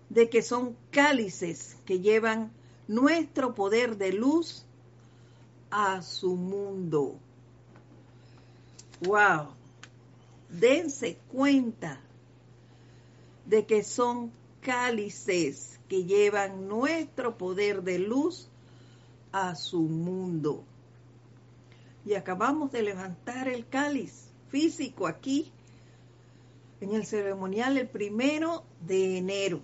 de 0.09 0.31
que 0.31 0.41
son 0.41 0.77
cálices 0.93 1.77
que 1.85 1.99
llevan 1.99 2.53
nuestro 2.87 3.57
poder 3.57 3.97
de 3.97 4.13
luz 4.13 4.65
a 5.73 6.03
su 6.03 6.37
mundo. 6.37 7.17
Wow. 9.01 9.49
Dense 10.49 11.19
cuenta 11.33 12.01
de 13.47 13.67
que 13.67 13.83
son 13.83 14.33
cálices 14.61 15.79
que 15.89 16.05
llevan 16.05 16.69
nuestro 16.69 17.37
poder 17.37 17.83
de 17.83 17.99
luz 17.99 18.49
a 19.33 19.55
su 19.55 19.81
mundo. 19.83 20.65
Y 22.07 22.15
acabamos 22.15 22.73
de 22.73 22.83
levantar 22.83 23.49
el 23.49 23.67
cáliz 23.67 24.29
físico 24.49 25.07
aquí 25.07 25.51
en 26.81 26.95
el 26.95 27.07
ceremonial 27.07 27.79
el 27.79 27.89
primero 27.89 28.65
de 28.81 29.19
enero. 29.19 29.61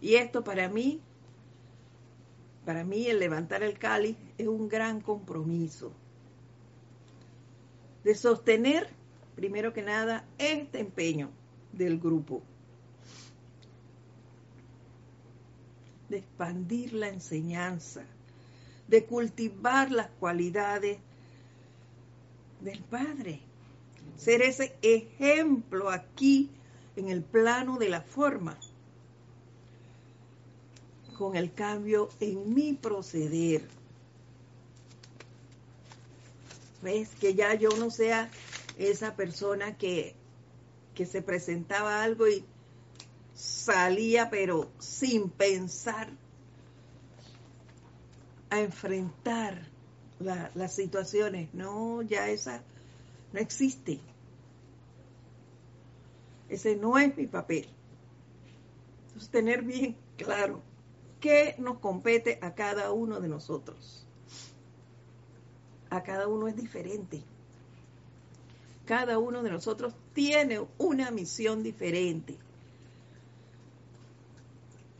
Y 0.00 0.14
esto 0.14 0.42
para 0.42 0.68
mí 0.68 1.00
para 2.64 2.84
mí 2.84 3.06
el 3.06 3.18
levantar 3.18 3.62
el 3.62 3.78
cáliz 3.78 4.16
es 4.38 4.46
un 4.46 4.68
gran 4.68 5.00
compromiso 5.00 5.92
de 8.04 8.14
sostener, 8.14 8.88
primero 9.34 9.72
que 9.72 9.82
nada, 9.82 10.24
este 10.38 10.80
empeño 10.80 11.30
del 11.72 11.98
grupo, 11.98 12.42
de 16.08 16.18
expandir 16.18 16.92
la 16.92 17.08
enseñanza, 17.08 18.04
de 18.88 19.04
cultivar 19.04 19.90
las 19.90 20.10
cualidades 20.20 20.98
del 22.60 22.80
Padre, 22.82 23.40
ser 24.16 24.42
ese 24.42 24.76
ejemplo 24.82 25.90
aquí 25.90 26.50
en 26.96 27.08
el 27.08 27.22
plano 27.22 27.78
de 27.78 27.88
la 27.88 28.02
forma 28.02 28.58
con 31.16 31.36
el 31.36 31.52
cambio 31.52 32.08
en 32.20 32.52
mi 32.52 32.74
proceder. 32.74 33.66
¿Ves? 36.82 37.10
Que 37.20 37.34
ya 37.34 37.54
yo 37.54 37.70
no 37.78 37.90
sea 37.90 38.28
esa 38.78 39.16
persona 39.16 39.76
que, 39.76 40.14
que 40.94 41.06
se 41.06 41.22
presentaba 41.22 42.02
algo 42.02 42.28
y 42.28 42.44
salía 43.34 44.30
pero 44.30 44.70
sin 44.78 45.30
pensar 45.30 46.10
a 48.50 48.60
enfrentar 48.60 49.66
las 50.20 50.74
situaciones. 50.74 51.52
No, 51.54 52.02
ya 52.02 52.28
esa 52.28 52.62
no 53.32 53.40
existe. 53.40 54.00
Ese 56.48 56.76
no 56.76 56.98
es 56.98 57.16
mi 57.16 57.26
papel. 57.26 57.68
Entonces, 59.06 59.30
tener 59.30 59.62
bien 59.62 59.96
claro 60.16 60.62
¿Qué 61.22 61.54
nos 61.58 61.78
compete 61.78 62.40
a 62.42 62.52
cada 62.56 62.90
uno 62.90 63.20
de 63.20 63.28
nosotros? 63.28 64.04
A 65.88 66.02
cada 66.02 66.26
uno 66.26 66.48
es 66.48 66.56
diferente. 66.56 67.22
Cada 68.86 69.18
uno 69.18 69.42
de 69.42 69.50
nosotros 69.50 69.94
tiene 70.12 70.60
una 70.78 71.10
misión 71.10 71.62
diferente. 71.62 72.36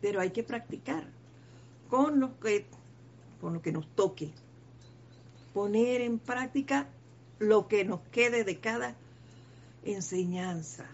Pero 0.01 0.21
hay 0.21 0.31
que 0.31 0.43
practicar 0.43 1.05
con 1.89 2.21
lo 2.21 2.39
que, 2.39 2.67
con 3.41 3.55
lo 3.55 3.63
que 3.63 3.73
nos 3.73 3.87
toque. 3.95 4.33
Poner 5.53 6.01
en 6.01 6.19
práctica 6.19 6.89
lo 7.39 7.69
que 7.69 7.85
nos 7.85 8.01
quede 8.11 8.45
de 8.45 8.59
cada 8.59 8.97
enseñanza. 9.85 10.89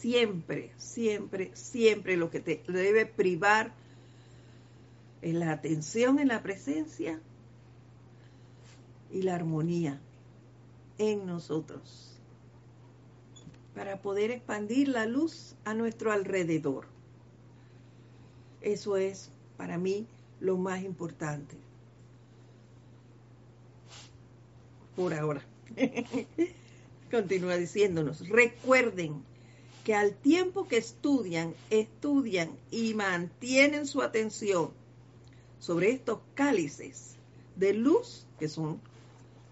siempre, 0.00 0.72
siempre, 0.78 1.50
siempre 1.54 2.16
lo 2.16 2.30
que 2.30 2.40
te 2.40 2.62
debe 2.66 3.06
privar 3.06 3.72
es 5.22 5.34
la 5.34 5.52
atención 5.52 6.18
en 6.18 6.28
la 6.28 6.42
presencia 6.42 7.20
y 9.10 9.22
la 9.22 9.34
armonía 9.34 10.00
en 10.98 11.26
nosotros 11.26 12.10
para 13.74 14.00
poder 14.02 14.30
expandir 14.30 14.88
la 14.88 15.06
luz 15.06 15.54
a 15.64 15.74
nuestro 15.74 16.12
alrededor. 16.12 16.86
Eso 18.60 18.96
es 18.96 19.30
para 19.56 19.78
mí 19.78 20.06
lo 20.40 20.56
más 20.56 20.82
importante. 20.82 21.56
Por 24.96 25.14
ahora. 25.14 25.42
Continúa 27.10 27.56
diciéndonos, 27.56 28.28
recuerden 28.28 29.22
que 29.84 29.94
al 29.94 30.14
tiempo 30.14 30.68
que 30.68 30.76
estudian, 30.76 31.54
estudian 31.70 32.50
y 32.70 32.94
mantienen 32.94 33.86
su 33.86 34.02
atención 34.02 34.70
sobre 35.60 35.90
estos 35.90 36.18
cálices 36.34 37.14
de 37.54 37.74
luz, 37.74 38.26
que 38.38 38.48
son 38.48 38.80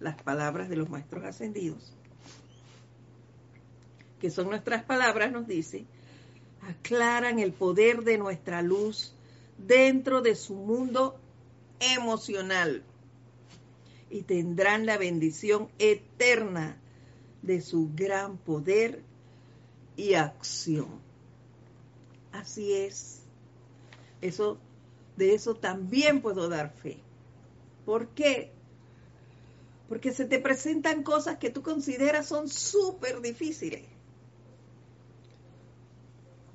las 0.00 0.20
palabras 0.20 0.68
de 0.68 0.76
los 0.76 0.88
maestros 0.88 1.24
ascendidos, 1.24 1.92
que 4.20 4.30
son 4.30 4.48
nuestras 4.48 4.82
palabras, 4.82 5.30
nos 5.30 5.46
dice, 5.46 5.84
aclaran 6.62 7.38
el 7.38 7.52
poder 7.52 8.02
de 8.02 8.18
nuestra 8.18 8.62
luz 8.62 9.14
dentro 9.58 10.22
de 10.22 10.34
su 10.34 10.54
mundo 10.54 11.20
emocional 11.78 12.82
y 14.10 14.22
tendrán 14.22 14.86
la 14.86 14.96
bendición 14.96 15.68
eterna 15.78 16.80
de 17.42 17.60
su 17.60 17.90
gran 17.94 18.38
poder 18.38 19.02
y 19.96 20.14
acción. 20.14 20.88
Así 22.32 22.72
es. 22.72 23.20
Eso 24.20 24.58
de 25.18 25.34
eso 25.34 25.54
también 25.54 26.22
puedo 26.22 26.48
dar 26.48 26.70
fe. 26.70 26.98
¿Por 27.84 28.08
qué? 28.08 28.52
Porque 29.88 30.12
se 30.12 30.24
te 30.24 30.38
presentan 30.38 31.02
cosas 31.02 31.38
que 31.38 31.50
tú 31.50 31.62
consideras 31.62 32.26
son 32.26 32.48
súper 32.48 33.20
difíciles. 33.20 33.82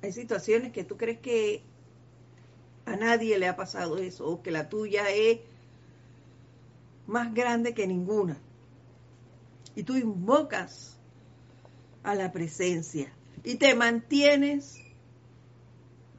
Hay 0.02 0.12
situaciones 0.12 0.72
que 0.72 0.84
tú 0.84 0.96
crees 0.96 1.18
que 1.20 1.62
a 2.86 2.96
nadie 2.96 3.38
le 3.38 3.48
ha 3.48 3.56
pasado 3.56 3.98
eso 3.98 4.26
o 4.26 4.42
que 4.42 4.50
la 4.50 4.68
tuya 4.68 5.10
es 5.10 5.40
más 7.06 7.32
grande 7.34 7.74
que 7.74 7.86
ninguna. 7.86 8.38
Y 9.74 9.82
tú 9.82 9.96
invocas 9.96 10.96
a 12.02 12.14
la 12.14 12.32
presencia 12.32 13.12
y 13.42 13.56
te 13.56 13.74
mantienes 13.74 14.78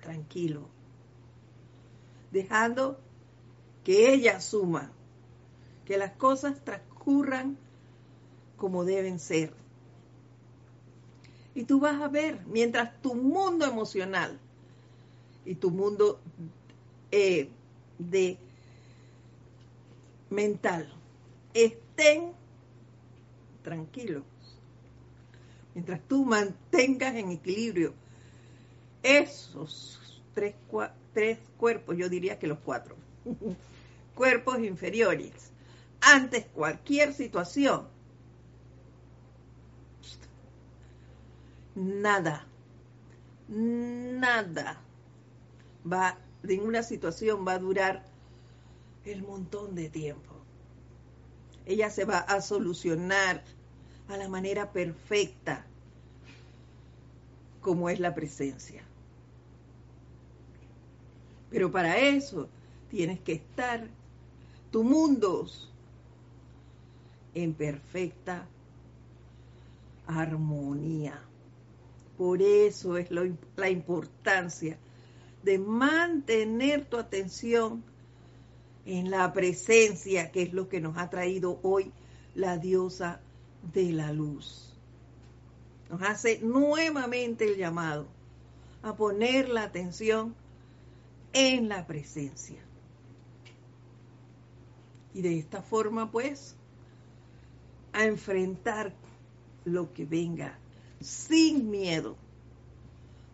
tranquilo, 0.01 0.67
dejando 2.35 2.99
que 3.85 4.13
ella 4.13 4.41
suma, 4.41 4.91
que 5.85 5.97
las 5.97 6.11
cosas 6.11 6.61
transcurran 6.65 7.57
como 8.57 8.83
deben 8.83 9.19
ser. 9.19 9.53
Y 11.53 11.63
tú 11.63 11.79
vas 11.79 12.01
a 12.01 12.09
ver, 12.09 12.45
mientras 12.47 13.01
tu 13.01 13.15
mundo 13.15 13.65
emocional 13.65 14.37
y 15.45 15.55
tu 15.55 15.71
mundo 15.71 16.19
eh, 17.09 17.49
de 17.97 18.37
mental 20.29 20.91
estén 21.53 22.33
tranquilos, 23.63 24.23
mientras 25.73 26.01
tú 26.05 26.25
mantengas 26.25 27.15
en 27.15 27.31
equilibrio 27.31 27.93
esos 29.03 30.21
tres, 30.33 30.53
tres 31.15 31.39
cuerpos, 31.57 31.97
yo 31.97 32.09
diría 32.09 32.37
que 32.37 32.45
los 32.45 32.59
cuatro, 32.59 32.97
cuerpos 34.15 34.59
inferiores, 34.59 35.51
antes 36.01 36.45
cualquier 36.53 37.13
situación, 37.13 37.87
nada, 41.73 42.45
nada 43.47 44.81
va, 45.91 46.17
ninguna 46.43 46.83
situación 46.83 47.47
va 47.47 47.53
a 47.53 47.59
durar 47.59 48.05
el 49.05 49.23
montón 49.23 49.73
de 49.73 49.89
tiempo. 49.89 50.33
Ella 51.65 51.89
se 51.89 52.03
va 52.03 52.19
a 52.19 52.41
solucionar 52.41 53.41
a 54.09 54.17
la 54.17 54.27
manera 54.27 54.71
perfecta 54.73 55.65
como 57.61 57.89
es 57.89 57.99
la 57.99 58.13
presencia. 58.13 58.84
Pero 61.55 61.71
para 61.71 61.97
eso 61.97 62.49
tienes 62.89 63.21
que 63.21 63.31
estar 63.31 63.87
tu 64.71 64.83
mundo 64.83 65.47
en 67.33 67.53
perfecta 67.53 68.45
armonía. 70.05 71.17
Por 72.17 72.41
eso 72.41 72.97
es 72.97 73.07
la 73.09 73.69
importancia 73.69 74.77
de 75.43 75.57
mantener 75.57 76.83
tu 76.83 76.97
atención 76.97 77.81
en 78.85 79.09
la 79.09 79.31
presencia, 79.31 80.31
que 80.31 80.41
es 80.41 80.51
lo 80.51 80.67
que 80.67 80.81
nos 80.81 80.97
ha 80.97 81.09
traído 81.09 81.61
hoy 81.63 81.93
la 82.35 82.57
diosa 82.57 83.21
de 83.73 83.93
la 83.93 84.11
luz. 84.11 84.73
Nos 85.89 86.01
hace 86.01 86.39
nuevamente 86.39 87.45
el 87.45 87.55
llamado 87.55 88.07
a 88.83 88.93
poner 88.97 89.47
la 89.47 89.63
atención 89.63 90.35
en 91.35 91.67
la 91.67 91.85
presencia. 91.85 92.63
Y 95.13 95.21
de 95.21 95.37
esta 95.37 95.61
forma, 95.61 96.09
pues, 96.09 96.55
a 97.91 98.05
enfrentar 98.05 98.93
lo 99.65 99.93
que 99.93 100.05
venga 100.05 100.57
sin 101.01 101.69
miedo, 101.69 102.15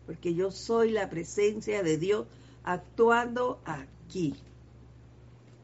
porque 0.04 0.34
yo 0.34 0.50
soy 0.50 0.90
la 0.90 1.08
presencia 1.08 1.82
de 1.82 1.96
Dios 1.96 2.26
actuando 2.64 3.60
aquí. 3.64 4.34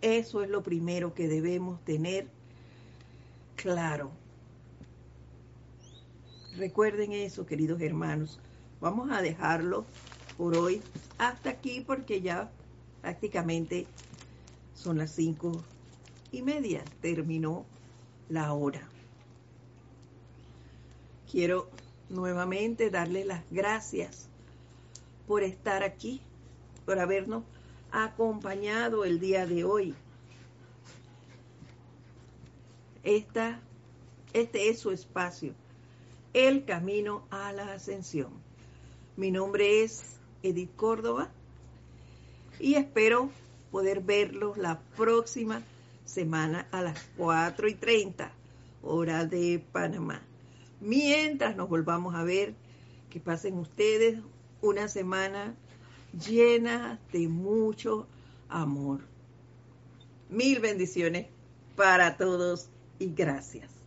Eso 0.00 0.42
es 0.44 0.48
lo 0.48 0.62
primero 0.62 1.14
que 1.14 1.26
debemos 1.26 1.84
tener 1.84 2.28
claro. 3.56 4.12
Recuerden 6.56 7.12
eso, 7.12 7.46
queridos 7.46 7.80
hermanos. 7.80 8.38
Vamos 8.80 9.10
a 9.10 9.22
dejarlo 9.22 9.86
por 10.38 10.56
hoy 10.56 10.80
hasta 11.18 11.50
aquí 11.50 11.82
porque 11.84 12.22
ya 12.22 12.50
prácticamente 13.02 13.86
son 14.72 14.96
las 14.96 15.10
cinco 15.10 15.62
y 16.30 16.40
media. 16.42 16.84
Terminó 17.02 17.66
la 18.28 18.52
hora. 18.54 18.88
Quiero 21.30 21.68
nuevamente 22.08 22.88
darle 22.88 23.24
las 23.24 23.42
gracias 23.50 24.28
por 25.26 25.42
estar 25.42 25.82
aquí, 25.82 26.22
por 26.86 27.00
habernos 27.00 27.42
acompañado 27.90 29.04
el 29.04 29.18
día 29.18 29.44
de 29.44 29.64
hoy. 29.64 29.94
Esta, 33.02 33.60
este 34.32 34.68
es 34.68 34.78
su 34.78 34.90
espacio, 34.90 35.54
el 36.32 36.64
camino 36.64 37.26
a 37.30 37.52
la 37.52 37.72
ascensión. 37.72 38.32
Mi 39.16 39.30
nombre 39.30 39.82
es 39.82 40.17
Edith 40.42 40.74
Córdoba 40.76 41.30
y 42.60 42.74
espero 42.74 43.30
poder 43.70 44.00
verlos 44.00 44.56
la 44.56 44.80
próxima 44.96 45.62
semana 46.04 46.66
a 46.70 46.82
las 46.82 47.08
4 47.16 47.68
y 47.68 47.74
30 47.74 48.32
hora 48.82 49.24
de 49.24 49.62
Panamá. 49.72 50.22
Mientras 50.80 51.56
nos 51.56 51.68
volvamos 51.68 52.14
a 52.14 52.24
ver, 52.24 52.54
que 53.10 53.20
pasen 53.20 53.58
ustedes 53.58 54.20
una 54.60 54.88
semana 54.88 55.54
llena 56.12 56.98
de 57.12 57.28
mucho 57.28 58.06
amor. 58.48 59.00
Mil 60.30 60.60
bendiciones 60.60 61.26
para 61.76 62.16
todos 62.16 62.68
y 62.98 63.12
gracias. 63.14 63.77